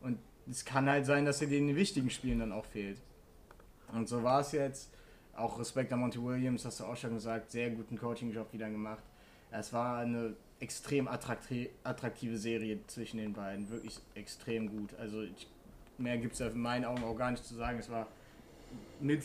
Und 0.00 0.18
es 0.50 0.64
kann 0.64 0.88
halt 0.88 1.06
sein, 1.06 1.24
dass 1.24 1.40
er 1.40 1.48
den 1.48 1.76
wichtigen 1.76 2.10
Spielen 2.10 2.40
dann 2.40 2.50
auch 2.50 2.66
fehlt. 2.66 2.98
Und 3.92 4.08
so 4.08 4.24
war 4.24 4.40
es 4.40 4.52
jetzt. 4.52 4.90
Auch 5.34 5.58
Respekt 5.58 5.92
an 5.92 6.00
Monty 6.00 6.22
Williams, 6.22 6.64
hast 6.64 6.80
du 6.80 6.84
auch 6.84 6.96
schon 6.96 7.14
gesagt, 7.14 7.50
sehr 7.50 7.70
guten 7.70 7.98
Coaching-Job 7.98 8.52
wieder 8.52 8.68
gemacht. 8.68 9.02
Es 9.50 9.72
war 9.72 9.98
eine 9.98 10.34
extrem 10.60 11.08
attraktive 11.08 12.38
Serie 12.38 12.78
zwischen 12.86 13.18
den 13.18 13.32
beiden, 13.32 13.68
wirklich 13.70 13.98
extrem 14.14 14.68
gut. 14.70 14.94
Also 14.98 15.22
ich, 15.22 15.48
mehr 15.98 16.18
gibt 16.18 16.34
es 16.34 16.40
in 16.40 16.60
meinen 16.60 16.84
Augen 16.84 17.02
auch 17.02 17.16
gar 17.16 17.30
nicht 17.30 17.44
zu 17.44 17.54
sagen. 17.54 17.78
Es 17.78 17.90
war 17.90 18.06
mit 19.00 19.22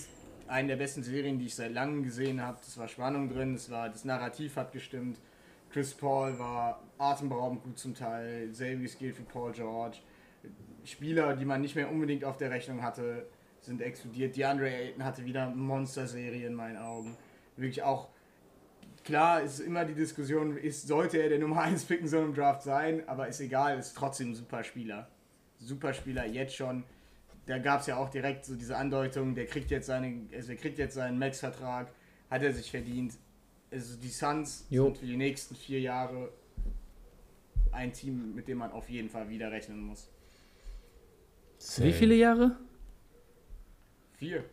einer 0.47 0.69
der 0.69 0.75
besten 0.77 1.03
Serien, 1.03 1.39
die 1.39 1.45
ich 1.45 1.55
seit 1.55 1.73
langem 1.73 2.03
gesehen 2.03 2.41
habe. 2.41 2.57
Es 2.61 2.77
war 2.77 2.87
Spannung 2.87 3.29
drin, 3.29 3.55
es 3.55 3.69
war, 3.69 3.89
das 3.89 4.05
Narrativ 4.05 4.55
hat 4.55 4.71
gestimmt. 4.71 5.19
Chris 5.69 5.93
Paul 5.93 6.39
war 6.39 6.81
atemberaubend 6.97 7.63
gut 7.63 7.77
zum 7.77 7.93
Teil, 7.93 8.53
selbiges 8.53 8.97
gilt 8.97 9.15
für 9.15 9.23
Paul 9.23 9.51
George. 9.51 9.97
Spieler, 10.85 11.35
die 11.35 11.45
man 11.45 11.61
nicht 11.61 11.75
mehr 11.75 11.91
unbedingt 11.91 12.23
auf 12.23 12.37
der 12.37 12.49
Rechnung 12.49 12.81
hatte, 12.81 13.27
sind 13.67 13.81
explodiert. 13.81 14.35
DeAndre 14.35 14.69
Ayton 14.69 15.03
hatte 15.03 15.23
wieder 15.23 15.49
Monster-Serie 15.49 16.47
in 16.47 16.55
meinen 16.55 16.77
Augen. 16.77 17.15
Wirklich 17.55 17.83
auch, 17.83 18.09
klar 19.03 19.41
ist 19.41 19.59
immer 19.59 19.85
die 19.85 19.93
Diskussion, 19.93 20.57
ist, 20.57 20.87
sollte 20.87 21.17
er 21.19 21.29
der 21.29 21.39
Nummer 21.39 21.61
1 21.61 21.85
Pick 21.85 22.01
in 22.01 22.07
so 22.07 22.17
einem 22.17 22.33
Draft 22.33 22.63
sein, 22.63 23.07
aber 23.07 23.27
ist 23.27 23.39
egal, 23.39 23.77
ist 23.77 23.95
trotzdem 23.95 24.31
ein 24.31 24.35
super 24.35 24.63
Spieler. 24.63 25.07
Super 25.59 25.93
Spieler, 25.93 26.25
jetzt 26.25 26.55
schon. 26.55 26.83
Da 27.45 27.59
gab 27.59 27.81
es 27.81 27.87
ja 27.87 27.97
auch 27.97 28.09
direkt 28.09 28.45
so 28.45 28.55
diese 28.55 28.75
Andeutung, 28.75 29.35
der 29.35 29.45
kriegt 29.45 29.71
jetzt, 29.71 29.87
seine, 29.87 30.27
also 30.33 30.47
der 30.47 30.57
kriegt 30.57 30.77
jetzt 30.77 30.95
seinen 30.95 31.17
Max-Vertrag, 31.17 31.91
hat 32.29 32.43
er 32.43 32.53
sich 32.53 32.69
verdient. 32.69 33.13
Also 33.71 33.97
die 33.97 34.09
Suns 34.09 34.65
jo. 34.69 34.85
sind 34.85 34.97
für 34.97 35.05
die 35.05 35.17
nächsten 35.17 35.55
vier 35.55 35.79
Jahre 35.79 36.31
ein 37.71 37.93
Team, 37.93 38.33
mit 38.35 38.47
dem 38.47 38.57
man 38.59 38.71
auf 38.71 38.89
jeden 38.89 39.09
Fall 39.09 39.29
wieder 39.29 39.51
rechnen 39.51 39.81
muss. 39.81 40.09
Wie 41.77 41.93
viele 41.93 42.15
Jahre? 42.15 42.55
Vier. 44.17 44.43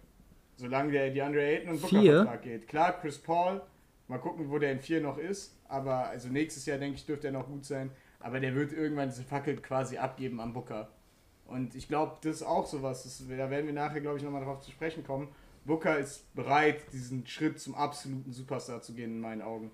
Solange 0.56 0.92
der 0.92 1.10
die 1.10 1.22
Andre 1.22 1.42
Ayton 1.42 1.70
und 1.70 1.82
Booker-Vertrag 1.82 2.42
geht. 2.42 2.68
Klar, 2.68 3.00
Chris 3.00 3.18
Paul, 3.18 3.60
mal 4.06 4.18
gucken, 4.18 4.50
wo 4.50 4.58
der 4.58 4.72
in 4.72 4.80
vier 4.80 5.00
noch 5.00 5.18
ist. 5.18 5.58
Aber 5.68 6.06
also 6.06 6.28
nächstes 6.28 6.66
Jahr, 6.66 6.78
denke 6.78 6.96
ich, 6.96 7.06
dürfte 7.06 7.28
er 7.28 7.32
noch 7.32 7.48
gut 7.48 7.64
sein. 7.64 7.90
Aber 8.20 8.40
der 8.40 8.54
wird 8.54 8.72
irgendwann 8.72 9.08
diese 9.08 9.24
Fackel 9.24 9.56
quasi 9.56 9.98
abgeben 9.98 10.40
am 10.40 10.52
Booker. 10.52 10.90
Und 11.46 11.74
ich 11.74 11.88
glaube, 11.88 12.16
das 12.22 12.36
ist 12.36 12.42
auch 12.42 12.66
sowas. 12.66 13.02
Das, 13.02 13.22
da 13.26 13.50
werden 13.50 13.66
wir 13.66 13.74
nachher, 13.74 14.00
glaube 14.00 14.18
ich, 14.18 14.24
nochmal 14.24 14.42
darauf 14.42 14.60
zu 14.60 14.70
sprechen 14.70 15.04
kommen. 15.04 15.28
Booker 15.64 15.98
ist 15.98 16.32
bereit, 16.34 16.92
diesen 16.92 17.26
Schritt 17.26 17.58
zum 17.58 17.74
absoluten 17.74 18.32
Superstar 18.32 18.82
zu 18.82 18.92
gehen, 18.92 19.12
in 19.12 19.20
meinen 19.20 19.42
Augen. 19.42 19.70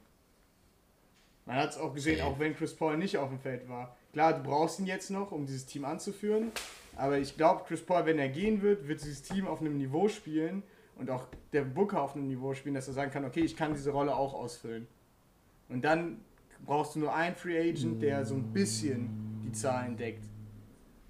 Man 1.46 1.56
hat 1.56 1.70
es 1.70 1.78
auch 1.78 1.92
gesehen, 1.92 2.20
auch 2.20 2.38
wenn 2.38 2.54
Chris 2.54 2.74
Paul 2.74 2.96
nicht 2.96 3.18
auf 3.18 3.28
dem 3.28 3.40
Feld 3.40 3.68
war. 3.68 3.96
Klar, 4.12 4.34
du 4.34 4.42
brauchst 4.42 4.78
ihn 4.78 4.86
jetzt 4.86 5.10
noch, 5.10 5.32
um 5.32 5.46
dieses 5.46 5.66
Team 5.66 5.84
anzuführen. 5.84 6.52
Aber 7.00 7.16
ich 7.16 7.34
glaube, 7.38 7.64
Chris 7.66 7.80
Paul, 7.80 8.04
wenn 8.04 8.18
er 8.18 8.28
gehen 8.28 8.60
wird, 8.60 8.86
wird 8.86 9.00
dieses 9.00 9.22
Team 9.22 9.46
auf 9.46 9.62
einem 9.62 9.78
Niveau 9.78 10.08
spielen 10.08 10.62
und 10.96 11.08
auch 11.08 11.28
der 11.50 11.62
Booker 11.62 12.02
auf 12.02 12.14
einem 12.14 12.26
Niveau 12.26 12.52
spielen, 12.52 12.74
dass 12.74 12.88
er 12.88 12.92
sagen 12.92 13.10
kann, 13.10 13.24
okay, 13.24 13.40
ich 13.40 13.56
kann 13.56 13.72
diese 13.72 13.90
Rolle 13.90 14.14
auch 14.14 14.34
ausfüllen. 14.34 14.86
Und 15.70 15.82
dann 15.82 16.20
brauchst 16.66 16.94
du 16.94 16.98
nur 16.98 17.14
einen 17.14 17.34
Free 17.34 17.58
Agent, 17.58 18.02
der 18.02 18.26
so 18.26 18.34
ein 18.34 18.52
bisschen 18.52 19.40
die 19.42 19.52
Zahlen 19.52 19.96
deckt, 19.96 20.26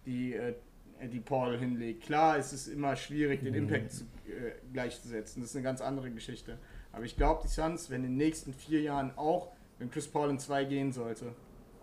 die, 0.07 0.35
äh, 0.35 0.55
die 1.13 1.19
Paul 1.19 1.59
hinlegt. 1.59 2.05
Klar, 2.05 2.39
es 2.39 2.53
ist 2.53 2.69
immer 2.69 2.95
schwierig, 2.95 3.43
den 3.43 3.55
Impact 3.55 3.91
zu, 3.91 4.05
äh, 4.29 4.53
gleichzusetzen. 4.73 5.43
Das 5.43 5.51
ist 5.51 5.57
eine 5.57 5.65
ganz 5.65 5.81
andere 5.81 6.13
Geschichte. 6.13 6.61
Aber 6.93 7.05
ich 7.05 7.17
glaube, 7.17 7.41
die 7.43 7.49
Suns, 7.49 7.91
wenn 7.91 8.05
in 8.05 8.13
den 8.13 8.17
nächsten 8.17 8.53
vier 8.53 8.81
Jahren 8.81 9.11
auch, 9.19 9.51
wenn 9.81 9.91
Chris 9.91 10.07
Paul 10.07 10.31
in 10.31 10.39
zwei 10.39 10.65
gehen 10.65 10.93
sollte, 10.93 11.35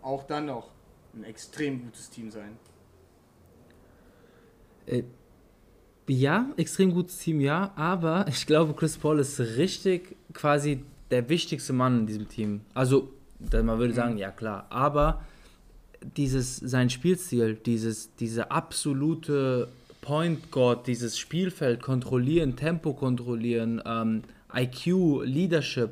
auch 0.02 0.24
dann 0.24 0.46
noch 0.46 0.72
ein 1.14 1.26
extrem 1.26 1.82
gutes 1.84 2.10
Team 2.10 2.32
sein. 2.32 2.58
Äh, 4.88 5.04
ja, 6.10 6.50
extrem 6.58 6.94
gutes 6.94 7.18
Team, 7.18 7.42
ja, 7.42 7.72
aber 7.76 8.26
ich 8.30 8.46
glaube, 8.48 8.74
Chris 8.74 8.98
Paul 8.98 9.20
ist 9.20 9.40
richtig 9.40 10.16
quasi 10.34 10.84
der 11.12 11.30
wichtigste 11.30 11.74
Mann 11.74 12.00
in 12.00 12.08
diesem 12.08 12.28
Team. 12.28 12.62
Also, 12.74 13.12
man 13.40 13.78
würde 13.78 13.94
mhm. 13.94 13.96
sagen, 13.96 14.18
ja 14.18 14.32
klar, 14.32 14.66
aber 14.70 15.24
dieses, 16.16 16.58
sein 16.58 16.90
Spielstil, 16.90 17.56
dieses, 17.56 18.16
diese 18.16 18.52
absolute 18.52 19.68
Point 20.02 20.52
Guard, 20.52 20.88
dieses 20.88 21.18
Spielfeld 21.18 21.82
kontrollieren, 21.82 22.56
Tempo 22.56 22.94
kontrollieren, 22.94 23.82
ähm, 23.86 24.24
IQ, 24.54 25.24
Leadership, 25.24 25.92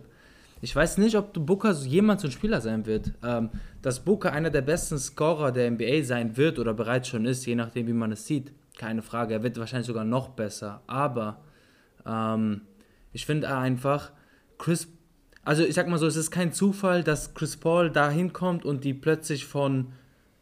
ich 0.61 0.75
weiß 0.75 0.97
nicht, 0.97 1.15
ob 1.15 1.33
Booker 1.45 1.73
jemals 1.73 2.23
so 2.23 2.27
ein 2.27 2.31
Spieler 2.31 2.59
sein 2.59 2.87
wird. 2.87 3.11
Ähm, 3.23 3.49
dass 3.83 3.99
Booker 3.99 4.33
einer 4.33 4.49
der 4.49 4.61
besten 4.61 4.97
Scorer 4.97 5.51
der 5.51 5.69
NBA 5.69 6.01
sein 6.01 6.37
wird 6.37 6.57
oder 6.57 6.73
bereits 6.73 7.09
schon 7.09 7.25
ist, 7.25 7.45
je 7.45 7.53
nachdem, 7.53 7.85
wie 7.85 7.93
man 7.93 8.11
es 8.11 8.25
sieht. 8.25 8.51
Keine 8.77 9.01
Frage. 9.01 9.33
Er 9.33 9.43
wird 9.43 9.57
wahrscheinlich 9.57 9.87
sogar 9.87 10.03
noch 10.03 10.29
besser. 10.29 10.81
Aber 10.87 11.41
ähm, 12.05 12.61
ich 13.13 13.25
finde 13.25 13.55
einfach, 13.55 14.11
Chris. 14.57 14.87
Also, 15.43 15.63
ich 15.63 15.75
sag 15.75 15.87
mal 15.87 15.99
so, 15.99 16.07
es 16.07 16.15
ist 16.15 16.31
kein 16.31 16.53
Zufall, 16.53 17.03
dass 17.03 17.35
Chris 17.35 17.55
Paul 17.55 17.91
da 17.91 18.09
hinkommt 18.09 18.65
und 18.65 18.83
die 18.83 18.95
plötzlich 18.95 19.45
von, 19.45 19.93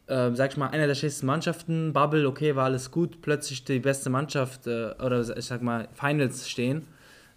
äh, 0.06 0.30
sag 0.32 0.52
ich 0.52 0.56
mal, 0.56 0.68
einer 0.68 0.86
der 0.86 0.94
schlechtesten 0.94 1.26
Mannschaften, 1.26 1.92
Bubble, 1.92 2.26
okay, 2.26 2.56
war 2.56 2.64
alles 2.64 2.90
gut, 2.90 3.20
plötzlich 3.20 3.64
die 3.64 3.80
beste 3.80 4.08
Mannschaft 4.08 4.66
äh, 4.66 4.92
oder 5.04 5.36
ich 5.36 5.44
sag 5.44 5.60
mal, 5.60 5.88
Finals 5.92 6.48
stehen. 6.48 6.86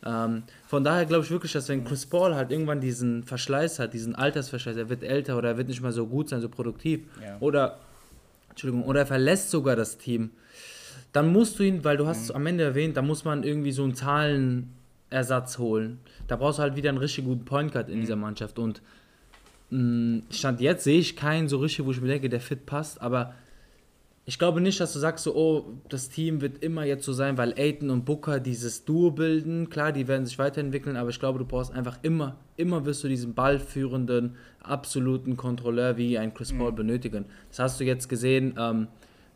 Ähm, 0.06 0.44
von 0.68 0.84
daher 0.84 1.06
glaube 1.06 1.26
ich 1.26 1.32
wirklich, 1.32 1.52
dass 1.52 1.68
wenn 1.70 1.84
Chris 1.84 2.06
Paul 2.06 2.36
halt 2.36 2.52
irgendwann 2.52 2.80
diesen 2.80 3.24
Verschleiß 3.24 3.80
hat, 3.80 3.94
diesen 3.94 4.16
Altersverschleiß, 4.16 4.78
er 4.78 4.90
wird 4.90 5.04
älter 5.04 5.38
oder 5.38 5.50
er 5.50 5.58
wird 5.58 5.68
nicht 5.68 5.82
mehr 5.82 5.92
so 5.92 6.06
gut 6.06 6.30
sein, 6.30 6.40
so 6.40 6.50
produktiv, 6.50 7.02
ja. 7.22 7.38
oder, 7.40 7.80
Entschuldigung, 8.50 8.86
oder 8.86 9.02
er 9.02 9.06
verlässt 9.06 9.50
sogar 9.50 9.76
das 9.76 9.98
Team, 9.98 10.32
dann 11.12 11.32
musst 11.32 11.60
du 11.60 11.64
ihn, 11.64 11.84
weil 11.84 11.98
du 11.98 12.08
hast 12.08 12.24
es 12.24 12.30
mhm. 12.30 12.36
am 12.36 12.46
Ende 12.48 12.64
erwähnt, 12.64 12.98
da 12.98 13.02
muss 13.02 13.26
man 13.26 13.44
irgendwie 13.44 13.72
so 13.72 13.84
einen 13.84 13.96
Zahlenersatz 13.96 15.58
holen. 15.58 16.00
Da 16.28 16.36
brauchst 16.36 16.60
du 16.60 16.64
halt 16.64 16.76
wieder 16.76 16.90
einen 16.90 16.98
richtig 16.98 17.26
guten 17.26 17.46
Point 17.46 17.72
Guard 17.72 17.90
in 17.90 17.98
mhm. 17.98 18.02
dieser 18.02 18.16
Mannschaft 18.16 18.60
und 18.60 18.82
mh, 19.70 19.80
mm, 19.80 20.24
Stand 20.30 20.62
jetzt 20.62 20.84
sehe 20.84 21.00
ich 21.00 21.16
keinen 21.16 21.48
so 21.48 21.58
richtig, 21.58 21.86
wo 21.86 21.92
ich 21.92 22.02
mir 22.02 22.08
denke, 22.08 22.30
der 22.30 22.42
fit 22.42 22.66
passt, 22.66 23.02
aber 23.02 23.34
ich 24.30 24.38
glaube 24.38 24.60
nicht, 24.60 24.78
dass 24.82 24.92
du 24.92 25.00
sagst, 25.00 25.24
so, 25.24 25.34
oh, 25.38 25.80
das 25.88 26.10
Team 26.10 26.42
wird 26.42 26.62
immer 26.62 26.84
jetzt 26.84 27.06
so 27.06 27.14
sein, 27.14 27.38
weil 27.38 27.54
Aiton 27.58 27.90
und 27.90 28.04
Booker 28.04 28.42
dieses 28.42 28.84
Duo 28.84 29.10
bilden. 29.10 29.70
Klar, 29.70 29.94
die 29.94 30.10
werden 30.10 30.26
sich 30.26 30.38
weiterentwickeln, 30.38 30.98
aber 30.98 31.12
ich 31.12 31.20
glaube, 31.22 31.40
du 31.40 31.46
brauchst 31.46 31.72
einfach 31.72 31.98
immer, 32.02 32.36
immer 32.58 32.86
wirst 32.86 33.06
du 33.06 33.08
diesen 33.08 33.36
ballführenden, 33.36 34.36
absoluten 34.60 35.38
Kontrolleur 35.38 35.96
wie 35.96 36.18
ein 36.18 36.34
Chris 36.34 36.52
Paul 36.52 36.72
mhm. 36.72 36.76
benötigen. 36.76 37.26
Das 37.48 37.60
hast 37.60 37.80
du 37.80 37.86
jetzt 37.86 38.10
gesehen, 38.10 38.56
ähm, 38.60 38.90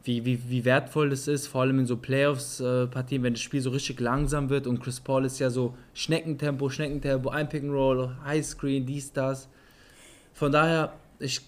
wie, 0.04 0.26
wie, 0.26 0.50
wie 0.50 0.66
wertvoll 0.66 1.10
das 1.10 1.28
ist, 1.28 1.48
vor 1.48 1.62
allem 1.62 1.80
in 1.80 1.86
so 1.86 1.98
Playoffs-Partien, 1.98 3.24
wenn 3.24 3.34
das 3.34 3.42
Spiel 3.42 3.62
so 3.62 3.70
richtig 3.70 4.00
langsam 4.00 4.50
wird 4.50 4.68
und 4.68 4.80
Chris 4.80 5.00
Paul 5.00 5.26
ist 5.26 5.40
ja 5.40 5.50
so 5.50 5.76
Schneckentempo, 5.94 6.70
Schneckentempo, 6.70 7.30
ein 7.30 7.50
Pick 7.50 7.64
and 7.64 7.72
Roll, 7.74 8.16
Highscreen, 8.26 8.86
dies, 8.86 9.14
das. 9.14 9.48
Von 10.34 10.52
daher, 10.52 10.94
ich 11.20 11.42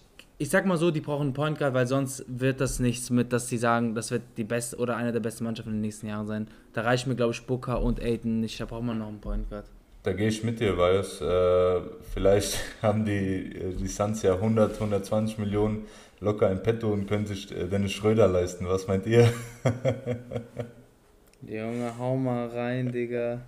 ich 0.44 0.50
sag 0.50 0.66
mal 0.66 0.78
so, 0.78 0.92
die 0.92 1.00
brauchen 1.00 1.28
einen 1.28 1.34
Point 1.34 1.58
Guard, 1.58 1.74
weil 1.74 1.88
sonst 1.88 2.26
wird 2.28 2.60
das 2.60 2.80
nichts 2.80 3.10
mit, 3.10 3.32
dass 3.32 3.48
sie 3.48 3.58
sagen, 3.58 3.96
das 3.96 4.12
wird 4.12 4.24
die 4.36 4.44
beste 4.44 4.78
oder 4.78 4.98
eine 4.98 5.12
der 5.12 5.20
besten 5.20 5.44
Mannschaften 5.46 5.72
in 5.72 5.78
den 5.78 5.82
nächsten 5.82 6.08
Jahren 6.08 6.28
sein. 6.28 6.48
Da 6.74 6.82
reicht 6.82 7.08
mir, 7.08 7.16
glaube 7.16 7.34
ich, 7.34 7.46
Booker 7.46 7.82
und 7.82 8.02
Aiden 8.02 8.42
nicht. 8.42 8.60
Da 8.60 8.66
braucht 8.66 8.84
man 8.84 9.00
noch 9.00 9.08
einen 9.08 9.22
Point 9.22 9.50
Guard. 9.50 9.66
Da 10.04 10.12
gehe 10.12 10.28
ich 10.28 10.44
mit 10.44 10.60
dir, 10.60 10.78
weil 10.78 10.98
äh, 10.98 11.82
vielleicht 12.14 12.60
haben 12.82 13.06
die, 13.06 13.56
äh, 13.56 13.74
die 13.74 13.88
Suns 13.88 14.22
ja 14.22 14.34
100, 14.34 14.74
120 14.74 15.38
Millionen 15.38 15.86
locker 16.24 16.50
in 16.52 16.64
petto 16.64 16.92
und 16.92 17.08
können 17.08 17.26
sich 17.26 17.52
äh, 17.52 17.68
Dennis 17.68 17.92
Schröder 17.92 18.28
leisten. 18.28 18.68
Was 18.68 18.88
meint 18.88 19.06
ihr? 19.06 19.32
Junge, 21.48 21.98
hau 21.98 22.16
mal 22.16 22.48
rein, 22.48 22.92
Digga. 22.92 23.42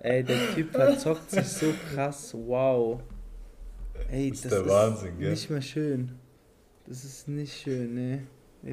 Ey, 0.00 0.22
der 0.22 0.54
Typ 0.54 0.70
verzockt 0.72 1.30
sich 1.30 1.48
so 1.48 1.66
krass. 1.92 2.34
Wow. 2.34 3.00
Ey, 4.10 4.30
das 4.30 4.38
ist 4.38 4.44
das 4.44 4.52
der 4.52 4.60
ist 4.62 4.68
Wahnsinn, 4.68 5.18
gell? 5.18 5.30
Nicht 5.30 5.50
mehr 5.50 5.62
schön. 5.62 6.12
Das 6.86 7.04
ist 7.04 7.28
nicht 7.28 7.60
schön, 7.60 7.94
ne. 7.94 8.22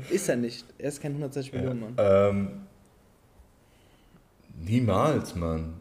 Ist 0.09 0.29
er 0.29 0.35
nicht. 0.35 0.65
Er 0.77 0.89
ist 0.89 1.01
kein 1.01 1.11
120 1.11 1.51
ja, 1.51 1.59
Millionen 1.59 1.79
Mann. 1.79 1.95
Ähm, 1.97 2.49
niemals, 4.55 5.35
Mann. 5.35 5.73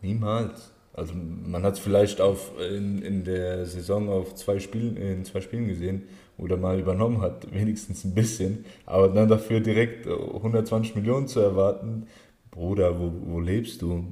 Niemals. 0.00 0.72
Also 0.92 1.14
man 1.14 1.62
hat 1.62 1.74
es 1.74 1.80
vielleicht 1.80 2.20
auf, 2.20 2.52
in, 2.60 3.02
in 3.02 3.24
der 3.24 3.66
Saison 3.66 4.08
auf 4.08 4.34
zwei 4.34 4.58
Spielen, 4.58 4.96
in 4.96 5.24
zwei 5.24 5.40
Spielen 5.40 5.68
gesehen, 5.68 6.04
wo 6.38 6.46
er 6.46 6.56
mal 6.56 6.78
übernommen 6.78 7.20
hat, 7.20 7.52
wenigstens 7.52 8.04
ein 8.04 8.14
bisschen. 8.14 8.64
Aber 8.86 9.08
dann 9.08 9.28
dafür 9.28 9.60
direkt 9.60 10.06
120 10.06 10.94
Millionen 10.94 11.28
zu 11.28 11.40
erwarten, 11.40 12.06
Bruder, 12.50 12.98
wo, 12.98 13.12
wo 13.26 13.40
lebst 13.40 13.82
du? 13.82 14.04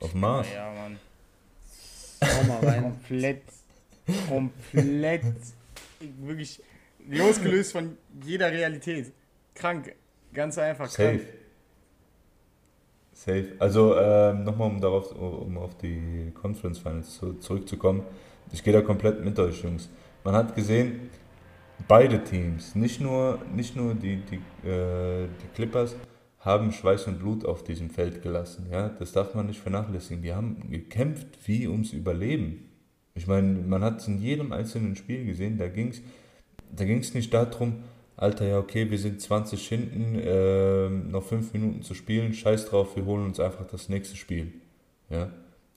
Auf 0.00 0.14
Mars? 0.14 0.46
Ja, 0.52 0.72
Mann. 0.72 0.98
Schau 2.22 2.44
mal 2.44 2.58
rein. 2.66 2.82
komplett, 2.82 3.42
komplett, 4.28 5.22
wirklich 6.20 6.60
Losgelöst 7.08 7.72
von 7.72 7.96
jeder 8.24 8.50
Realität. 8.50 9.12
Krank. 9.54 9.94
Ganz 10.32 10.58
einfach. 10.58 10.88
Safe. 10.88 11.18
Krank. 11.18 11.28
Safe. 13.12 13.46
Also 13.58 13.96
ähm, 13.96 14.44
nochmal, 14.44 14.70
um 14.70 14.80
darauf, 14.80 15.12
um 15.12 15.58
auf 15.58 15.76
die 15.78 16.32
Conference 16.34 16.78
Finals 16.78 17.14
zu, 17.14 17.34
zurückzukommen. 17.34 18.02
Ich 18.52 18.62
gehe 18.62 18.72
da 18.72 18.80
komplett 18.80 19.24
mit 19.24 19.38
euch, 19.38 19.62
Jungs. 19.62 19.88
Man 20.24 20.34
hat 20.34 20.54
gesehen, 20.54 21.10
beide 21.88 22.22
Teams, 22.24 22.74
nicht 22.74 23.00
nur, 23.00 23.38
nicht 23.54 23.76
nur 23.76 23.94
die, 23.94 24.16
die, 24.16 24.68
äh, 24.68 25.28
die 25.42 25.54
Clippers, 25.54 25.96
haben 26.40 26.72
Schweiß 26.72 27.06
und 27.06 27.20
Blut 27.20 27.44
auf 27.46 27.64
diesem 27.64 27.88
Feld 27.88 28.22
gelassen. 28.22 28.66
Ja? 28.70 28.90
Das 28.90 29.12
darf 29.12 29.34
man 29.34 29.46
nicht 29.46 29.60
vernachlässigen. 29.60 30.22
Die 30.22 30.34
haben 30.34 30.68
gekämpft 30.70 31.26
wie 31.46 31.66
ums 31.66 31.92
Überleben. 31.94 32.68
Ich 33.14 33.26
meine, 33.26 33.48
man 33.48 33.82
hat 33.82 34.00
es 34.00 34.08
in 34.08 34.20
jedem 34.20 34.52
einzelnen 34.52 34.94
Spiel 34.94 35.24
gesehen, 35.24 35.56
da 35.56 35.68
ging 35.68 35.88
es 35.88 36.02
da 36.76 36.84
ging 36.84 36.98
es 36.98 37.14
nicht 37.14 37.32
darum, 37.32 37.84
Alter, 38.16 38.46
ja, 38.46 38.58
okay, 38.58 38.90
wir 38.90 38.98
sind 38.98 39.20
20 39.20 39.66
hinten, 39.68 40.14
äh, 40.16 40.88
noch 40.88 41.24
5 41.24 41.52
Minuten 41.52 41.82
zu 41.82 41.94
spielen, 41.94 42.32
scheiß 42.32 42.66
drauf, 42.66 42.94
wir 42.96 43.04
holen 43.04 43.24
uns 43.24 43.40
einfach 43.40 43.66
das 43.66 43.88
nächste 43.88 44.16
Spiel. 44.16 44.52
Ja, 45.10 45.30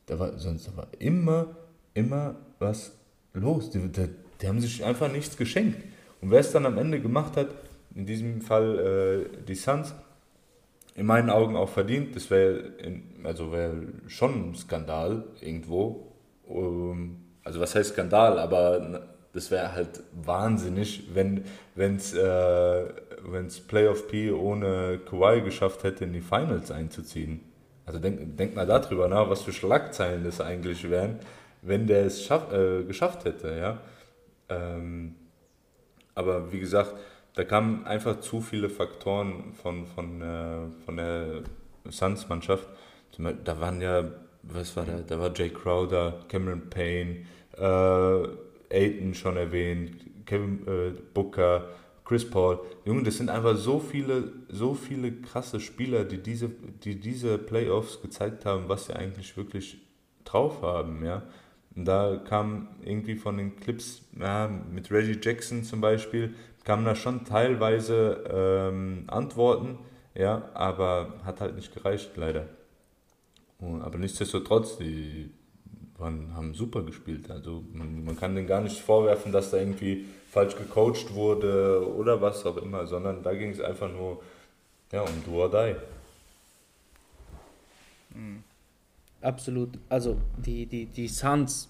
da 0.06 0.20
war, 0.20 0.38
sonst 0.38 0.76
war 0.78 0.88
immer, 1.00 1.48
immer 1.94 2.36
was 2.60 2.94
los. 3.34 3.72
Die, 3.72 3.80
die, 3.92 4.10
die 4.42 4.48
haben 4.48 4.60
sich 4.60 4.84
einfach 4.84 5.12
nichts 5.12 5.38
geschenkt. 5.38 5.84
Und 6.22 6.32
wer 6.32 6.40
es 6.40 6.52
dann 6.52 6.66
am 6.66 6.78
Ende 6.78 7.00
gemacht 7.00 7.38
hat, 7.38 7.48
in 7.96 8.06
diesem 8.06 8.42
Fall 8.42 9.28
äh, 9.40 9.44
die 9.46 9.56
Suns, 9.56 9.94
in 10.98 11.06
meinen 11.06 11.30
Augen 11.30 11.56
auch 11.56 11.70
verdient. 11.70 12.16
Das 12.16 12.30
wäre 12.30 12.74
also 13.24 13.52
wär 13.52 13.72
schon 14.08 14.50
ein 14.50 14.56
Skandal 14.56 15.24
irgendwo. 15.40 16.14
Um, 16.46 16.58
ähm, 16.58 17.18
also 17.44 17.62
was 17.62 17.76
heißt 17.76 17.94
Skandal, 17.94 18.40
aber 18.40 19.06
das 19.32 19.52
wäre 19.52 19.72
halt 19.74 20.02
wahnsinnig, 20.12 21.08
wenn 21.14 21.44
es 21.76 22.14
äh, 22.14 22.86
wenn's 23.24 23.60
Playoff 23.60 24.08
P 24.08 24.32
ohne 24.32 25.00
Kawhi 25.10 25.42
geschafft 25.42 25.84
hätte, 25.84 26.04
in 26.04 26.14
die 26.14 26.22
Finals 26.22 26.72
einzuziehen. 26.72 27.42
Also 27.86 28.00
denk, 28.00 28.36
denk 28.36 28.56
mal 28.56 28.66
darüber 28.66 29.08
nach, 29.08 29.30
was 29.30 29.44
für 29.44 29.54
Schlagzeilen 29.54 30.26
das 30.26 30.42
eigentlich 30.42 30.90
wären, 30.90 31.20
wenn 31.62 31.88
der 31.88 32.06
es 32.06 32.30
äh, 32.30 32.84
geschafft 32.84 33.24
hätte, 33.24 33.56
ja. 33.56 33.80
Ähm, 34.50 35.16
aber 36.16 36.52
wie 36.52 36.60
gesagt, 36.60 36.96
da 37.36 37.44
kamen 37.44 37.86
einfach 37.86 38.20
zu 38.20 38.42
viele 38.42 38.70
Faktoren 38.70 39.54
von, 39.54 39.86
von, 39.86 40.22
äh, 40.22 40.70
von 40.86 40.98
der 40.98 41.44
Suns-Mannschaft. 41.88 42.68
Da 43.44 43.60
waren 43.60 43.82
ja, 43.82 44.04
was 44.44 44.76
war 44.76 44.86
da? 44.86 45.00
Da 45.06 45.20
war 45.20 45.32
Jay 45.36 45.50
Crowder, 45.50 46.26
Cameron 46.28 46.70
Payne, 46.70 47.26
äh, 47.56 48.28
Aiton 48.76 49.14
schon 49.14 49.38
erwähnt, 49.38 50.26
Kevin 50.26 50.68
äh, 50.68 50.92
Booker, 51.14 51.70
Chris 52.06 52.30
Paul. 52.30 52.60
Junge, 52.86 53.04
das 53.04 53.18
sind 53.18 53.30
einfach 53.30 53.56
so 53.56 53.80
viele, 53.80 54.32
so 54.50 54.74
viele 54.74 55.12
krasse 55.12 55.60
Spieler, 55.60 56.06
die 56.06 56.18
diese, 56.18 56.50
die 56.84 57.00
diese 57.00 57.38
Playoffs 57.38 58.02
gezeigt 58.02 58.46
haben, 58.46 58.70
was 58.70 58.86
sie 58.86 58.96
eigentlich 58.96 59.36
wirklich 59.38 59.78
drauf 60.24 60.62
haben, 60.62 61.06
ja. 61.06 61.24
Und 61.78 61.86
da 61.86 62.20
kam 62.28 62.70
irgendwie 62.84 63.16
von 63.16 63.38
den 63.38 63.56
Clips, 63.56 64.02
ja, 64.20 64.48
mit 64.48 64.92
Reggie 64.92 65.20
Jackson 65.22 65.64
zum 65.64 65.80
Beispiel, 65.80 66.34
kamen 66.64 66.84
da 66.84 66.96
schon 66.96 67.24
teilweise 67.24 68.24
ähm, 68.30 69.04
Antworten, 69.06 69.78
ja, 70.16 70.50
aber 70.56 71.14
hat 71.24 71.40
halt 71.40 71.56
nicht 71.56 71.74
gereicht, 71.74 72.12
leider. 72.16 72.48
Und, 73.60 73.84
aber 73.84 74.00
nichtsdestotrotz, 74.00 74.78
die 74.78 75.30
waren, 76.00 76.36
haben 76.36 76.56
super 76.56 76.82
gespielt. 76.82 77.30
Also 77.30 77.64
man, 77.72 78.04
man 78.04 78.18
kann 78.18 78.34
denen 78.34 78.48
gar 78.48 78.62
nicht 78.62 78.82
vorwerfen, 78.82 79.32
dass 79.32 79.52
da 79.52 79.58
irgendwie 79.58 80.06
falsch 80.32 80.56
gecoacht 80.56 81.14
wurde 81.14 81.88
oder 81.96 82.22
was 82.22 82.44
auch 82.48 82.58
immer, 82.58 82.88
sondern 82.88 83.22
da 83.22 83.36
ging 83.36 83.52
es 83.52 83.62
einfach 83.62 83.92
nur 83.92 84.24
ja, 84.92 85.02
um 85.02 85.24
Do 85.26 85.44
or 85.44 85.52
Die. 85.52 85.76
Mhm. 88.18 88.44
Absolut. 89.22 89.70
Also 89.90 90.18
die, 90.38 90.66
die, 90.66 90.86
die 90.86 91.08
Suns 91.08 91.70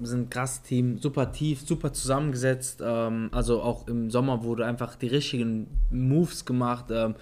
sind 0.00 0.20
ein 0.22 0.30
krasses 0.30 0.62
Team, 0.62 0.98
super 0.98 1.32
tief, 1.32 1.60
super 1.60 1.92
zusammengesetzt. 1.92 2.82
Ähm, 2.84 3.28
also 3.32 3.62
auch 3.62 3.86
im 3.88 4.10
Sommer 4.10 4.42
wurde 4.42 4.66
einfach 4.66 4.96
die 4.96 5.08
richtigen 5.08 5.66
Moves 5.90 6.44
gemacht. 6.44 6.86
Ähm, 6.90 7.14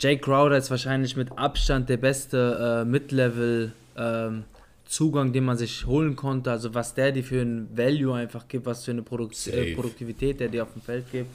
Jake 0.00 0.20
Crowder 0.20 0.56
ist 0.56 0.70
wahrscheinlich 0.70 1.16
mit 1.16 1.36
Abstand 1.38 1.88
der 1.88 1.96
beste 1.96 2.82
äh, 2.82 2.84
Mid-Level 2.84 3.72
ähm, 3.96 4.44
Zugang, 4.84 5.32
den 5.32 5.44
man 5.44 5.56
sich 5.56 5.86
holen 5.86 6.16
konnte. 6.16 6.50
Also 6.50 6.74
was 6.74 6.94
der 6.94 7.12
dir 7.12 7.24
für 7.24 7.40
ein 7.40 7.68
Value 7.74 8.14
einfach 8.14 8.48
gibt, 8.48 8.66
was 8.66 8.84
für 8.84 8.90
eine 8.90 9.02
Produkt 9.02 9.46
äh, 9.46 9.74
Produktivität 9.74 10.40
der 10.40 10.48
dir 10.48 10.64
auf 10.64 10.72
dem 10.72 10.82
Feld 10.82 11.10
gibt. 11.10 11.30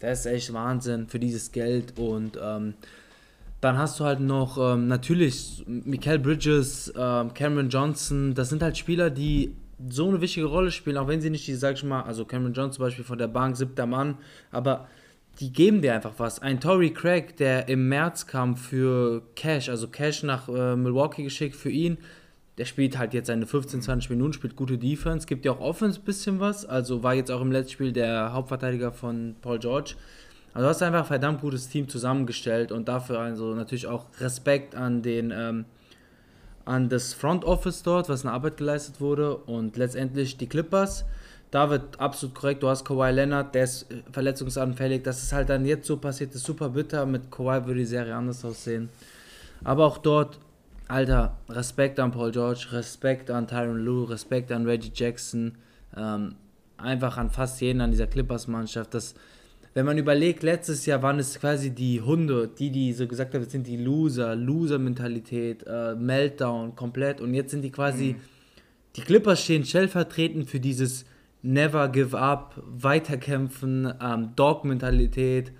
Das 0.00 0.20
ist 0.20 0.26
echt 0.26 0.52
Wahnsinn 0.52 1.06
für 1.06 1.18
dieses 1.18 1.52
Geld. 1.52 1.98
Und 1.98 2.38
ähm, 2.42 2.74
dann 3.60 3.76
hast 3.76 4.00
du 4.00 4.04
halt 4.04 4.20
noch 4.20 4.56
ähm, 4.58 4.88
natürlich 4.88 5.64
Michael 5.66 6.18
Bridges, 6.18 6.92
ähm, 6.96 7.34
Cameron 7.34 7.68
Johnson. 7.68 8.34
Das 8.34 8.48
sind 8.48 8.62
halt 8.62 8.78
Spieler, 8.78 9.10
die 9.10 9.54
so 9.88 10.08
eine 10.08 10.20
wichtige 10.20 10.46
Rolle 10.46 10.70
spielen, 10.70 10.96
auch 10.96 11.08
wenn 11.08 11.20
sie 11.20 11.30
nicht, 11.30 11.46
die, 11.46 11.54
sag 11.54 11.74
ich 11.76 11.84
mal, 11.84 12.02
also 12.02 12.24
Cameron 12.24 12.52
Johnson 12.52 12.72
zum 12.72 12.84
Beispiel 12.84 13.04
von 13.04 13.18
der 13.18 13.28
Bank, 13.28 13.56
siebter 13.56 13.86
Mann, 13.86 14.16
aber 14.50 14.88
die 15.38 15.52
geben 15.52 15.80
dir 15.80 15.94
einfach 15.94 16.12
was. 16.18 16.40
Ein 16.40 16.60
Tory 16.60 16.90
Craig, 16.90 17.36
der 17.36 17.68
im 17.68 17.88
März 17.88 18.26
kam 18.26 18.56
für 18.56 19.22
Cash, 19.36 19.68
also 19.68 19.88
Cash 19.88 20.22
nach 20.22 20.48
äh, 20.48 20.76
Milwaukee 20.76 21.22
geschickt 21.22 21.56
für 21.56 21.70
ihn, 21.70 21.98
der 22.58 22.66
spielt 22.66 22.98
halt 22.98 23.14
jetzt 23.14 23.28
seine 23.28 23.46
15, 23.46 23.80
20 23.80 24.10
Minuten, 24.10 24.34
spielt 24.34 24.56
gute 24.56 24.76
Defense, 24.76 25.26
gibt 25.26 25.46
ja 25.46 25.52
auch 25.52 25.60
Offense 25.60 26.00
ein 26.00 26.04
bisschen 26.04 26.40
was, 26.40 26.66
also 26.66 27.02
war 27.02 27.14
jetzt 27.14 27.30
auch 27.30 27.40
im 27.40 27.52
letzten 27.52 27.72
Spiel 27.72 27.92
der 27.92 28.34
Hauptverteidiger 28.34 28.92
von 28.92 29.36
Paul 29.40 29.58
George. 29.58 29.94
Also 30.52 30.64
du 30.64 30.68
hast 30.68 30.82
einfach 30.82 31.00
ein 31.00 31.06
verdammt 31.06 31.40
gutes 31.40 31.68
Team 31.68 31.88
zusammengestellt 31.88 32.72
und 32.72 32.88
dafür 32.88 33.20
also 33.20 33.54
natürlich 33.54 33.86
auch 33.86 34.06
Respekt 34.18 34.74
an 34.74 35.02
den 35.02 35.32
ähm, 35.34 35.64
an 36.64 36.88
das 36.88 37.14
Front 37.14 37.44
Office 37.44 37.82
dort, 37.82 38.08
was 38.08 38.24
eine 38.24 38.32
Arbeit 38.32 38.56
geleistet 38.56 39.00
wurde 39.00 39.36
und 39.36 39.76
letztendlich 39.76 40.36
die 40.36 40.46
Clippers. 40.46 41.04
Da 41.50 41.68
wird 41.68 41.98
absolut 41.98 42.34
korrekt, 42.34 42.62
du 42.62 42.68
hast 42.68 42.84
Kawhi 42.84 43.10
Leonard, 43.10 43.54
der 43.54 43.64
ist 43.64 43.90
äh, 43.90 44.02
verletzungsanfällig. 44.12 45.02
Das 45.02 45.22
ist 45.22 45.32
halt 45.32 45.48
dann 45.48 45.64
jetzt 45.66 45.86
so 45.86 45.96
passiert, 45.96 46.34
ist 46.34 46.44
super 46.44 46.68
bitter. 46.68 47.06
Mit 47.06 47.30
Kawhi 47.30 47.66
würde 47.66 47.80
die 47.80 47.86
Serie 47.86 48.14
anders 48.14 48.44
aussehen. 48.44 48.88
Aber 49.64 49.84
auch 49.84 49.98
dort, 49.98 50.38
Alter, 50.86 51.36
Respekt 51.48 51.98
an 51.98 52.12
Paul 52.12 52.30
George, 52.30 52.68
Respekt 52.72 53.30
an 53.30 53.48
Tyron 53.48 53.78
Lue, 53.78 54.08
Respekt 54.08 54.52
an 54.52 54.64
Reggie 54.64 54.92
Jackson, 54.94 55.56
ähm, 55.96 56.36
einfach 56.76 57.16
an 57.16 57.30
fast 57.30 57.60
jeden 57.60 57.80
an 57.80 57.90
dieser 57.90 58.06
Clippers-Mannschaft. 58.06 58.94
Das 58.94 59.14
wenn 59.72 59.86
man 59.86 59.98
überlegt, 59.98 60.42
letztes 60.42 60.84
Jahr 60.86 61.02
waren 61.02 61.18
es 61.18 61.38
quasi 61.38 61.70
die 61.70 62.00
Hunde, 62.00 62.48
die, 62.48 62.70
die 62.70 62.92
so 62.92 63.06
gesagt 63.06 63.34
haben, 63.34 63.44
sind 63.44 63.66
die 63.66 63.76
Loser, 63.76 64.34
Loser-Mentalität, 64.34 65.64
äh, 65.66 65.94
Meltdown 65.94 66.74
komplett. 66.74 67.20
Und 67.20 67.34
jetzt 67.34 67.52
sind 67.52 67.62
die 67.62 67.70
quasi, 67.70 68.14
mhm. 68.14 68.20
die 68.96 69.02
Clippers 69.02 69.44
stehen 69.44 69.64
stellvertretend 69.64 70.50
für 70.50 70.58
dieses 70.58 71.04
Never 71.42 71.88
Give 71.88 72.18
Up, 72.18 72.60
Weiterkämpfen, 72.66 73.92
ähm, 74.02 74.30
Dog-Mentalität. 74.34 75.52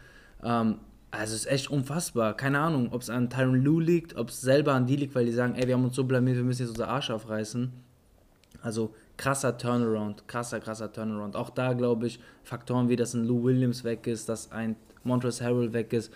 Ähm, 0.42 0.78
also 1.12 1.34
es 1.34 1.44
ist 1.44 1.50
echt 1.50 1.70
unfassbar. 1.70 2.36
Keine 2.36 2.58
Ahnung, 2.58 2.88
ob 2.92 3.02
es 3.02 3.10
an 3.10 3.30
Tyron 3.30 3.62
Lue 3.62 3.82
liegt, 3.82 4.16
ob 4.16 4.30
es 4.30 4.40
selber 4.40 4.74
an 4.74 4.86
die 4.86 4.96
liegt, 4.96 5.14
weil 5.14 5.26
die 5.26 5.32
sagen, 5.32 5.54
ey, 5.54 5.66
wir 5.68 5.74
haben 5.74 5.84
uns 5.84 5.96
so 5.96 6.04
blamiert, 6.04 6.36
wir 6.36 6.44
müssen 6.44 6.62
jetzt 6.62 6.70
unser 6.70 6.88
Arsch 6.88 7.10
aufreißen. 7.10 7.72
Also 8.62 8.94
krasser 9.16 9.56
Turnaround, 9.56 10.26
krasser, 10.28 10.60
krasser 10.60 10.92
Turnaround. 10.92 11.36
Auch 11.36 11.50
da 11.50 11.72
glaube 11.72 12.06
ich, 12.06 12.20
Faktoren 12.42 12.88
wie, 12.88 12.96
dass 12.96 13.14
ein 13.14 13.24
Lou 13.24 13.44
Williams 13.44 13.84
weg 13.84 14.06
ist, 14.06 14.28
dass 14.28 14.50
ein 14.52 14.76
Montrezl 15.04 15.44
Harrell 15.44 15.72
weg 15.72 15.92
ist. 15.92 16.12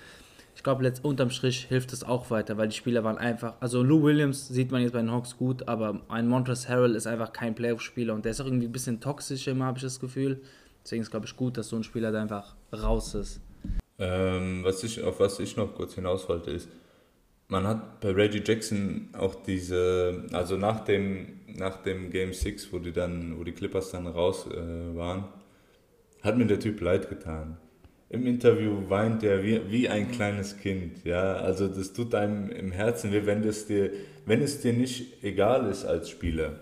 Ich 0.56 0.62
glaube, 0.62 0.90
unterm 1.02 1.30
Strich 1.30 1.64
hilft 1.64 1.92
es 1.92 2.04
auch 2.04 2.30
weiter, 2.30 2.56
weil 2.56 2.68
die 2.68 2.76
Spieler 2.76 3.02
waren 3.02 3.18
einfach. 3.18 3.54
Also 3.60 3.82
Lou 3.82 4.02
Williams 4.02 4.48
sieht 4.48 4.70
man 4.70 4.82
jetzt 4.82 4.92
bei 4.92 5.00
den 5.00 5.10
Hawks 5.10 5.36
gut, 5.36 5.68
aber 5.68 6.00
ein 6.08 6.28
Montrezl 6.28 6.68
Harrell 6.68 6.94
ist 6.94 7.06
einfach 7.06 7.32
kein 7.32 7.54
Playoff-Spieler 7.54 8.14
und 8.14 8.24
der 8.24 8.32
ist 8.32 8.40
auch 8.40 8.46
irgendwie 8.46 8.66
ein 8.66 8.72
bisschen 8.72 9.00
toxisch 9.00 9.46
immer, 9.48 9.66
habe 9.66 9.78
ich 9.78 9.84
das 9.84 9.98
Gefühl. 9.98 10.40
Deswegen 10.84 11.02
ist 11.02 11.10
glaube 11.10 11.26
ich 11.26 11.36
gut, 11.36 11.56
dass 11.56 11.68
so 11.68 11.76
ein 11.76 11.82
Spieler 11.82 12.12
da 12.12 12.22
einfach 12.22 12.54
raus 12.72 13.14
ist. 13.14 13.40
Ähm, 13.98 14.62
was 14.64 14.82
ich, 14.82 15.02
auf 15.02 15.20
was 15.20 15.38
ich 15.40 15.56
noch 15.56 15.74
kurz 15.74 15.94
hinaus 15.94 16.28
wollte, 16.28 16.50
ist, 16.50 16.68
man 17.48 17.66
hat 17.66 18.00
bei 18.00 18.10
Reggie 18.10 18.42
Jackson 18.44 19.08
auch 19.12 19.34
diese, 19.34 20.24
also 20.32 20.56
nach 20.56 20.80
dem, 20.80 21.40
nach 21.56 21.76
dem 21.82 22.10
Game 22.10 22.32
6, 22.32 22.72
wo 22.72 22.78
die 22.78 22.92
dann, 22.92 23.38
wo 23.38 23.44
die 23.44 23.52
Clippers 23.52 23.90
dann 23.90 24.06
raus 24.06 24.46
äh, 24.50 24.96
waren, 24.96 25.24
hat 26.22 26.36
mir 26.36 26.46
der 26.46 26.60
Typ 26.60 26.80
leid 26.80 27.08
getan. 27.08 27.58
Im 28.08 28.26
Interview 28.26 28.88
weint 28.88 29.22
er 29.22 29.42
wie, 29.42 29.60
wie 29.70 29.88
ein 29.88 30.10
kleines 30.10 30.58
Kind, 30.58 31.04
ja, 31.04 31.34
also 31.34 31.68
das 31.68 31.92
tut 31.92 32.14
einem 32.14 32.50
im 32.50 32.70
Herzen 32.70 33.12
weh, 33.12 33.22
wenn 33.24 33.42
es 33.44 33.66
dir, 33.66 33.90
wenn 34.24 34.40
es 34.40 34.60
dir 34.60 34.72
nicht 34.72 35.22
egal 35.22 35.68
ist 35.68 35.84
als 35.84 36.10
Spieler. 36.10 36.60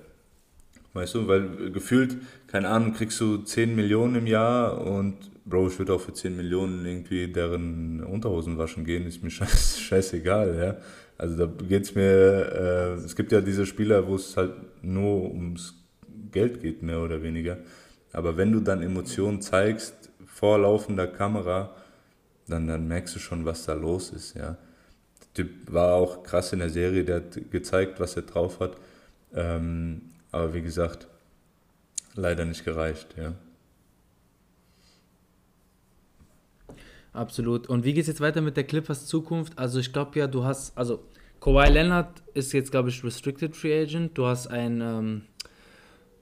Weißt 0.94 1.14
du, 1.14 1.26
weil 1.26 1.70
gefühlt, 1.70 2.16
keine 2.46 2.68
Ahnung, 2.68 2.92
kriegst 2.92 3.20
du 3.20 3.38
10 3.38 3.74
Millionen 3.74 4.16
im 4.16 4.26
Jahr 4.26 4.86
und 4.86 5.31
Bro, 5.44 5.68
ich 5.68 5.78
würde 5.78 5.94
auch 5.94 6.00
für 6.00 6.12
10 6.12 6.36
Millionen 6.36 6.86
irgendwie 6.86 7.26
deren 7.26 8.02
Unterhosen 8.04 8.58
waschen 8.58 8.84
gehen, 8.84 9.06
ist 9.06 9.22
mir 9.22 9.30
scheiß, 9.38 9.80
scheißegal, 9.80 10.56
ja. 10.56 10.76
Also 11.18 11.46
da 11.46 11.64
geht 11.64 11.84
es 11.84 11.94
mir, 11.94 12.02
äh, 12.02 13.04
es 13.04 13.14
gibt 13.16 13.32
ja 13.32 13.40
diese 13.40 13.66
Spieler, 13.66 14.06
wo 14.06 14.16
es 14.16 14.36
halt 14.36 14.54
nur 14.82 15.30
ums 15.30 15.74
Geld 16.30 16.60
geht, 16.60 16.82
mehr 16.82 17.00
oder 17.00 17.22
weniger. 17.22 17.58
Aber 18.12 18.36
wenn 18.36 18.52
du 18.52 18.60
dann 18.60 18.82
Emotionen 18.82 19.40
zeigst, 19.40 20.10
vor 20.26 20.58
laufender 20.58 21.06
Kamera, 21.06 21.74
dann, 22.48 22.66
dann 22.66 22.88
merkst 22.88 23.14
du 23.14 23.18
schon, 23.18 23.44
was 23.44 23.64
da 23.64 23.74
los 23.74 24.10
ist, 24.10 24.34
ja. 24.34 24.56
Der 25.20 25.34
Typ 25.34 25.72
war 25.72 25.94
auch 25.94 26.22
krass 26.22 26.52
in 26.52 26.58
der 26.58 26.70
Serie, 26.70 27.04
der 27.04 27.16
hat 27.16 27.50
gezeigt, 27.50 28.00
was 28.00 28.16
er 28.16 28.22
drauf 28.22 28.60
hat. 28.60 28.76
Ähm, 29.34 30.02
aber 30.30 30.54
wie 30.54 30.62
gesagt, 30.62 31.08
leider 32.14 32.44
nicht 32.44 32.64
gereicht, 32.64 33.14
ja. 33.16 33.34
Absolut. 37.12 37.68
Und 37.68 37.84
wie 37.84 37.92
geht 37.92 38.02
es 38.02 38.08
jetzt 38.08 38.20
weiter 38.20 38.40
mit 38.40 38.56
der 38.56 38.64
Clippers 38.64 39.06
Zukunft? 39.06 39.58
Also 39.58 39.78
ich 39.78 39.92
glaube 39.92 40.18
ja, 40.18 40.26
du 40.26 40.44
hast, 40.44 40.76
also 40.76 41.00
Kawhi 41.40 41.68
Leonard 41.68 42.22
ist 42.34 42.52
jetzt, 42.52 42.70
glaube 42.70 42.88
ich, 42.88 43.04
Restricted 43.04 43.54
Free 43.54 43.82
Agent. 43.82 44.16
Du 44.16 44.26
hast 44.26 44.46
einen 44.46 44.80
ähm, 44.80 45.22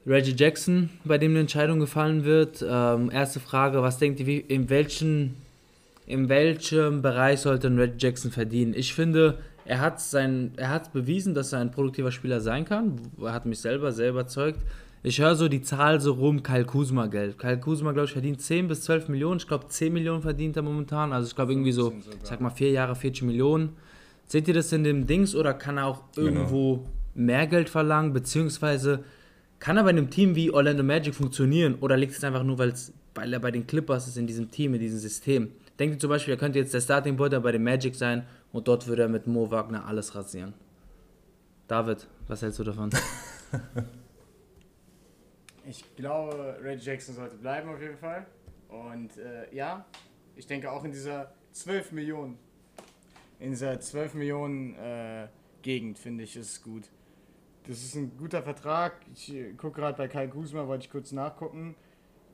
Reggie 0.07 0.34
Jackson, 0.36 0.91
bei 1.05 1.18
dem 1.18 1.32
eine 1.32 1.41
Entscheidung 1.41 1.78
gefallen 1.78 2.24
wird. 2.24 2.64
Ähm, 2.66 3.11
erste 3.11 3.38
Frage, 3.38 3.82
was 3.82 3.99
denkt 3.99 4.20
ihr, 4.20 4.26
wie, 4.26 4.38
in, 4.38 4.68
welchen, 4.70 5.36
in 6.07 6.28
welchem 6.28 7.03
Bereich 7.03 7.41
sollte 7.41 7.68
ein 7.68 7.78
Reggie 7.78 7.99
Jackson 7.99 8.30
verdienen? 8.32 8.74
Ich 8.74 8.95
finde, 8.95 9.38
er 9.64 9.80
hat, 9.80 10.01
sein, 10.01 10.53
er 10.57 10.70
hat 10.70 10.93
bewiesen, 10.93 11.34
dass 11.34 11.53
er 11.53 11.61
ein 11.61 11.70
produktiver 11.70 12.11
Spieler 12.11 12.41
sein 12.41 12.64
kann. 12.64 13.01
Er 13.22 13.32
hat 13.32 13.47
mich 13.47 13.61
selber 13.61 13.93
sehr 13.93 14.11
überzeugt. 14.11 14.61
Ich 15.03 15.18
höre 15.20 15.34
so 15.34 15.48
die 15.48 15.62
Zahl 15.62 16.01
so 16.01 16.12
rum, 16.12 16.42
Kyle 16.42 16.64
Kuzma 16.64 17.07
Geld. 17.07 17.38
Kyle 17.38 17.59
Kuzma, 17.59 17.92
glaube 17.92 18.07
ich, 18.07 18.12
verdient 18.12 18.40
10 18.40 18.68
bis 18.68 18.82
12 18.82 19.09
Millionen. 19.09 19.38
Ich 19.38 19.46
glaube, 19.46 19.66
10 19.68 19.92
Millionen 19.92 20.22
verdient 20.22 20.57
er 20.57 20.62
momentan. 20.62 21.12
Also 21.12 21.28
ich 21.28 21.34
glaube 21.34 21.53
irgendwie 21.53 21.72
so, 21.72 21.92
ich 22.22 22.28
sag 22.28 22.40
mal, 22.40 22.51
vier 22.51 22.70
Jahre, 22.70 22.94
40 22.94 23.22
Millionen. 23.22 23.76
Seht 24.26 24.46
ihr 24.46 24.55
das 24.55 24.72
in 24.72 24.84
dem 24.84 25.07
Dings 25.07 25.34
oder 25.34 25.55
kann 25.55 25.78
er 25.78 25.86
auch 25.86 26.03
Genau. 26.14 26.26
irgendwo 26.28 26.86
mehr 27.14 27.46
Geld 27.46 27.68
verlangen? 27.70 28.12
Beziehungsweise 28.12 29.03
kann 29.59 29.76
er 29.76 29.84
bei 29.84 29.90
einem 29.90 30.11
Team 30.11 30.34
wie 30.36 30.51
Orlando 30.51 30.82
Magic 30.82 31.14
funktionieren? 31.14 31.76
Oder 31.80 31.96
liegt 31.96 32.12
es 32.12 32.22
einfach 32.22 32.42
nur, 32.44 32.59
weil 32.59 32.74
er 33.32 33.40
bei 33.40 33.51
den 33.51 33.66
Clippers 33.66 34.07
ist, 34.07 34.16
in 34.18 34.26
diesem 34.26 34.51
Team, 34.51 34.74
in 34.74 34.80
diesem 34.80 34.98
System? 34.98 35.51
Denkt 35.78 35.96
ihr 35.96 35.98
zum 35.98 36.11
Beispiel, 36.11 36.34
er 36.34 36.38
könnte 36.38 36.59
jetzt 36.59 36.74
der 36.74 36.80
Starting 36.82 37.16
Pointer 37.16 37.40
bei 37.40 37.53
den 37.53 37.62
Magic 37.64 37.94
sein 37.94 38.24
und 38.53 38.68
dort 38.68 38.86
würde 38.86 39.03
er 39.03 39.09
mit 39.09 39.26
Mo 39.26 39.51
Wagner 39.51 39.86
alles 39.86 40.14
rasieren. 40.14 40.53
David, 41.68 42.07
was 42.28 42.42
hältst 42.42 42.59
du 42.59 42.64
davon? 42.64 42.90
Ich 45.66 45.84
glaube, 45.96 46.58
Reggie 46.62 46.86
Jackson 46.86 47.14
sollte 47.14 47.36
bleiben 47.36 47.68
auf 47.68 47.80
jeden 47.80 47.96
Fall. 47.98 48.26
Und 48.68 49.16
äh, 49.18 49.52
ja, 49.54 49.84
ich 50.36 50.46
denke 50.46 50.70
auch 50.70 50.84
in 50.84 50.92
dieser 50.92 51.32
12 51.52 51.92
Millionen, 51.92 52.38
in 53.38 53.50
dieser 53.50 53.78
12 53.80 54.14
Millionen 54.14 54.74
äh, 54.76 55.28
Gegend 55.62 55.98
finde 55.98 56.24
ich 56.24 56.36
es 56.36 56.62
gut. 56.62 56.88
Das 57.66 57.78
ist 57.82 57.94
ein 57.94 58.16
guter 58.16 58.42
Vertrag. 58.42 58.94
Ich 59.12 59.34
äh, 59.34 59.52
gucke 59.52 59.80
gerade 59.80 59.96
bei 59.98 60.08
Kai 60.08 60.28
Kuzma, 60.28 60.66
wollte 60.66 60.84
ich 60.86 60.90
kurz 60.90 61.12
nachgucken. 61.12 61.74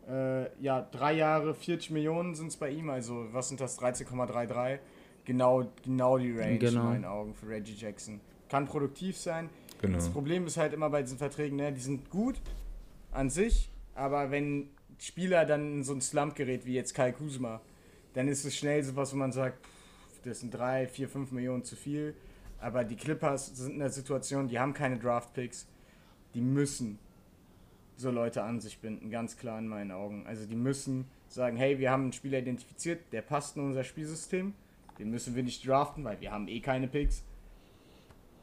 Äh, 0.08 0.56
ja, 0.62 0.82
drei 0.82 1.14
Jahre, 1.14 1.54
40 1.54 1.90
Millionen 1.90 2.34
sind 2.36 2.48
es 2.48 2.56
bei 2.56 2.70
ihm, 2.70 2.90
also 2.90 3.26
was 3.32 3.48
sind 3.48 3.60
das, 3.60 3.78
13,33? 3.80 4.78
Genau, 5.24 5.66
genau 5.82 6.18
die 6.18 6.30
Range 6.30 6.58
Genau. 6.58 6.80
in 6.82 6.86
meinen 6.86 7.04
Augen 7.04 7.34
für 7.34 7.48
Reggie 7.48 7.74
Jackson. 7.74 8.20
Kann 8.48 8.66
produktiv 8.66 9.16
sein, 9.18 9.50
Genau. 9.80 9.96
das 9.96 10.08
Problem 10.08 10.46
ist 10.46 10.56
halt 10.58 10.72
immer 10.72 10.88
bei 10.90 11.02
diesen 11.02 11.18
Verträgen, 11.18 11.56
ne, 11.56 11.72
die 11.72 11.80
sind 11.80 12.08
gut 12.08 12.40
an 13.16 13.30
sich, 13.30 13.70
aber 13.94 14.30
wenn 14.30 14.68
Spieler 14.98 15.44
dann 15.44 15.78
in 15.78 15.84
so 15.84 15.92
einen 15.92 16.00
Slump 16.00 16.34
gerät, 16.34 16.66
wie 16.66 16.74
jetzt 16.74 16.94
Kai 16.94 17.12
Kuzma, 17.12 17.60
dann 18.14 18.28
ist 18.28 18.44
es 18.44 18.56
schnell 18.56 18.82
sowas, 18.82 19.12
wo 19.12 19.16
man 19.16 19.32
sagt, 19.32 19.64
pff, 19.64 20.22
das 20.24 20.40
sind 20.40 20.54
3, 20.54 20.86
4, 20.86 21.08
5 21.08 21.32
Millionen 21.32 21.64
zu 21.64 21.76
viel. 21.76 22.14
Aber 22.60 22.84
die 22.84 22.96
Clippers 22.96 23.56
sind 23.56 23.72
in 23.74 23.78
der 23.78 23.90
Situation, 23.90 24.48
die 24.48 24.58
haben 24.58 24.72
keine 24.72 24.98
Draft-Picks. 24.98 25.66
Die 26.34 26.40
müssen 26.40 26.98
so 27.96 28.10
Leute 28.10 28.42
an 28.42 28.60
sich 28.60 28.78
binden, 28.78 29.10
ganz 29.10 29.36
klar 29.36 29.58
in 29.58 29.68
meinen 29.68 29.90
Augen. 29.90 30.26
Also 30.26 30.46
die 30.46 30.56
müssen 30.56 31.06
sagen, 31.28 31.56
hey, 31.56 31.78
wir 31.78 31.90
haben 31.90 32.04
einen 32.04 32.12
Spieler 32.12 32.38
identifiziert, 32.38 33.00
der 33.12 33.22
passt 33.22 33.56
in 33.56 33.64
unser 33.64 33.84
Spielsystem. 33.84 34.54
Den 34.98 35.10
müssen 35.10 35.34
wir 35.34 35.42
nicht 35.42 35.66
draften, 35.66 36.04
weil 36.04 36.20
wir 36.20 36.32
haben 36.32 36.48
eh 36.48 36.60
keine 36.60 36.88
Picks. 36.88 37.22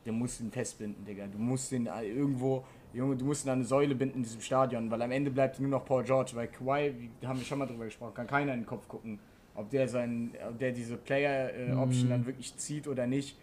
Der 0.06 0.14
muss 0.14 0.40
ihn 0.40 0.52
festbinden, 0.52 1.06
Digga. 1.06 1.28
Du 1.28 1.38
musst 1.38 1.72
den 1.72 1.88
irgendwo, 1.88 2.66
Junge, 2.94 3.16
du 3.16 3.26
musst 3.26 3.46
ihn 3.46 3.50
an 3.50 3.60
eine 3.60 3.66
Säule 3.66 3.96
binden 3.96 4.18
in 4.18 4.24
diesem 4.24 4.42
Stadion, 4.42 4.90
weil 4.92 5.02
am 5.02 5.12
Ende 5.12 5.32
bleibt 5.32 5.60
nur 5.60 5.70
noch 5.70 5.84
Paul 5.84 6.04
George, 6.04 6.32
weil 6.36 6.48
Kawhi, 6.48 6.94
haben 7.26 7.40
wir 7.40 7.46
schon 7.46 7.58
mal 7.58 7.66
drüber 7.66 7.86
gesprochen, 7.86 8.14
kann 8.14 8.28
keiner 8.28 8.54
in 8.54 8.62
den 8.62 8.66
Kopf 8.68 8.88
gucken, 8.88 9.20
ob 9.56 9.70
der 9.72 9.88
sein, 9.88 10.32
ob 10.48 10.60
der 10.60 10.72
diese 10.72 10.98
Player-Option 10.98 12.10
dann 12.10 12.26
wirklich 12.26 12.56
zieht 12.56 12.88
oder 12.88 13.08
nicht. 13.08 13.38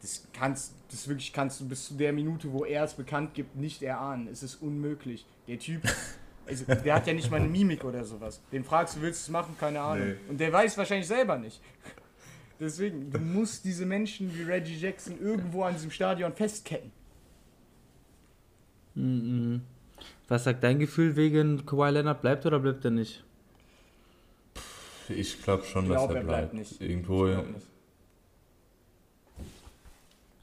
Das 0.00 0.26
kannst, 0.32 0.74
das 0.90 1.08
wirklich 1.08 1.32
kannst 1.32 1.60
du 1.60 1.68
bis 1.68 1.86
zu 1.86 1.94
der 1.94 2.12
Minute, 2.12 2.52
wo 2.52 2.64
er 2.64 2.84
es 2.84 2.94
bekannt 2.94 3.34
gibt, 3.34 3.56
nicht 3.56 3.82
erahnen. 3.82 4.28
Es 4.28 4.42
ist 4.42 4.56
unmöglich. 4.56 5.26
Der 5.46 5.58
Typ, 5.58 5.82
also 6.46 6.64
der 6.64 6.94
hat 6.94 7.06
ja 7.06 7.12
nicht 7.12 7.30
mal 7.30 7.40
eine 7.40 7.48
Mimik 7.48 7.84
oder 7.84 8.04
sowas. 8.04 8.40
Den 8.52 8.64
fragst 8.64 8.96
du, 8.96 9.02
willst 9.02 9.26
du 9.26 9.30
es 9.30 9.32
machen? 9.32 9.56
Keine 9.58 9.80
Ahnung. 9.80 10.08
Nee. 10.08 10.30
Und 10.30 10.40
der 10.40 10.52
weiß 10.52 10.76
wahrscheinlich 10.78 11.08
selber 11.08 11.38
nicht. 11.38 11.60
Deswegen, 12.60 13.10
du 13.10 13.18
musst 13.18 13.64
diese 13.64 13.84
Menschen 13.84 14.34
wie 14.34 14.42
Reggie 14.42 14.76
Jackson 14.76 15.18
irgendwo 15.20 15.62
an 15.64 15.74
diesem 15.74 15.90
Stadion 15.90 16.32
festketten. 16.32 16.90
Mhm. 18.96 19.62
Was 20.28 20.44
sagt 20.44 20.64
dein 20.64 20.78
Gefühl 20.80 21.16
wegen 21.16 21.64
Kawhi 21.66 21.90
Leonard? 21.90 22.20
Bleibt 22.22 22.46
oder 22.46 22.58
bleibt 22.58 22.84
er 22.84 22.90
nicht? 22.90 23.24
Ich 25.08 25.42
glaube 25.42 25.64
schon, 25.64 25.84
Ich 25.84 25.90
dass 25.90 25.98
glaub, 25.98 26.10
er 26.10 26.16
er 26.16 26.24
bleibt. 26.24 26.52
bleibt 26.52 26.54
nicht. 26.54 26.80
Irgendwo, 26.80 27.28
Ich 27.28 27.34
ja. 27.34 27.44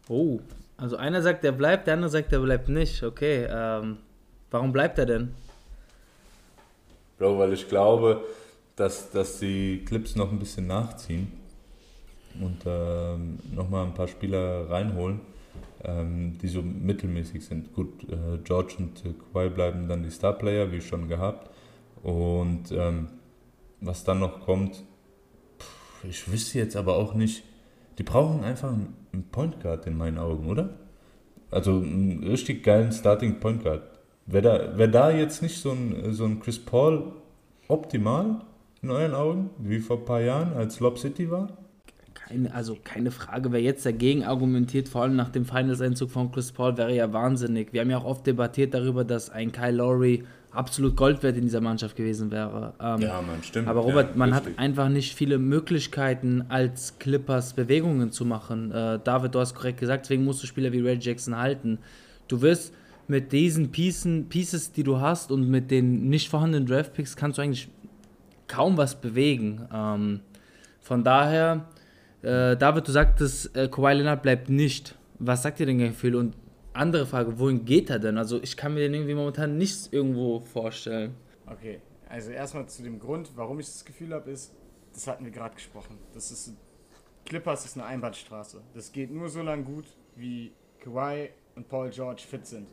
Oh, 0.09 0.39
also 0.77 0.97
einer 0.97 1.21
sagt, 1.21 1.43
er 1.45 1.51
bleibt, 1.51 1.87
der 1.87 1.95
andere 1.95 2.09
sagt, 2.09 2.31
er 2.33 2.39
bleibt 2.39 2.69
nicht. 2.69 3.03
Okay, 3.03 3.47
ähm, 3.49 3.97
warum 4.51 4.71
bleibt 4.71 4.97
er 4.99 5.05
denn? 5.05 5.33
Bro, 7.17 7.39
weil 7.39 7.53
ich 7.53 7.67
glaube, 7.69 8.23
dass, 8.75 9.11
dass 9.11 9.39
die 9.39 9.83
Clips 9.85 10.15
noch 10.15 10.31
ein 10.31 10.39
bisschen 10.39 10.67
nachziehen 10.67 11.31
und 12.41 12.63
ähm, 12.65 13.39
nochmal 13.53 13.85
ein 13.85 13.93
paar 13.93 14.07
Spieler 14.07 14.69
reinholen, 14.69 15.21
ähm, 15.83 16.37
die 16.41 16.47
so 16.47 16.61
mittelmäßig 16.61 17.45
sind. 17.45 17.73
Gut, 17.73 18.03
äh, 18.09 18.37
George 18.43 18.75
und 18.79 19.05
äh, 19.05 19.13
Kawhi 19.13 19.49
bleiben 19.49 19.87
dann 19.87 20.03
die 20.03 20.11
Starplayer, 20.11 20.71
wie 20.71 20.81
schon 20.81 21.07
gehabt. 21.07 21.49
Und 22.01 22.71
ähm, 22.71 23.07
was 23.81 24.03
dann 24.03 24.19
noch 24.19 24.41
kommt, 24.41 24.83
pff, 25.59 26.05
ich 26.05 26.31
wüsste 26.31 26.59
jetzt 26.59 26.75
aber 26.75 26.95
auch 26.95 27.13
nicht. 27.13 27.43
Die 27.97 28.03
brauchen 28.03 28.43
einfach 28.43 28.71
einen 28.71 29.29
Point 29.31 29.61
Guard 29.61 29.85
in 29.87 29.97
meinen 29.97 30.17
Augen, 30.17 30.47
oder? 30.47 30.77
Also 31.51 31.71
einen 31.71 32.23
richtig 32.23 32.63
geilen 32.63 32.91
Starting 32.91 33.39
Point 33.39 33.63
Guard. 33.63 33.83
Wäre 34.25 34.41
da, 34.41 34.77
wär 34.77 34.87
da 34.87 35.11
jetzt 35.11 35.41
nicht 35.41 35.59
so 35.59 35.71
ein, 35.71 36.13
so 36.13 36.25
ein 36.25 36.39
Chris 36.39 36.57
Paul 36.57 37.11
optimal 37.67 38.41
in 38.81 38.89
euren 38.89 39.13
Augen, 39.13 39.49
wie 39.59 39.79
vor 39.79 39.97
ein 39.97 40.05
paar 40.05 40.21
Jahren, 40.21 40.53
als 40.53 40.79
Lob 40.79 40.97
City 40.97 41.29
war? 41.29 41.49
Keine, 42.27 42.53
also 42.53 42.77
keine 42.83 43.11
Frage, 43.11 43.51
wer 43.51 43.61
jetzt 43.61 43.85
dagegen 43.85 44.23
argumentiert, 44.23 44.87
vor 44.87 45.03
allem 45.03 45.15
nach 45.15 45.29
dem 45.29 45.45
Finals-Einzug 45.45 46.09
von 46.09 46.31
Chris 46.31 46.51
Paul, 46.51 46.77
wäre 46.77 46.95
ja 46.95 47.11
wahnsinnig. 47.11 47.73
Wir 47.73 47.81
haben 47.81 47.89
ja 47.89 47.97
auch 47.97 48.05
oft 48.05 48.25
debattiert 48.25 48.73
darüber, 48.73 49.03
dass 49.03 49.29
ein 49.29 49.51
Kyle 49.51 49.71
Lowry 49.71 50.23
absolut 50.53 50.95
Gold 50.95 51.23
wert 51.23 51.35
in 51.35 51.43
dieser 51.43 51.61
Mannschaft 51.61 51.95
gewesen 51.95 52.31
wäre. 52.31 52.73
Ähm, 52.79 53.01
man, 53.01 53.43
stimmt. 53.43 53.67
Aber 53.67 53.81
Robert, 53.81 54.11
ja, 54.11 54.17
man 54.17 54.33
richtig. 54.33 54.53
hat 54.53 54.59
einfach 54.59 54.89
nicht 54.89 55.15
viele 55.15 55.37
Möglichkeiten, 55.37 56.45
als 56.49 56.99
Clippers 56.99 57.53
Bewegungen 57.53 58.11
zu 58.11 58.25
machen. 58.25 58.71
Äh, 58.71 58.99
David, 59.03 59.35
du 59.35 59.39
hast 59.39 59.55
korrekt 59.55 59.79
gesagt, 59.79 60.05
deswegen 60.05 60.23
musst 60.23 60.43
du 60.43 60.47
Spieler 60.47 60.71
wie 60.71 60.81
Ray 60.81 60.97
Jackson 60.99 61.37
halten. 61.37 61.79
Du 62.27 62.41
wirst 62.41 62.73
mit 63.07 63.31
diesen 63.31 63.71
Piecen, 63.71 64.29
Pieces, 64.29 64.71
die 64.71 64.83
du 64.83 65.01
hast 65.01 65.31
und 65.31 65.49
mit 65.49 65.71
den 65.71 66.09
nicht 66.09 66.29
vorhandenen 66.29 66.67
Draftpicks, 66.67 67.15
kannst 67.15 67.37
du 67.37 67.41
eigentlich 67.41 67.67
kaum 68.47 68.77
was 68.77 68.95
bewegen. 68.95 69.67
Ähm, 69.73 70.19
von 70.79 71.03
daher, 71.03 71.65
äh, 72.23 72.55
David, 72.57 72.87
du 72.87 72.91
sagtest, 72.91 73.55
äh, 73.55 73.67
Kawhi 73.67 73.93
Leonard 73.93 74.23
bleibt 74.23 74.49
nicht. 74.49 74.95
Was 75.19 75.43
sagt 75.43 75.59
dir 75.59 75.65
denn 75.65 75.77
Gefühl? 75.77 76.15
Und 76.15 76.35
andere 76.73 77.05
Frage, 77.05 77.37
wohin 77.37 77.65
geht 77.65 77.89
er 77.89 77.99
denn? 77.99 78.17
Also 78.17 78.41
ich 78.41 78.57
kann 78.57 78.73
mir 78.73 78.79
den 78.79 78.93
irgendwie 78.93 79.13
momentan 79.13 79.57
nichts 79.57 79.89
irgendwo 79.91 80.39
vorstellen. 80.39 81.15
Okay, 81.45 81.79
also 82.09 82.31
erstmal 82.31 82.67
zu 82.67 82.81
dem 82.81 82.99
Grund, 82.99 83.31
warum 83.35 83.59
ich 83.59 83.67
das 83.67 83.85
Gefühl 83.85 84.13
habe, 84.13 84.31
ist, 84.31 84.53
das 84.93 85.07
hatten 85.07 85.25
wir 85.25 85.31
gerade 85.31 85.55
gesprochen. 85.55 85.97
Das 86.13 86.31
ist 86.31 86.53
Clippers 87.25 87.65
ist 87.65 87.77
eine 87.77 87.85
Einbahnstraße. 87.85 88.61
Das 88.73 88.91
geht 88.91 89.11
nur 89.11 89.29
so 89.29 89.41
lang 89.41 89.63
gut, 89.63 89.85
wie 90.15 90.51
Kawhi 90.79 91.29
und 91.55 91.67
Paul 91.69 91.89
George 91.89 92.23
fit 92.27 92.45
sind. 92.45 92.67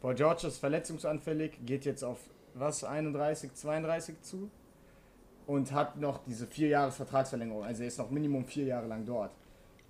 Paul 0.00 0.14
George 0.14 0.46
ist 0.46 0.58
verletzungsanfällig, 0.58 1.58
geht 1.64 1.84
jetzt 1.84 2.02
auf 2.02 2.18
was 2.54 2.84
31, 2.84 3.54
32 3.54 4.20
zu 4.22 4.50
und 5.46 5.72
hat 5.72 5.98
noch 5.98 6.24
diese 6.24 6.46
vier 6.46 6.68
Jahres 6.68 6.96
Vertragsverlängerung. 6.96 7.64
Also 7.64 7.82
er 7.82 7.88
ist 7.88 7.98
noch 7.98 8.10
Minimum 8.10 8.44
vier 8.44 8.64
Jahre 8.64 8.86
lang 8.86 9.04
dort. 9.04 9.32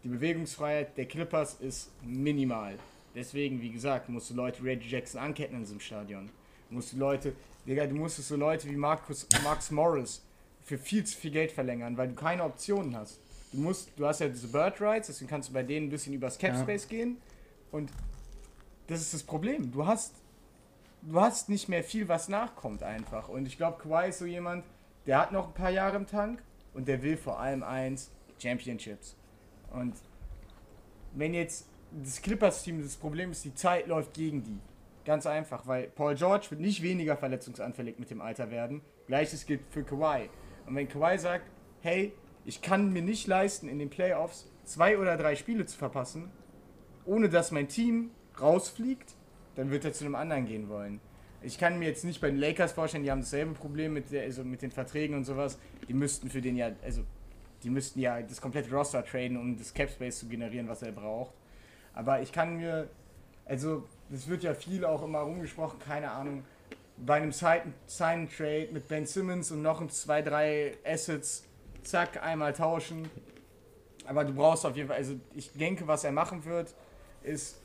Die 0.03 0.09
Bewegungsfreiheit 0.09 0.97
der 0.97 1.07
Clippers 1.07 1.55
ist 1.61 1.91
minimal. 2.03 2.79
Deswegen, 3.15 3.61
wie 3.61 3.71
gesagt, 3.71 4.09
musst 4.09 4.31
du 4.31 4.35
Leute 4.35 4.63
Reggie 4.63 4.89
Jackson 4.89 5.21
anketten 5.21 5.57
in 5.57 5.63
diesem 5.63 5.81
Stadion. 5.81 6.31
Du 6.69 6.77
musst 6.77 6.93
die 6.93 6.97
Leute, 6.97 7.35
Digga, 7.67 7.87
du 7.87 7.95
musstest 7.95 8.29
so 8.29 8.37
Leute 8.37 8.69
wie 8.69 8.77
Marcus, 8.77 9.27
Max 9.45 9.71
Morris 9.71 10.23
für 10.65 10.79
viel 10.79 11.05
zu 11.05 11.17
viel 11.17 11.31
Geld 11.31 11.53
verlängern, 11.53 11.97
weil 11.97 12.09
du 12.09 12.15
keine 12.15 12.45
Optionen 12.45 12.97
hast. 12.97 13.21
Du 13.53 13.59
musst, 13.61 13.91
du 13.97 14.07
hast 14.07 14.21
ja 14.21 14.29
diese 14.29 14.49
Bird 14.49 14.81
Rights, 14.81 15.09
deswegen 15.09 15.29
kannst 15.29 15.51
du 15.51 15.53
bei 15.53 15.63
denen 15.63 15.87
ein 15.89 15.91
bisschen 15.91 16.15
übers 16.15 16.39
Cap 16.39 16.55
Ja. 16.55 16.63
Space 16.63 16.89
gehen. 16.89 17.19
Und 17.71 17.91
das 18.87 19.01
ist 19.01 19.13
das 19.13 19.23
Problem. 19.23 19.71
Du 19.71 19.87
hast, 19.87 20.15
du 21.03 21.21
hast 21.21 21.49
nicht 21.51 21.69
mehr 21.69 21.85
viel, 21.85 22.09
was 22.09 22.29
nachkommt 22.29 22.83
einfach. 22.83 23.29
Und 23.29 23.47
ich 23.47 23.59
glaube, 23.59 23.79
Kawhi 23.83 24.09
ist 24.09 24.19
so 24.21 24.25
jemand, 24.25 24.65
der 25.07 25.19
hat 25.19 25.33
noch 25.33 25.49
ein 25.49 25.55
paar 25.55 25.71
Jahre 25.71 25.97
im 25.97 26.07
Tank 26.07 26.43
und 26.75 26.89
der 26.89 27.03
will 27.03 27.17
vor 27.17 27.41
allem 27.41 27.63
eins, 27.63 28.11
Championships. 28.39 29.17
Und 29.71 29.95
wenn 31.15 31.35
jetzt 31.35 31.69
das 31.91 32.23
Clippers-Team, 32.23 32.83
das 32.83 32.97
Problem 32.97 33.31
ist, 33.31 33.45
die 33.45 33.55
Zeit 33.55 33.87
läuft 33.87 34.15
gegen 34.15 34.43
die. 34.43 34.59
Ganz 35.05 35.27
einfach, 35.27 35.67
weil 35.67 35.89
Paul 35.89 36.15
George 36.15 36.47
wird 36.51 36.61
nicht 36.61 36.83
weniger 36.83 37.17
verletzungsanfällig 37.17 37.99
mit 37.99 38.11
dem 38.11 38.21
Alter 38.21 38.51
werden. 38.51 38.83
Gleiches 39.07 39.47
gilt 39.47 39.63
für 39.71 39.83
Kawhi. 39.83 40.29
Und 40.67 40.77
wenn 40.77 40.89
Kawhi 40.89 41.19
sagt, 41.19 41.51
hey, 41.81 42.13
ich 42.45 42.63
kann 42.63 42.93
mir 42.93 43.03
nicht 43.03 43.27
leisten, 43.27 43.69
in 43.69 43.79
den 43.79 43.91
Playoffs 43.91 44.51
zwei 44.65 44.99
oder 44.99 45.17
drei 45.17 45.37
Spiele 45.37 45.67
zu 45.67 45.77
verpassen, 45.77 46.31
ohne 47.05 47.29
dass 47.29 47.51
mein 47.51 47.69
Team 47.69 48.11
rausfliegt, 48.41 49.15
dann 49.57 49.71
wird 49.71 49.85
er 49.85 49.93
zu 49.93 50.05
einem 50.05 50.15
anderen 50.15 50.47
gehen 50.47 50.69
wollen. 50.69 51.01
Ich 51.45 51.59
kann 51.59 51.79
mir 51.79 51.89
jetzt 51.89 52.05
nicht 52.05 52.21
bei 52.21 52.31
den 52.31 52.39
Lakers 52.39 52.73
vorstellen, 52.73 53.05
die 53.05 53.11
haben 53.11 53.21
dasselbe 53.21 53.53
Problem 53.55 53.95
mit, 53.95 54.11
der, 54.13 54.23
also 54.23 54.45
mit 54.45 54.63
den 54.63 54.71
Verträgen 54.71 55.17
und 55.17 55.25
sowas. 55.25 55.59
Die 55.89 55.95
müssten 55.95 56.31
für 56.31 56.41
den 56.41 56.57
ja, 56.57 56.71
also 56.83 57.03
die 57.63 57.71
müssten 57.71 58.01
ja 58.01 58.21
das 58.23 58.41
komplette 58.41 58.71
Roster 58.71 59.05
traden, 59.05 59.37
um 59.37 59.57
das 59.57 59.73
Cap 59.73 59.91
Space 59.91 60.19
zu 60.19 60.27
generieren, 60.27 60.69
was 60.69 60.83
er 60.83 60.93
braucht. 60.93 61.35
Aber 61.95 62.23
ich 62.23 62.33
kann 62.33 62.57
mir 62.57 62.89
also 63.45 63.89
es 64.13 64.29
wird 64.29 64.43
ja 64.43 64.55
viel 64.55 64.85
auch 64.85 65.03
immer 65.03 65.21
rumgesprochen, 65.21 65.79
keine 65.79 66.11
Ahnung, 66.11 66.45
bei 66.97 67.15
einem 67.15 67.33
Sign-Trade 67.33 68.69
mit 68.73 68.89
Ben 68.89 69.07
Simmons 69.07 69.51
und 69.51 69.63
noch 69.63 69.81
ein, 69.81 69.91
zwei, 69.91 70.23
drei 70.23 70.77
Assets, 70.85 71.45
zack, 71.83 72.23
einmal 72.23 72.53
tauschen. 72.53 73.09
Aber 74.07 74.25
du 74.25 74.33
brauchst 74.33 74.67
auf 74.67 74.77
jeden 74.77 74.89
Fall, 74.89 74.99
also 74.99 75.15
ich 75.35 75.53
denke, 75.53 75.87
was 75.87 76.05
er 76.05 76.13
machen 76.13 76.45
wird, 76.45 76.75
ist, 77.23 77.61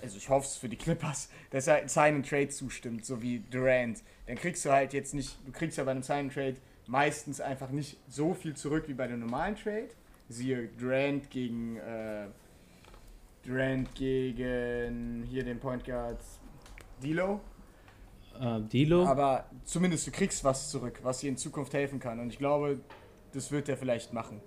also 0.00 0.16
ich 0.16 0.28
hoffe 0.28 0.46
es 0.46 0.56
für 0.56 0.68
die 0.68 0.76
Clippers, 0.76 1.28
dass 1.50 1.66
er 1.66 1.88
Sign 1.88 2.22
Trade 2.22 2.48
zustimmt, 2.48 3.04
so 3.04 3.22
wie 3.22 3.40
Durant. 3.50 4.02
Dann 4.26 4.36
kriegst 4.36 4.64
du 4.64 4.70
halt 4.70 4.92
jetzt 4.92 5.14
nicht, 5.14 5.36
du 5.46 5.52
kriegst 5.52 5.78
ja 5.78 5.84
bei 5.84 5.90
einem 5.90 6.02
Sign 6.02 6.30
Trade 6.30 6.56
meistens 6.86 7.40
einfach 7.40 7.70
nicht 7.70 7.98
so 8.08 8.34
viel 8.34 8.54
zurück 8.54 8.84
wie 8.88 8.94
bei 8.94 9.04
einem 9.04 9.20
normalen 9.20 9.56
Trade. 9.56 9.88
Siehe 10.28 10.68
Durant 10.78 11.30
gegen 11.30 11.76
äh, 11.76 12.26
Durant 13.44 13.94
gegen 13.94 15.22
hier 15.24 15.44
den 15.44 15.60
Point 15.60 15.84
Guard 15.84 16.18
Dilo. 17.02 17.40
Äh, 18.40 18.60
Dilo. 18.62 19.04
Aber 19.04 19.44
zumindest 19.64 20.06
du 20.06 20.10
kriegst 20.10 20.42
was 20.44 20.70
zurück, 20.70 21.00
was 21.02 21.18
dir 21.18 21.28
in 21.28 21.36
Zukunft 21.36 21.74
helfen 21.74 22.00
kann. 22.00 22.20
Und 22.20 22.30
ich 22.30 22.38
glaube, 22.38 22.80
das 23.32 23.50
wird 23.50 23.68
er 23.68 23.76
vielleicht 23.76 24.12
machen. 24.12 24.40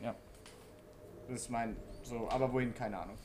Ja. 0.00 0.14
Das 1.28 1.42
ist 1.42 1.50
mein 1.50 1.76
so, 2.02 2.28
aber 2.30 2.52
wohin, 2.52 2.74
keine 2.74 2.98
Ahnung. 2.98 3.16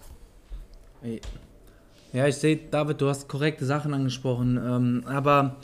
Ja, 2.13 2.27
ich 2.27 2.35
sehe, 2.35 2.57
David, 2.71 3.01
du 3.01 3.09
hast 3.09 3.27
korrekte 3.27 3.65
Sachen 3.65 3.93
angesprochen. 3.93 4.57
Ähm, 4.57 5.03
aber 5.05 5.57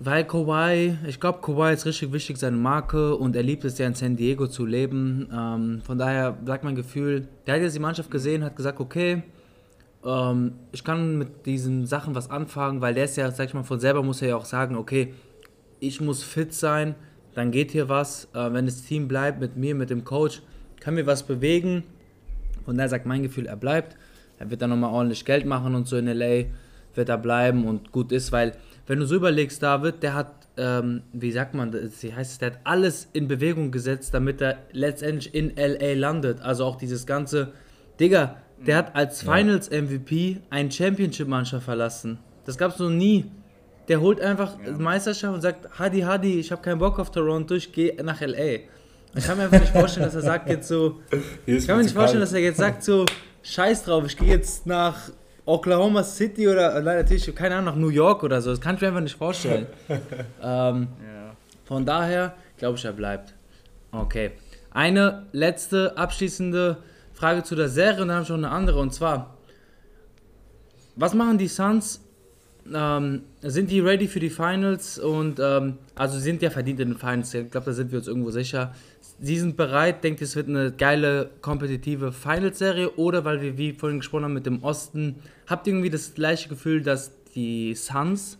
weil 0.00 0.24
Kawhi, 0.24 0.96
ich 1.06 1.18
glaube, 1.18 1.40
Kawhi 1.40 1.72
ist 1.72 1.86
richtig 1.86 2.12
wichtig, 2.12 2.36
seine 2.36 2.56
Marke 2.56 3.16
und 3.16 3.34
er 3.34 3.42
liebt 3.42 3.64
es 3.64 3.78
ja 3.78 3.86
in 3.86 3.94
San 3.94 4.16
Diego 4.16 4.46
zu 4.46 4.66
leben. 4.66 5.28
Ähm, 5.32 5.80
von 5.82 5.98
daher 5.98 6.36
sagt 6.44 6.64
mein 6.64 6.76
Gefühl, 6.76 7.26
der 7.46 7.54
hat 7.54 7.62
jetzt 7.62 7.74
die 7.74 7.80
Mannschaft 7.80 8.10
gesehen, 8.10 8.44
hat 8.44 8.54
gesagt, 8.54 8.78
okay, 8.78 9.22
ähm, 10.04 10.52
ich 10.70 10.84
kann 10.84 11.18
mit 11.18 11.46
diesen 11.46 11.86
Sachen 11.86 12.14
was 12.14 12.30
anfangen, 12.30 12.80
weil 12.80 12.94
der 12.94 13.04
ist 13.04 13.16
ja, 13.16 13.30
sag 13.30 13.48
ich 13.48 13.54
mal, 13.54 13.64
von 13.64 13.80
selber 13.80 14.02
muss 14.02 14.22
er 14.22 14.28
ja 14.28 14.36
auch 14.36 14.44
sagen, 14.44 14.76
okay, 14.76 15.14
ich 15.80 16.00
muss 16.00 16.22
fit 16.22 16.52
sein, 16.54 16.94
dann 17.34 17.50
geht 17.50 17.72
hier 17.72 17.88
was. 17.88 18.28
Äh, 18.34 18.52
wenn 18.52 18.66
das 18.66 18.82
Team 18.82 19.08
bleibt 19.08 19.40
mit 19.40 19.56
mir, 19.56 19.74
mit 19.74 19.90
dem 19.90 20.04
Coach, 20.04 20.42
kann 20.80 20.94
mir 20.94 21.06
was 21.06 21.24
bewegen. 21.24 21.82
Von 22.64 22.76
daher 22.76 22.88
sagt 22.88 23.06
mein 23.06 23.22
Gefühl, 23.22 23.46
er 23.46 23.56
bleibt. 23.56 23.96
Er 24.38 24.50
wird 24.50 24.62
dann 24.62 24.70
nochmal 24.70 24.92
ordentlich 24.92 25.24
Geld 25.24 25.46
machen 25.46 25.74
und 25.74 25.88
so 25.88 25.96
in 25.96 26.06
LA 26.06 26.44
wird 26.94 27.08
er 27.08 27.18
bleiben 27.18 27.66
und 27.66 27.92
gut 27.92 28.12
ist, 28.12 28.32
weil 28.32 28.52
wenn 28.86 28.98
du 28.98 29.06
so 29.06 29.16
überlegst, 29.16 29.62
David, 29.62 30.02
der 30.02 30.14
hat, 30.14 30.32
ähm, 30.56 31.02
wie 31.12 31.30
sagt 31.30 31.54
man, 31.54 31.72
wie 31.72 32.14
heißt 32.14 32.32
es, 32.32 32.38
der 32.38 32.52
hat 32.52 32.58
alles 32.64 33.08
in 33.12 33.28
Bewegung 33.28 33.70
gesetzt, 33.70 34.14
damit 34.14 34.40
er 34.40 34.58
letztendlich 34.72 35.34
in 35.34 35.52
LA 35.56 35.92
landet. 35.94 36.40
Also 36.40 36.64
auch 36.64 36.76
dieses 36.76 37.06
ganze, 37.06 37.52
Digga, 38.00 38.36
der 38.66 38.76
hat 38.76 38.96
als 38.96 39.22
Finals 39.22 39.70
MVP 39.70 40.38
eine 40.50 40.70
Championship-Mannschaft 40.70 41.64
verlassen. 41.64 42.18
Das 42.44 42.56
gab 42.56 42.72
es 42.72 42.78
noch 42.78 42.90
nie. 42.90 43.26
Der 43.88 44.00
holt 44.00 44.20
einfach 44.20 44.56
ja. 44.64 44.72
Meisterschaft 44.72 45.34
und 45.34 45.40
sagt, 45.42 45.78
Hadi, 45.78 46.00
Hadi, 46.00 46.40
ich 46.40 46.50
habe 46.50 46.62
keinen 46.62 46.78
Bock 46.78 46.98
auf 46.98 47.10
Toronto, 47.10 47.54
ich 47.54 47.72
gehe 47.72 47.94
nach 48.02 48.20
LA. 48.20 48.60
Ich 49.14 49.24
kann 49.24 49.36
mir 49.36 49.44
einfach 49.44 49.60
nicht 49.60 49.72
vorstellen, 49.72 50.06
dass 50.06 50.14
er 50.14 50.22
sagt 50.22 50.48
jetzt 50.48 50.68
so, 50.68 51.00
ich 51.46 51.66
kann 51.66 51.76
mir 51.76 51.82
nicht 51.82 51.94
vorstellen, 51.94 52.20
dass 52.20 52.32
er 52.32 52.40
jetzt 52.40 52.58
sagt 52.58 52.82
so, 52.82 53.06
scheiß 53.52 53.84
drauf, 53.84 54.04
ich 54.06 54.16
gehe 54.16 54.28
jetzt 54.28 54.66
nach 54.66 55.10
Oklahoma 55.44 56.04
City 56.04 56.46
oder 56.48 56.76
äh, 56.76 56.82
nein, 56.82 56.98
natürlich, 56.98 57.34
keine 57.34 57.56
Ahnung, 57.56 57.74
nach 57.74 57.80
New 57.80 57.88
York 57.88 58.22
oder 58.22 58.40
so. 58.42 58.50
Das 58.50 58.60
kann 58.60 58.74
ich 58.74 58.80
mir 58.82 58.88
einfach 58.88 59.00
nicht 59.00 59.16
vorstellen. 59.16 59.66
ähm, 59.88 60.88
ja. 61.02 61.36
Von 61.64 61.86
daher 61.86 62.34
glaube 62.58 62.76
ich, 62.76 62.84
er 62.84 62.92
bleibt. 62.92 63.34
Okay. 63.92 64.32
Eine 64.70 65.26
letzte 65.32 65.96
abschließende 65.96 66.76
Frage 67.14 67.42
zu 67.42 67.54
der 67.54 67.68
Serie 67.68 68.02
und 68.02 68.08
dann 68.08 68.16
habe 68.16 68.24
ich 68.24 68.28
noch 68.28 68.36
eine 68.36 68.50
andere. 68.50 68.78
Und 68.80 68.92
zwar, 68.92 69.38
was 70.96 71.14
machen 71.14 71.38
die 71.38 71.48
Suns? 71.48 72.04
Ähm, 72.74 73.22
sind 73.40 73.70
die 73.70 73.80
ready 73.80 74.08
für 74.08 74.20
die 74.20 74.30
Finals? 74.30 74.98
Und 74.98 75.40
ähm, 75.40 75.78
also 75.94 76.18
sind 76.18 76.42
ja 76.42 76.50
verdient 76.50 76.80
in 76.80 76.90
den 76.90 76.98
Finals. 76.98 77.32
Ich 77.34 77.50
glaube, 77.50 77.66
da 77.66 77.72
sind 77.72 77.90
wir 77.90 77.98
uns 77.98 78.08
irgendwo 78.08 78.30
sicher. 78.30 78.74
Sie 79.20 79.38
sind 79.38 79.56
bereit, 79.56 80.04
denkt, 80.04 80.22
es 80.22 80.36
wird 80.36 80.48
eine 80.48 80.72
geile, 80.72 81.30
kompetitive 81.40 82.12
Finals-Serie 82.12 82.90
oder 82.96 83.24
weil 83.24 83.40
wir, 83.40 83.58
wie 83.58 83.72
vorhin 83.72 83.98
gesprochen 83.98 84.24
haben, 84.24 84.34
mit 84.34 84.46
dem 84.46 84.62
Osten, 84.62 85.16
habt 85.46 85.66
ihr 85.66 85.72
irgendwie 85.72 85.90
das 85.90 86.14
gleiche 86.14 86.48
Gefühl, 86.48 86.82
dass 86.82 87.12
die 87.34 87.74
Suns 87.74 88.38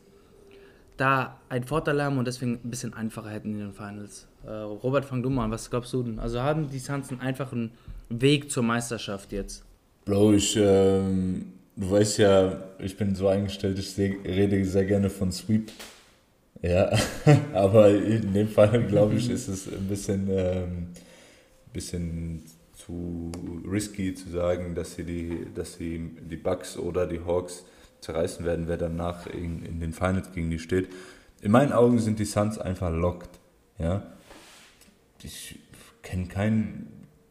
da 0.97 1.41
einen 1.49 1.65
Vorteil 1.65 2.03
haben 2.03 2.19
und 2.19 2.27
deswegen 2.27 2.61
ein 2.65 2.71
bisschen 2.71 2.95
einfacher 2.95 3.31
hätten 3.31 3.53
in 3.53 3.59
den 3.59 3.73
Finals? 3.73 4.29
Äh, 4.47 4.51
Robert, 4.51 5.05
fang 5.05 5.23
du 5.23 5.31
mal 5.31 5.45
an, 5.45 5.51
was 5.51 5.69
glaubst 5.69 5.93
du 5.93 6.03
denn? 6.03 6.19
Also 6.19 6.41
haben 6.41 6.69
die 6.71 6.79
Suns 6.79 7.11
einen 7.11 7.21
einfachen 7.21 7.73
Weg 8.09 8.51
zur 8.51 8.63
Meisterschaft 8.63 9.33
jetzt? 9.33 9.65
Bro, 10.05 10.35
ich, 10.35 10.57
ähm, 10.57 11.53
du 11.79 11.91
weißt 11.91 12.19
ja, 12.19 12.65
ich 12.79 12.97
bin 12.97 13.15
so 13.15 13.29
eingestellt, 13.29 13.79
ich 13.79 13.97
rede 13.97 14.65
sehr 14.65 14.85
gerne 14.85 15.09
von 15.09 15.33
Sweep. 15.33 15.71
Ja, 16.61 16.91
aber 17.55 17.91
in 17.91 18.35
dem 18.35 18.49
Fall, 18.49 18.83
glaube 18.85 19.15
ich, 19.15 19.31
ist 19.31 19.47
es 19.49 19.69
ein 19.69 19.87
bisschen, 19.87 20.29
ähm, 20.29 20.89
bisschen 21.73 22.43
zu 22.75 23.31
risky 23.71 24.15
zu 24.15 24.29
sagen, 24.31 24.75
dass 24.75 24.97
sie 24.97 25.05
die, 25.05 25.47
dass 25.55 25.75
sie 25.75 26.11
die 26.29 26.37
Bucks 26.37 26.77
oder 26.77 27.07
die 27.07 27.21
Hawks 27.25 27.65
zerreißen 28.01 28.45
werden, 28.45 28.67
wer 28.67 28.77
danach 28.77 29.27
in, 29.27 29.65
in 29.65 29.81
den 29.81 29.93
Finals 29.93 30.33
gegen 30.33 30.51
die 30.51 30.59
steht. 30.59 30.89
In 31.41 31.53
meinen 31.53 31.73
Augen 31.73 32.01
sind 32.01 32.19
die 32.19 32.25
Suns 32.25 32.59
einfach 32.59 32.91
locked. 32.91 33.31
Ja? 33.79 34.03
Ich 35.23 35.59
kenne 36.03 36.27
kein, 36.27 36.89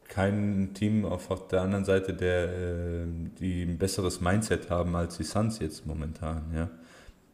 kein 0.08 0.70
Team 0.74 1.04
auf 1.04 1.48
der 1.48 1.62
anderen 1.62 1.84
Seite, 1.84 2.14
der, 2.14 2.44
äh, 2.44 3.06
die 3.38 3.62
ein 3.62 3.78
besseres 3.78 4.20
Mindset 4.20 4.70
haben 4.70 4.96
als 4.96 5.18
die 5.18 5.24
Suns 5.24 5.58
jetzt 5.60 5.86
momentan. 5.86 6.42
Ja? 6.54 6.68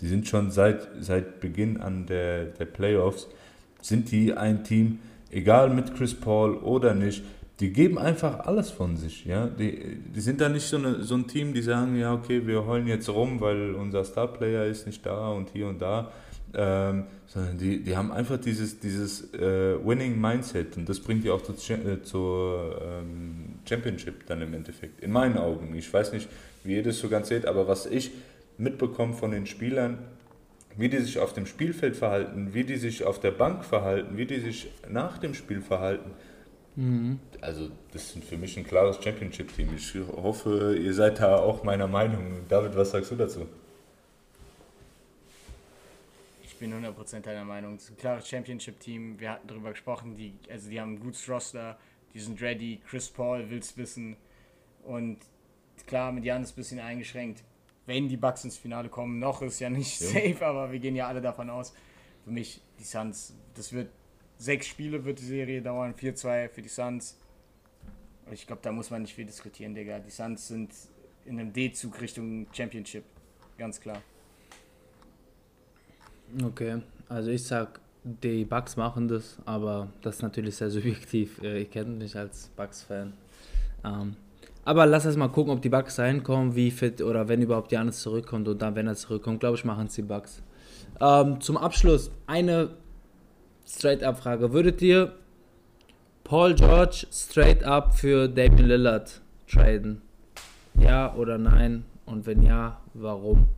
Die 0.01 0.09
sind 0.09 0.27
schon 0.27 0.51
seit, 0.51 0.89
seit 1.01 1.41
Beginn 1.41 1.81
an 1.81 2.07
der, 2.07 2.47
der 2.47 2.65
Playoffs, 2.67 3.29
sind 3.81 4.11
die 4.11 4.35
ein 4.35 4.65
Team, 4.65 4.99
egal 5.31 5.71
mit 5.71 5.95
Chris 5.95 6.15
Paul 6.15 6.57
oder 6.57 6.95
nicht, 6.95 7.25
die 7.61 7.73
geben 7.73 7.99
einfach 7.99 8.41
alles 8.41 8.71
von 8.71 8.97
sich. 8.97 9.25
Ja? 9.25 9.47
Die, 9.47 10.01
die 10.15 10.21
sind 10.21 10.41
da 10.41 10.49
nicht 10.49 10.67
so, 10.67 10.77
eine, 10.77 11.03
so 11.03 11.15
ein 11.15 11.29
Team, 11.29 11.55
die 11.55 11.63
sagen, 11.63 11.97
ja, 11.97 12.13
okay, 12.13 12.45
wir 12.45 12.67
heulen 12.67 12.89
jetzt 12.89 13.09
rum, 13.09 13.41
weil 13.41 13.75
unser 13.75 14.05
Starplayer 14.05 14.67
ist 14.67 14.87
nicht 14.87 15.07
da 15.07 15.29
und 15.29 15.51
hier 15.51 15.69
und 15.69 15.81
da. 15.81 16.11
Ähm, 16.53 17.05
sondern 17.35 17.59
die, 17.59 17.83
die 17.83 17.97
haben 17.97 18.13
einfach 18.13 18.39
dieses, 18.39 18.79
dieses 18.79 19.35
äh, 19.35 19.85
Winning 19.85 20.21
Mindset 20.21 20.77
und 20.77 20.89
das 20.89 21.01
bringt 21.01 21.25
die 21.25 21.31
auch 21.31 21.43
zu, 21.43 21.53
äh, 21.73 22.01
zur 22.03 22.81
ähm, 22.81 23.57
Championship 23.69 24.25
dann 24.27 24.41
im 24.41 24.55
Endeffekt. 24.55 25.01
In 25.01 25.11
meinen 25.11 25.37
Augen. 25.37 25.75
Ich 25.75 25.93
weiß 25.93 26.13
nicht, 26.13 26.29
wie 26.63 26.77
ihr 26.77 26.85
das 26.85 27.01
so 27.01 27.09
ganz 27.09 27.29
seht, 27.29 27.47
aber 27.47 27.67
was 27.67 27.87
ich 27.87 28.13
mitbekommen 28.57 29.15
von 29.15 29.33
den 29.33 29.47
Spielern, 29.47 29.99
wie 30.77 30.89
die 30.89 30.99
sich 30.99 31.19
auf 31.19 31.33
dem 31.33 31.47
Spielfeld 31.47 31.97
verhalten, 31.97 32.55
wie 32.55 32.63
die 32.63 32.77
sich 32.77 33.03
auf 33.03 33.19
der 33.19 33.33
Bank 33.33 33.65
verhalten, 33.65 34.17
wie 34.17 34.27
die 34.27 34.39
sich 34.39 34.71
nach 34.89 35.19
dem 35.19 35.35
Spiel 35.35 35.61
verhalten. 35.61 36.13
Mhm. 36.77 37.19
Also 37.41 37.69
das 37.93 38.15
ist 38.15 38.25
für 38.25 38.37
mich 38.37 38.57
ein 38.57 38.65
klares 38.65 39.03
Championship-Team. 39.03 39.71
Ich 39.77 39.93
hoffe, 40.17 40.77
ihr 40.81 40.95
seid 40.95 41.19
da 41.19 41.37
auch 41.37 41.65
meiner 41.65 41.89
Meinung. 41.89 42.43
David, 42.49 42.77
was 42.77 42.93
sagst 42.93 43.11
du 43.11 43.17
dazu? 43.17 43.47
Ich 46.55 46.61
bin 46.61 46.73
100% 46.73 47.21
deiner 47.21 47.45
Meinung. 47.45 47.75
Es 47.75 47.85
ist 47.85 47.91
ein 47.91 47.97
klares 47.97 48.29
Championship-Team. 48.29 49.19
Wir 49.19 49.33
hatten 49.33 49.49
darüber 49.49 49.71
gesprochen. 49.71 50.17
Die, 50.17 50.35
also 50.49 50.71
die 50.71 50.81
haben 50.81 50.95
ein 50.95 51.01
gutes 51.01 51.29
Roster. 51.29 51.79
Die 52.15 52.21
sind 52.21 52.41
ready. 52.41 52.81
Chris 52.89 53.09
Paul 53.09 53.51
will 53.51 53.59
es 53.59 53.77
wissen. 53.77 54.17
Und 54.85 55.19
klar, 55.87 56.13
mit 56.13 56.25
Jan 56.25 56.43
ist 56.43 56.53
ein 56.53 56.57
bisschen 56.57 56.79
eingeschränkt 56.79 57.43
wenn 57.87 58.09
die 58.09 58.17
Bucks 58.17 58.45
ins 58.45 58.57
Finale 58.57 58.89
kommen. 58.89 59.19
Noch 59.19 59.43
ist 59.43 59.61
ja 59.61 59.71
nicht 59.71 60.01
ja. 60.01 60.07
safe, 60.09 60.47
aber 60.47 60.73
wir 60.73 60.79
gehen 60.79 60.97
ja 60.97 61.07
alle 61.07 61.21
davon 61.21 61.51
aus. 61.51 61.75
Für 62.25 62.31
mich, 62.31 62.61
die 62.79 62.85
Suns, 62.85 63.35
das 63.55 63.73
wird 63.73 63.91
sechs 64.39 64.67
Spiele 64.67 65.05
wird 65.05 65.19
die 65.19 65.25
Serie 65.25 65.63
dauern, 65.63 65.95
4-2 65.95 66.49
für 66.49 66.63
die 66.63 66.69
Suns. 66.69 67.19
Ich 68.31 68.47
glaube, 68.47 68.63
da 68.63 68.73
muss 68.73 68.91
man 68.91 69.03
nicht 69.03 69.15
viel 69.15 69.27
diskutieren, 69.27 69.75
Digga. 69.75 69.99
Die 69.99 70.11
Suns 70.11 70.49
sind 70.49 70.73
in 71.27 71.39
einem 71.39 71.53
D-Zug 71.53 72.01
Richtung 72.01 72.47
Championship. 72.53 73.05
Ganz 73.59 73.81
klar. 73.81 74.03
Okay, 76.43 76.83
also 77.09 77.31
ich 77.31 77.45
sag, 77.45 77.81
die 78.03 78.45
Bucks 78.45 78.77
machen 78.77 79.09
das, 79.09 79.39
aber 79.45 79.89
das 80.03 80.17
ist 80.17 80.23
natürlich 80.23 80.57
sehr 80.57 80.71
subjektiv. 80.71 81.43
Ich 81.43 81.71
kenne 81.71 81.91
mich 81.91 82.17
als 82.17 82.51
Bucks-Fan. 82.57 83.13
Ähm, 83.85 84.17
aber 84.65 84.87
lass 84.87 85.05
uns 85.05 85.17
mal 85.17 85.29
gucken, 85.29 85.53
ob 85.53 85.63
die 85.63 85.69
Bugs 85.69 85.97
da 85.97 86.05
hinkommen, 86.05 86.57
wie 86.57 86.71
fit 86.71 87.03
oder 87.03 87.29
wenn 87.29 87.43
überhaupt 87.43 87.71
Janis 87.71 88.01
zurückkommt. 88.01 88.49
Und 88.49 88.63
dann, 88.63 88.75
wenn 88.75 88.87
er 88.87 88.95
zurückkommt, 88.95 89.41
glaube 89.41 89.57
ich, 89.57 89.65
machen 89.65 89.87
es 89.87 89.95
die 89.95 90.03
Bugs. 90.03 90.43
Ähm, 91.01 91.41
zum 91.41 91.57
Abschluss 91.57 92.11
eine 92.27 92.71
Straight-Up-Frage. 93.67 94.53
Würdet 94.53 94.81
ihr 94.81 95.13
Paul 96.25 96.55
George 96.55 97.07
straight 97.13 97.63
up 97.63 97.95
für 97.95 98.29
Damian 98.29 98.67
Lillard 98.67 99.21
traden? 99.47 100.01
Ja 100.79 101.15
oder 101.15 101.37
nein? 101.37 101.85
Und 102.07 102.27
wenn 102.27 102.43
ja, 102.43 102.81
warum? 102.95 103.49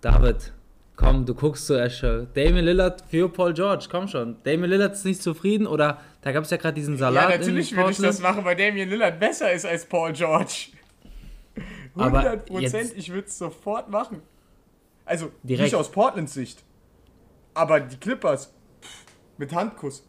David. 0.00 0.52
Komm, 0.96 1.26
du 1.26 1.34
guckst 1.34 1.66
so 1.66 1.74
Esche. 1.74 2.28
Damien 2.34 2.64
Lillard 2.64 3.02
für 3.08 3.28
Paul 3.28 3.52
George, 3.52 3.86
komm 3.90 4.06
schon. 4.06 4.36
Damien 4.44 4.70
Lillard 4.70 4.92
ist 4.92 5.04
nicht 5.04 5.22
zufrieden 5.22 5.66
oder 5.66 6.00
da 6.22 6.30
gab 6.30 6.44
es 6.44 6.50
ja 6.50 6.56
gerade 6.56 6.74
diesen 6.74 6.96
Salat. 6.96 7.30
Ja, 7.30 7.38
natürlich 7.38 7.74
würde 7.76 7.90
ich 7.90 7.98
das 7.98 8.20
machen, 8.20 8.44
weil 8.44 8.54
Damien 8.54 8.88
Lillard 8.88 9.18
besser 9.18 9.52
ist 9.52 9.66
als 9.66 9.84
Paul 9.86 10.12
George. 10.12 10.68
Aber 11.96 12.20
100%, 12.20 12.60
jetzt- 12.60 12.96
ich 12.96 13.12
würde 13.12 13.26
es 13.28 13.36
sofort 13.38 13.88
machen. 13.90 14.22
Also, 15.04 15.30
Direkt. 15.42 15.64
nicht 15.64 15.74
aus 15.74 15.90
Portlands 15.90 16.32
Sicht. 16.34 16.62
Aber 17.54 17.80
die 17.80 17.96
Clippers, 17.96 18.52
pff, 18.80 19.04
mit 19.36 19.52
Handkuss. 19.52 20.04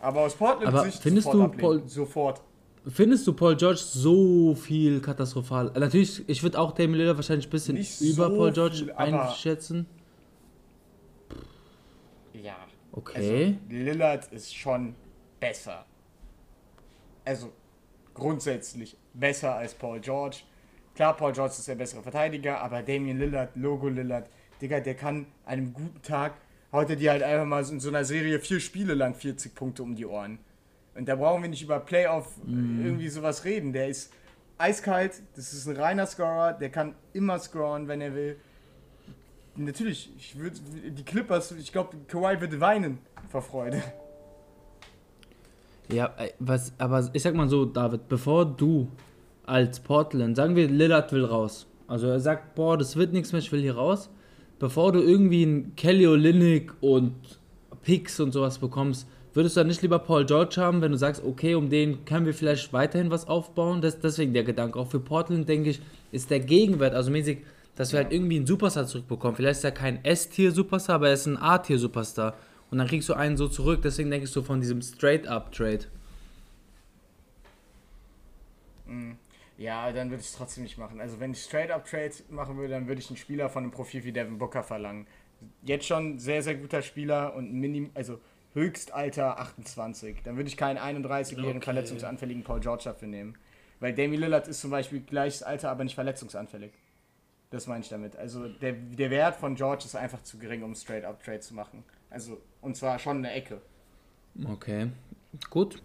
Aber 0.00 0.20
aus 0.22 0.34
Portlands 0.34 0.74
Aber 0.74 0.84
Sicht 0.84 1.02
findest 1.02 1.26
sofort 1.26 1.40
du, 1.40 1.44
ablehnen. 1.44 1.80
Paul- 1.80 1.88
Sofort. 1.88 2.40
Findest 2.90 3.26
du 3.26 3.32
Paul 3.34 3.56
George 3.56 3.80
so 3.80 4.54
viel 4.54 5.00
katastrophal? 5.00 5.72
Natürlich, 5.78 6.26
ich 6.28 6.42
würde 6.42 6.58
auch 6.58 6.72
Damian 6.72 6.98
Lillard 6.98 7.16
wahrscheinlich 7.16 7.46
ein 7.46 7.50
bisschen 7.50 7.74
Nicht 7.74 8.00
über 8.00 8.30
so 8.30 8.36
Paul 8.36 8.52
George 8.52 8.76
viel, 8.76 8.92
einschätzen. 8.92 9.86
Ja. 12.32 12.56
Okay. 12.92 13.58
Also, 13.68 13.76
Lillard 13.84 14.32
ist 14.32 14.54
schon 14.54 14.94
besser. 15.38 15.84
Also, 17.24 17.52
grundsätzlich 18.14 18.96
besser 19.12 19.54
als 19.54 19.74
Paul 19.74 20.00
George. 20.00 20.38
Klar, 20.94 21.16
Paul 21.16 21.32
George 21.32 21.54
ist 21.58 21.68
der 21.68 21.74
bessere 21.74 22.02
Verteidiger, 22.02 22.60
aber 22.60 22.82
Damian 22.82 23.18
Lillard, 23.18 23.54
Logo 23.54 23.88
Lillard, 23.88 24.30
Digga, 24.62 24.80
der 24.80 24.94
kann 24.94 25.26
an 25.44 25.52
einem 25.52 25.72
guten 25.74 26.00
Tag, 26.02 26.34
haut 26.72 26.88
er 26.88 26.96
dir 26.96 27.10
halt 27.10 27.22
einfach 27.22 27.46
mal 27.46 27.64
in 27.68 27.80
so 27.80 27.88
einer 27.88 28.04
Serie 28.04 28.40
vier 28.40 28.60
Spiele 28.60 28.94
lang 28.94 29.14
40 29.14 29.54
Punkte 29.54 29.82
um 29.82 29.94
die 29.94 30.06
Ohren. 30.06 30.38
Und 30.98 31.08
da 31.08 31.14
brauchen 31.14 31.42
wir 31.42 31.48
nicht 31.48 31.62
über 31.62 31.78
Playoff 31.78 32.26
äh, 32.46 32.50
irgendwie 32.50 33.08
sowas 33.08 33.44
reden. 33.44 33.72
Der 33.72 33.88
ist 33.88 34.12
eiskalt, 34.58 35.22
das 35.36 35.52
ist 35.52 35.68
ein 35.68 35.76
reiner 35.76 36.06
Scorer, 36.06 36.54
der 36.54 36.70
kann 36.70 36.96
immer 37.12 37.38
scoren, 37.38 37.86
wenn 37.86 38.00
er 38.00 38.14
will. 38.16 38.36
Natürlich, 39.54 40.10
ich 40.16 40.36
würde 40.36 40.56
die 40.90 41.04
Clippers, 41.04 41.52
ich 41.52 41.70
glaube, 41.70 41.96
Kawhi 42.08 42.40
würde 42.40 42.60
weinen 42.60 42.98
vor 43.28 43.42
Freude. 43.42 43.80
Ja, 45.90 46.12
äh, 46.18 46.32
was, 46.40 46.72
aber 46.78 47.08
ich 47.12 47.22
sag 47.22 47.34
mal 47.34 47.48
so, 47.48 47.64
David, 47.64 48.08
bevor 48.08 48.44
du 48.44 48.88
als 49.46 49.78
Portland, 49.78 50.36
sagen 50.36 50.56
wir, 50.56 50.68
Lillard 50.68 51.12
will 51.12 51.24
raus. 51.24 51.66
Also 51.86 52.08
er 52.08 52.20
sagt, 52.20 52.56
boah, 52.56 52.76
das 52.76 52.96
wird 52.96 53.12
nichts 53.12 53.32
mehr, 53.32 53.40
ich 53.40 53.50
will 53.52 53.62
hier 53.62 53.76
raus. 53.76 54.10
Bevor 54.58 54.92
du 54.92 55.00
irgendwie 55.00 55.44
einen 55.44 55.76
Kelly 55.76 56.08
Olynyk 56.08 56.74
und 56.80 57.14
Picks 57.82 58.18
und 58.18 58.32
sowas 58.32 58.58
bekommst, 58.58 59.06
würdest 59.38 59.56
du 59.56 59.60
dann 59.60 59.68
nicht 59.68 59.82
lieber 59.82 60.00
Paul 60.00 60.26
George 60.26 60.56
haben, 60.56 60.80
wenn 60.82 60.90
du 60.90 60.98
sagst, 60.98 61.22
okay, 61.22 61.54
um 61.54 61.70
den 61.70 62.04
können 62.04 62.26
wir 62.26 62.34
vielleicht 62.34 62.72
weiterhin 62.72 63.12
was 63.12 63.28
aufbauen? 63.28 63.80
Das, 63.80 64.00
deswegen 64.00 64.34
der 64.34 64.42
Gedanke. 64.42 64.80
Auch 64.80 64.90
für 64.90 64.98
Portland, 64.98 65.48
denke 65.48 65.70
ich, 65.70 65.80
ist 66.10 66.28
der 66.30 66.40
Gegenwert, 66.40 66.92
also 66.92 67.12
mäßig, 67.12 67.38
dass 67.76 67.92
wir 67.92 68.00
halt 68.00 68.12
irgendwie 68.12 68.34
einen 68.34 68.48
Superstar 68.48 68.88
zurückbekommen. 68.88 69.36
Vielleicht 69.36 69.58
ist 69.58 69.64
er 69.64 69.70
kein 69.70 70.04
S-Tier-Superstar, 70.04 70.96
aber 70.96 71.06
er 71.06 71.14
ist 71.14 71.26
ein 71.26 71.36
A-Tier-Superstar. 71.36 72.34
Und 72.72 72.78
dann 72.78 72.88
kriegst 72.88 73.08
du 73.08 73.14
einen 73.14 73.36
so 73.36 73.46
zurück. 73.46 73.80
Deswegen 73.84 74.10
denke 74.10 74.24
ich 74.24 74.32
so 74.32 74.42
von 74.42 74.60
diesem 74.60 74.82
Straight-Up-Trade. 74.82 75.84
Ja, 79.56 79.92
dann 79.92 80.10
würde 80.10 80.20
ich 80.20 80.26
es 80.26 80.34
trotzdem 80.34 80.64
nicht 80.64 80.78
machen. 80.78 81.00
Also 81.00 81.20
wenn 81.20 81.30
ich 81.30 81.44
Straight-Up-Trade 81.44 82.10
machen 82.30 82.56
würde, 82.56 82.74
dann 82.74 82.88
würde 82.88 83.00
ich 83.00 83.08
einen 83.08 83.16
Spieler 83.16 83.48
von 83.48 83.62
einem 83.62 83.70
Profil 83.70 84.02
wie 84.02 84.10
Devin 84.10 84.38
Booker 84.38 84.64
verlangen. 84.64 85.06
Jetzt 85.62 85.86
schon 85.86 86.18
sehr, 86.18 86.42
sehr 86.42 86.56
guter 86.56 86.82
Spieler 86.82 87.36
und 87.36 87.52
Minim, 87.52 87.90
also 87.94 88.18
Höchstalter 88.58 89.38
28. 89.38 90.16
Dann 90.24 90.36
würde 90.36 90.48
ich 90.48 90.56
keinen 90.56 90.78
31-jährigen 90.78 91.56
Okay. 91.58 91.64
verletzungsanfälligen 91.64 92.42
Paul 92.44 92.60
George 92.60 92.82
dafür 92.84 93.08
nehmen. 93.08 93.34
Weil 93.80 93.94
Damian 93.94 94.20
Lillard 94.22 94.48
ist 94.48 94.60
zum 94.60 94.70
Beispiel 94.70 95.00
gleiches 95.00 95.42
Alter, 95.42 95.70
aber 95.70 95.84
nicht 95.84 95.94
verletzungsanfällig. 95.94 96.72
Das 97.50 97.66
meine 97.66 97.82
ich 97.82 97.88
damit. 97.88 98.16
Also 98.16 98.48
der, 98.48 98.72
der 98.72 99.10
Wert 99.10 99.36
von 99.36 99.54
George 99.54 99.84
ist 99.86 99.94
einfach 99.96 100.22
zu 100.22 100.38
gering, 100.38 100.62
um 100.62 100.74
Straight-Up-Trade 100.74 101.40
zu 101.40 101.54
machen. 101.54 101.84
Also, 102.10 102.38
und 102.60 102.76
zwar 102.76 102.98
schon 102.98 103.18
eine 103.18 103.32
Ecke. 103.32 103.60
Okay, 104.52 104.88
gut. 105.50 105.82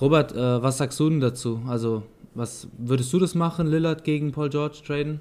Robert, 0.00 0.32
äh, 0.32 0.62
was 0.62 0.78
sagst 0.78 0.98
du 0.98 1.08
denn 1.08 1.20
dazu? 1.20 1.62
Also, 1.68 2.02
was 2.34 2.66
würdest 2.78 3.12
du 3.12 3.20
das 3.20 3.34
machen, 3.34 3.66
Lillard 3.68 4.02
gegen 4.04 4.32
Paul 4.32 4.50
George 4.50 4.78
traden? 4.84 5.20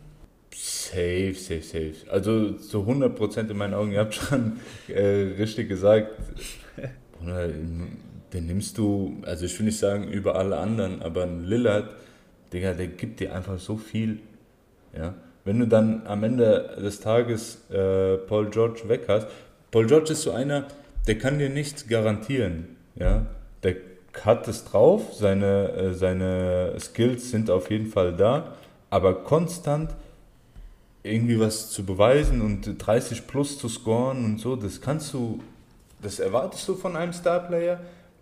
Safe, 0.55 1.33
safe, 1.35 1.61
safe. 1.61 1.95
Also 2.11 2.53
zu 2.53 2.79
100% 2.83 3.49
in 3.49 3.57
meinen 3.57 3.73
Augen, 3.73 3.91
ihr 3.91 3.99
habt 3.99 4.13
schon 4.15 4.59
äh, 4.87 5.01
richtig 5.37 5.67
gesagt, 5.69 6.11
Bruder, 7.23 7.47
den 8.33 8.45
nimmst 8.45 8.77
du, 8.77 9.17
also 9.23 9.45
ich 9.45 9.57
will 9.59 9.67
nicht 9.67 9.79
sagen 9.79 10.07
über 10.07 10.35
alle 10.35 10.57
anderen, 10.57 11.01
aber 11.01 11.23
ein 11.23 11.43
Lillard, 11.43 11.95
Digga, 12.51 12.73
der 12.73 12.87
gibt 12.87 13.19
dir 13.19 13.35
einfach 13.35 13.59
so 13.59 13.77
viel. 13.77 14.19
Ja? 14.95 15.15
Wenn 15.45 15.59
du 15.59 15.67
dann 15.67 16.05
am 16.05 16.23
Ende 16.23 16.77
des 16.81 16.99
Tages 16.99 17.69
äh, 17.69 18.17
Paul 18.17 18.49
George 18.49 18.87
weg 18.87 19.05
hast, 19.07 19.27
Paul 19.71 19.87
George 19.87 20.13
ist 20.13 20.23
so 20.23 20.31
einer, 20.31 20.67
der 21.07 21.17
kann 21.17 21.39
dir 21.39 21.49
nichts 21.49 21.87
garantieren. 21.87 22.75
Ja? 22.95 23.25
Der 23.63 23.75
hat 24.21 24.47
es 24.47 24.65
drauf, 24.65 25.13
seine, 25.13 25.71
äh, 25.71 25.93
seine 25.93 26.75
Skills 26.79 27.31
sind 27.31 27.49
auf 27.49 27.71
jeden 27.71 27.87
Fall 27.87 28.15
da, 28.15 28.53
aber 28.89 29.23
konstant 29.23 29.95
irgendwie 31.01 31.39
was 31.39 31.69
zu 31.71 31.85
beweisen 31.85 32.41
und 32.41 32.75
30 32.77 33.27
plus 33.27 33.57
zu 33.57 33.67
scoren 33.67 34.23
und 34.23 34.39
so, 34.39 34.55
das 34.55 34.79
kannst 34.79 35.13
du, 35.13 35.41
das 36.03 36.19
erwartest 36.19 36.67
du 36.67 36.75
von 36.75 36.95
einem 36.95 37.13
Starplayer, 37.13 37.79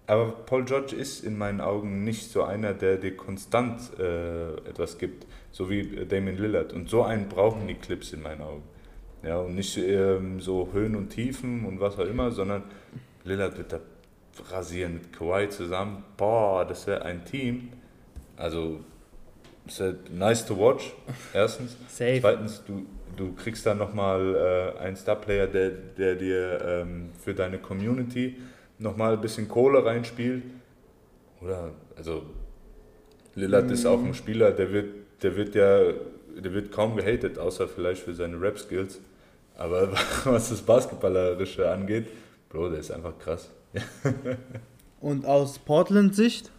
aber 0.08 0.32
Paul 0.32 0.66
George 0.66 0.96
ist 0.96 1.24
in 1.24 1.38
meinen 1.38 1.62
Augen 1.62 2.04
nicht 2.04 2.32
so 2.32 2.44
einer, 2.44 2.74
der 2.74 2.98
dir 2.98 3.16
konstant 3.16 3.98
äh, 3.98 4.56
etwas 4.68 4.98
gibt, 4.98 5.26
so 5.52 5.70
wie 5.70 6.06
Damien 6.06 6.38
Lillard. 6.38 6.74
Und 6.74 6.90
so 6.90 7.04
einen 7.04 7.30
brauchen 7.30 7.68
die 7.68 7.76
Clips 7.76 8.12
in 8.12 8.22
meinen 8.22 8.42
Augen. 8.42 8.64
Ja, 9.24 9.38
und 9.38 9.56
nicht 9.56 9.78
ähm, 9.78 10.42
so 10.42 10.70
Höhen 10.74 10.96
und 10.96 11.10
Tiefen 11.10 11.66
und 11.66 11.80
was 11.80 11.98
auch 11.98 12.06
immer, 12.06 12.32
sondern 12.32 12.64
Lillard 13.24 13.58
wird 13.58 13.72
da 13.72 13.80
rasieren 14.50 14.96
mit 14.96 15.14
Kawhi 15.14 15.50
zusammen. 15.50 16.04
Boah, 16.18 16.66
das 16.66 16.88
wäre 16.88 17.04
ein 17.04 17.24
Team. 17.24 17.70
Also, 18.36 18.80
es 19.68 19.80
wäre 19.80 19.98
nice 20.10 20.46
to 20.46 20.58
watch, 20.58 20.94
erstens. 21.34 21.78
Safe. 21.88 22.20
Zweitens, 22.20 22.64
du, 22.66 22.86
du 23.22 23.34
kriegst 23.34 23.66
dann 23.66 23.78
nochmal 23.78 24.74
äh, 24.78 24.80
einen 24.80 24.96
Star-Player, 24.96 25.48
der, 25.48 25.70
der 25.70 26.16
dir 26.16 26.62
ähm, 26.66 27.10
für 27.24 27.36
deine 27.36 27.60
Community 27.60 28.38
nochmal 28.80 29.14
ein 29.14 29.22
bisschen 29.22 29.48
Kohle 29.48 29.86
reinspielt. 29.86 30.44
Oder, 31.40 31.72
also, 31.96 32.24
Lillard 33.36 33.70
ist 33.70 33.86
auch 33.86 34.04
ein 34.04 34.14
Spieler, 34.14 34.52
der 34.52 34.74
wird, 34.74 34.90
der 35.22 35.36
wird 35.36 35.56
ja, 35.56 35.92
der 36.36 36.54
wird 36.54 36.72
kaum 36.72 36.96
gehatet, 36.96 37.38
außer 37.38 37.68
vielleicht 37.68 38.02
für 38.02 38.14
seine 38.16 38.42
Rap-Skills. 38.42 39.00
Aber 39.56 39.92
was 40.26 40.50
das 40.50 40.62
Basketballerische 40.62 41.70
angeht, 41.70 42.08
Bro, 42.50 42.70
der 42.70 42.80
ist 42.80 42.92
einfach 42.92 43.18
krass. 43.20 43.52
Und 45.00 45.26
aus 45.26 45.60
Portland-Sicht? 45.60 46.52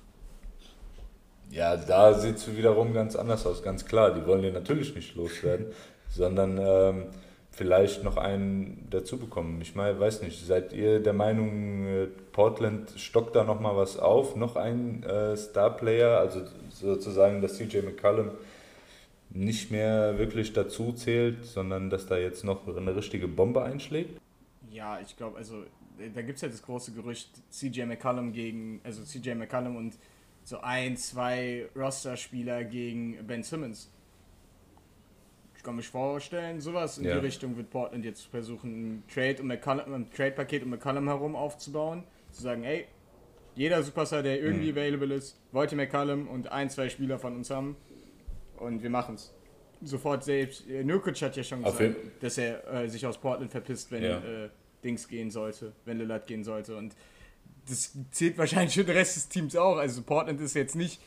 Ja, 1.51 1.77
da 1.77 2.15
sieht 2.15 2.37
es 2.37 2.57
wiederum 2.57 2.95
ganz 2.95 3.15
anders 3.15 3.45
aus, 3.47 3.63
ganz 3.63 3.85
klar. 3.85 4.15
Die 4.15 4.25
wollen 4.27 4.41
den 4.41 4.55
natürlich 4.55 4.95
nicht 4.95 5.15
loswerden, 5.17 5.67
sondern 6.13 6.59
ähm, 6.59 7.07
vielleicht 7.51 8.05
noch 8.05 8.17
einen 8.17 8.87
dazu 8.91 9.19
bekommen. 9.19 9.61
Ich 9.61 9.75
meine, 9.75 9.99
weiß 9.99 10.23
nicht, 10.23 10.47
seid 10.47 10.73
ihr 10.73 11.01
der 11.01 11.13
Meinung, 11.13 11.87
äh, 11.87 12.07
Portland 12.33 12.93
stockt 12.97 13.37
da 13.37 13.45
nochmal 13.45 13.77
was 13.77 13.99
auf? 13.99 14.37
Noch 14.37 14.57
ein 14.57 15.03
äh, 15.03 15.37
Star-Player, 15.37 16.19
also 16.19 16.43
sozusagen, 16.71 17.43
dass 17.43 17.57
CJ 17.57 17.79
McCollum 17.79 18.31
nicht 19.31 19.71
mehr 19.71 20.19
wirklich 20.19 20.53
dazu 20.53 20.93
zählt, 20.93 21.45
sondern 21.45 21.91
dass 21.91 22.07
da 22.07 22.19
jetzt 22.19 22.45
noch 22.45 22.67
eine 22.69 22.95
richtige 22.95 23.29
Bombe 23.29 23.63
einschlägt? 23.63 24.21
Ja, 24.71 25.01
ich 25.01 25.17
glaube, 25.17 25.39
also 25.39 25.63
äh, 25.99 26.11
da 26.15 26.23
gibt 26.23 26.37
es 26.37 26.43
ja 26.43 26.49
das 26.49 26.63
große 26.63 26.93
Gerücht, 26.93 27.31
CJ 27.51 27.85
McCollum 27.85 28.33
gegen, 28.33 28.81
also 28.85 29.03
CJ 29.03 29.35
McCollum 29.35 29.77
und 29.77 29.99
so 30.45 30.61
ein, 30.61 30.97
zwei 30.97 31.69
Roster-Spieler 31.77 32.65
gegen 32.65 33.27
Ben 33.27 33.43
Simmons. 33.43 33.91
Ich 35.63 35.65
kann 35.65 35.77
mich 35.77 35.87
vorstellen, 35.89 36.61
sowas 36.61 36.99
in 36.99 37.05
Ja. 37.05 37.21
die 37.21 37.25
Richtung 37.25 37.57
wird 37.57 37.71
Portland 37.71 38.05
jetzt 38.05 38.23
versuchen, 38.27 38.95
ein 38.97 39.05
Trade 39.07 39.37
um 39.43 39.47
McCollum, 39.47 39.95
ein 39.95 40.11
Trade-Paket 40.11 40.65
um 40.65 40.71
McCollum 40.71 41.07
herum 41.07 41.37
aufzubauen. 41.37 42.03
Zu 42.33 42.43
sagen, 42.43 42.65
ey, 42.65 42.87
jeder 43.55 43.81
Superstar, 43.85 44.25
der 44.25 44.41
irgendwie 44.41 44.73
Mhm. 44.73 44.77
available 44.79 45.15
ist, 45.15 45.39
wollte 45.53 45.77
McCollum 45.77 46.27
und 46.27 46.51
ein, 46.51 46.69
zwei 46.69 46.89
Spieler 46.89 47.17
von 47.21 47.37
uns 47.37 47.49
haben. 47.51 47.77
Und 48.57 48.83
wir 48.83 48.91
machen's. 48.91 49.33
Sofort 49.85 50.25
selbst. 50.25 50.69
äh, 50.69 50.83
Nurkic 50.83 51.23
hat 51.23 51.37
ja 51.37 51.45
schon 51.45 51.63
gesagt, 51.63 51.95
dass 52.19 52.39
er 52.39 52.67
äh, 52.67 52.89
sich 52.89 53.07
aus 53.07 53.17
Portland 53.19 53.53
verpisst, 53.53 53.93
wenn 53.93 54.03
Ja. 54.03 54.19
äh, 54.19 54.49
Dings 54.83 55.07
gehen 55.07 55.31
sollte, 55.31 55.75
wenn 55.85 55.99
Lillard 55.99 56.27
gehen 56.27 56.43
sollte. 56.43 56.77
Und 56.77 56.97
das 57.69 57.97
zählt 58.11 58.37
wahrscheinlich 58.37 58.75
für 58.75 58.83
den 58.83 58.97
Rest 58.97 59.15
des 59.15 59.29
Teams 59.29 59.55
auch. 59.55 59.77
Also 59.77 60.03
Portland 60.03 60.41
ist 60.41 60.55
jetzt 60.55 60.75
nicht, 60.75 61.01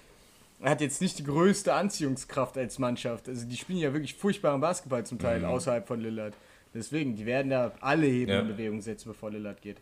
hat 0.63 0.81
jetzt 0.81 1.01
nicht 1.01 1.19
die 1.19 1.23
größte 1.23 1.73
Anziehungskraft 1.73 2.57
als 2.57 2.79
Mannschaft. 2.79 3.27
Also 3.27 3.45
die 3.47 3.57
spielen 3.57 3.79
ja 3.79 3.91
wirklich 3.93 4.15
furchtbaren 4.15 4.61
Basketball 4.61 5.05
zum 5.05 5.19
Teil 5.19 5.39
Mhm. 5.39 5.45
außerhalb 5.45 5.87
von 5.87 5.99
Lillard. 5.99 6.33
Deswegen, 6.73 7.15
die 7.15 7.25
werden 7.25 7.49
da 7.51 7.71
alle 7.81 8.05
Hebel 8.07 8.35
Ja. 8.35 8.41
in 8.41 8.47
Bewegung 8.47 8.81
setzen, 8.81 9.09
bevor 9.09 9.31
Lillard 9.31 9.61
geht. 9.61 9.77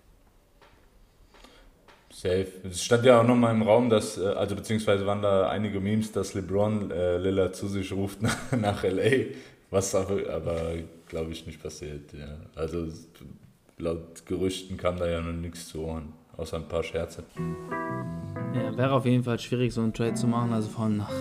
Safe. 2.11 2.47
Es 2.69 2.83
stand 2.83 3.05
ja 3.05 3.19
auch 3.19 3.25
nochmal 3.27 3.53
im 3.55 3.63
Raum, 3.63 3.89
dass, 3.89 4.17
äh, 4.19 4.25
also 4.27 4.55
beziehungsweise 4.55 5.05
waren 5.07 5.21
da 5.23 5.49
einige 5.49 5.79
Memes, 5.79 6.11
dass 6.11 6.35
LeBron 6.35 6.91
äh, 6.91 7.17
Lillard 7.17 7.55
zu 7.55 7.67
sich 7.67 7.91
ruft 7.91 8.21
nach, 8.21 8.51
nach 8.51 8.83
LA, 8.83 9.31
was 9.71 9.95
aber, 9.95 10.29
aber 10.29 10.73
glaube 11.07 11.31
ich 11.31 11.47
nicht 11.47 11.61
passiert. 11.61 12.13
Ja. 12.13 12.37
Also 12.55 12.87
laut 13.79 14.25
Gerüchten 14.27 14.77
kam 14.77 14.97
da 14.97 15.07
ja 15.07 15.21
noch 15.21 15.33
nichts 15.33 15.67
zu 15.69 15.83
Ohren, 15.85 16.13
außer 16.37 16.57
ein 16.57 16.67
paar 16.67 16.83
Scherze. 16.83 17.23
Ja, 18.53 18.77
wäre 18.77 18.93
auf 18.93 19.05
jeden 19.05 19.23
Fall 19.23 19.39
schwierig, 19.39 19.73
so 19.73 19.81
einen 19.81 19.93
Trade 19.93 20.13
zu 20.13 20.27
machen. 20.27 20.53
Also 20.53 20.69
von 20.69 20.97
nach 20.97 21.11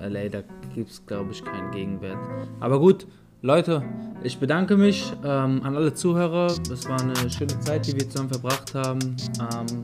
äh, 0.00 0.08
LA, 0.08 0.28
da 0.28 0.42
gibt 0.74 0.90
es, 0.90 1.04
glaube 1.04 1.32
ich, 1.32 1.44
keinen 1.44 1.70
Gegenwert. 1.70 2.18
Aber 2.60 2.78
gut, 2.78 3.06
Leute, 3.40 3.84
ich 4.24 4.38
bedanke 4.38 4.76
mich 4.76 5.12
ähm, 5.24 5.62
an 5.62 5.76
alle 5.76 5.94
Zuhörer. 5.94 6.48
Es 6.72 6.88
war 6.88 7.00
eine 7.00 7.30
schöne 7.30 7.58
Zeit, 7.60 7.86
die 7.86 7.92
wir 7.94 8.08
zusammen 8.10 8.30
verbracht 8.30 8.74
haben. 8.74 9.16
Ähm, 9.40 9.82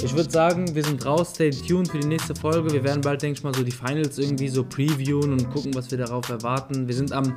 ich 0.00 0.14
würde 0.14 0.30
sagen, 0.30 0.72
wir 0.72 0.84
sind 0.84 1.04
raus. 1.04 1.30
Stay 1.34 1.50
tuned 1.50 1.90
für 1.90 1.98
die 1.98 2.06
nächste 2.06 2.36
Folge. 2.36 2.72
Wir 2.72 2.84
werden 2.84 3.00
bald, 3.00 3.20
denke 3.22 3.38
ich 3.38 3.44
mal, 3.44 3.52
so 3.52 3.64
die 3.64 3.72
Finals 3.72 4.18
irgendwie 4.18 4.46
so 4.46 4.62
previewen 4.62 5.32
und 5.32 5.50
gucken, 5.50 5.74
was 5.74 5.90
wir 5.90 5.98
darauf 5.98 6.28
erwarten. 6.28 6.86
Wir 6.86 6.94
sind 6.94 7.10
am, 7.10 7.34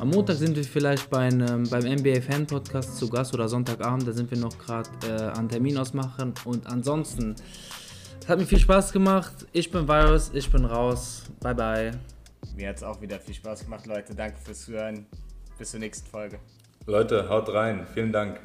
am 0.00 0.10
Montag 0.10 0.38
sind 0.38 0.56
wir 0.56 0.64
vielleicht 0.64 1.08
bei 1.08 1.20
einem, 1.20 1.68
beim 1.70 1.84
NBA 1.84 2.20
Fan 2.20 2.44
Podcast 2.44 2.96
zu 2.96 3.08
Gast 3.08 3.32
oder 3.32 3.48
Sonntagabend. 3.48 4.08
Da 4.08 4.12
sind 4.12 4.28
wir 4.28 4.38
noch 4.38 4.58
gerade 4.58 4.90
äh, 5.08 5.38
an 5.38 5.48
Termin 5.48 5.78
ausmachen. 5.78 6.34
Und 6.44 6.66
ansonsten, 6.66 7.36
es 8.20 8.28
hat 8.28 8.40
mir 8.40 8.46
viel 8.46 8.58
Spaß 8.58 8.92
gemacht. 8.92 9.46
Ich 9.52 9.70
bin 9.70 9.86
Virus, 9.86 10.32
ich 10.34 10.50
bin 10.50 10.64
raus. 10.64 11.22
Bye, 11.38 11.54
bye. 11.54 12.15
Mir 12.56 12.70
hat 12.70 12.76
es 12.76 12.82
auch 12.82 13.00
wieder 13.02 13.20
viel 13.20 13.34
Spaß 13.34 13.64
gemacht, 13.64 13.86
Leute. 13.86 14.14
Danke 14.14 14.38
fürs 14.42 14.62
Zuhören. 14.62 15.06
Bis 15.58 15.70
zur 15.70 15.80
nächsten 15.80 16.08
Folge. 16.08 16.38
Leute, 16.86 17.28
haut 17.28 17.52
rein. 17.52 17.86
Vielen 17.92 18.12
Dank. 18.12 18.40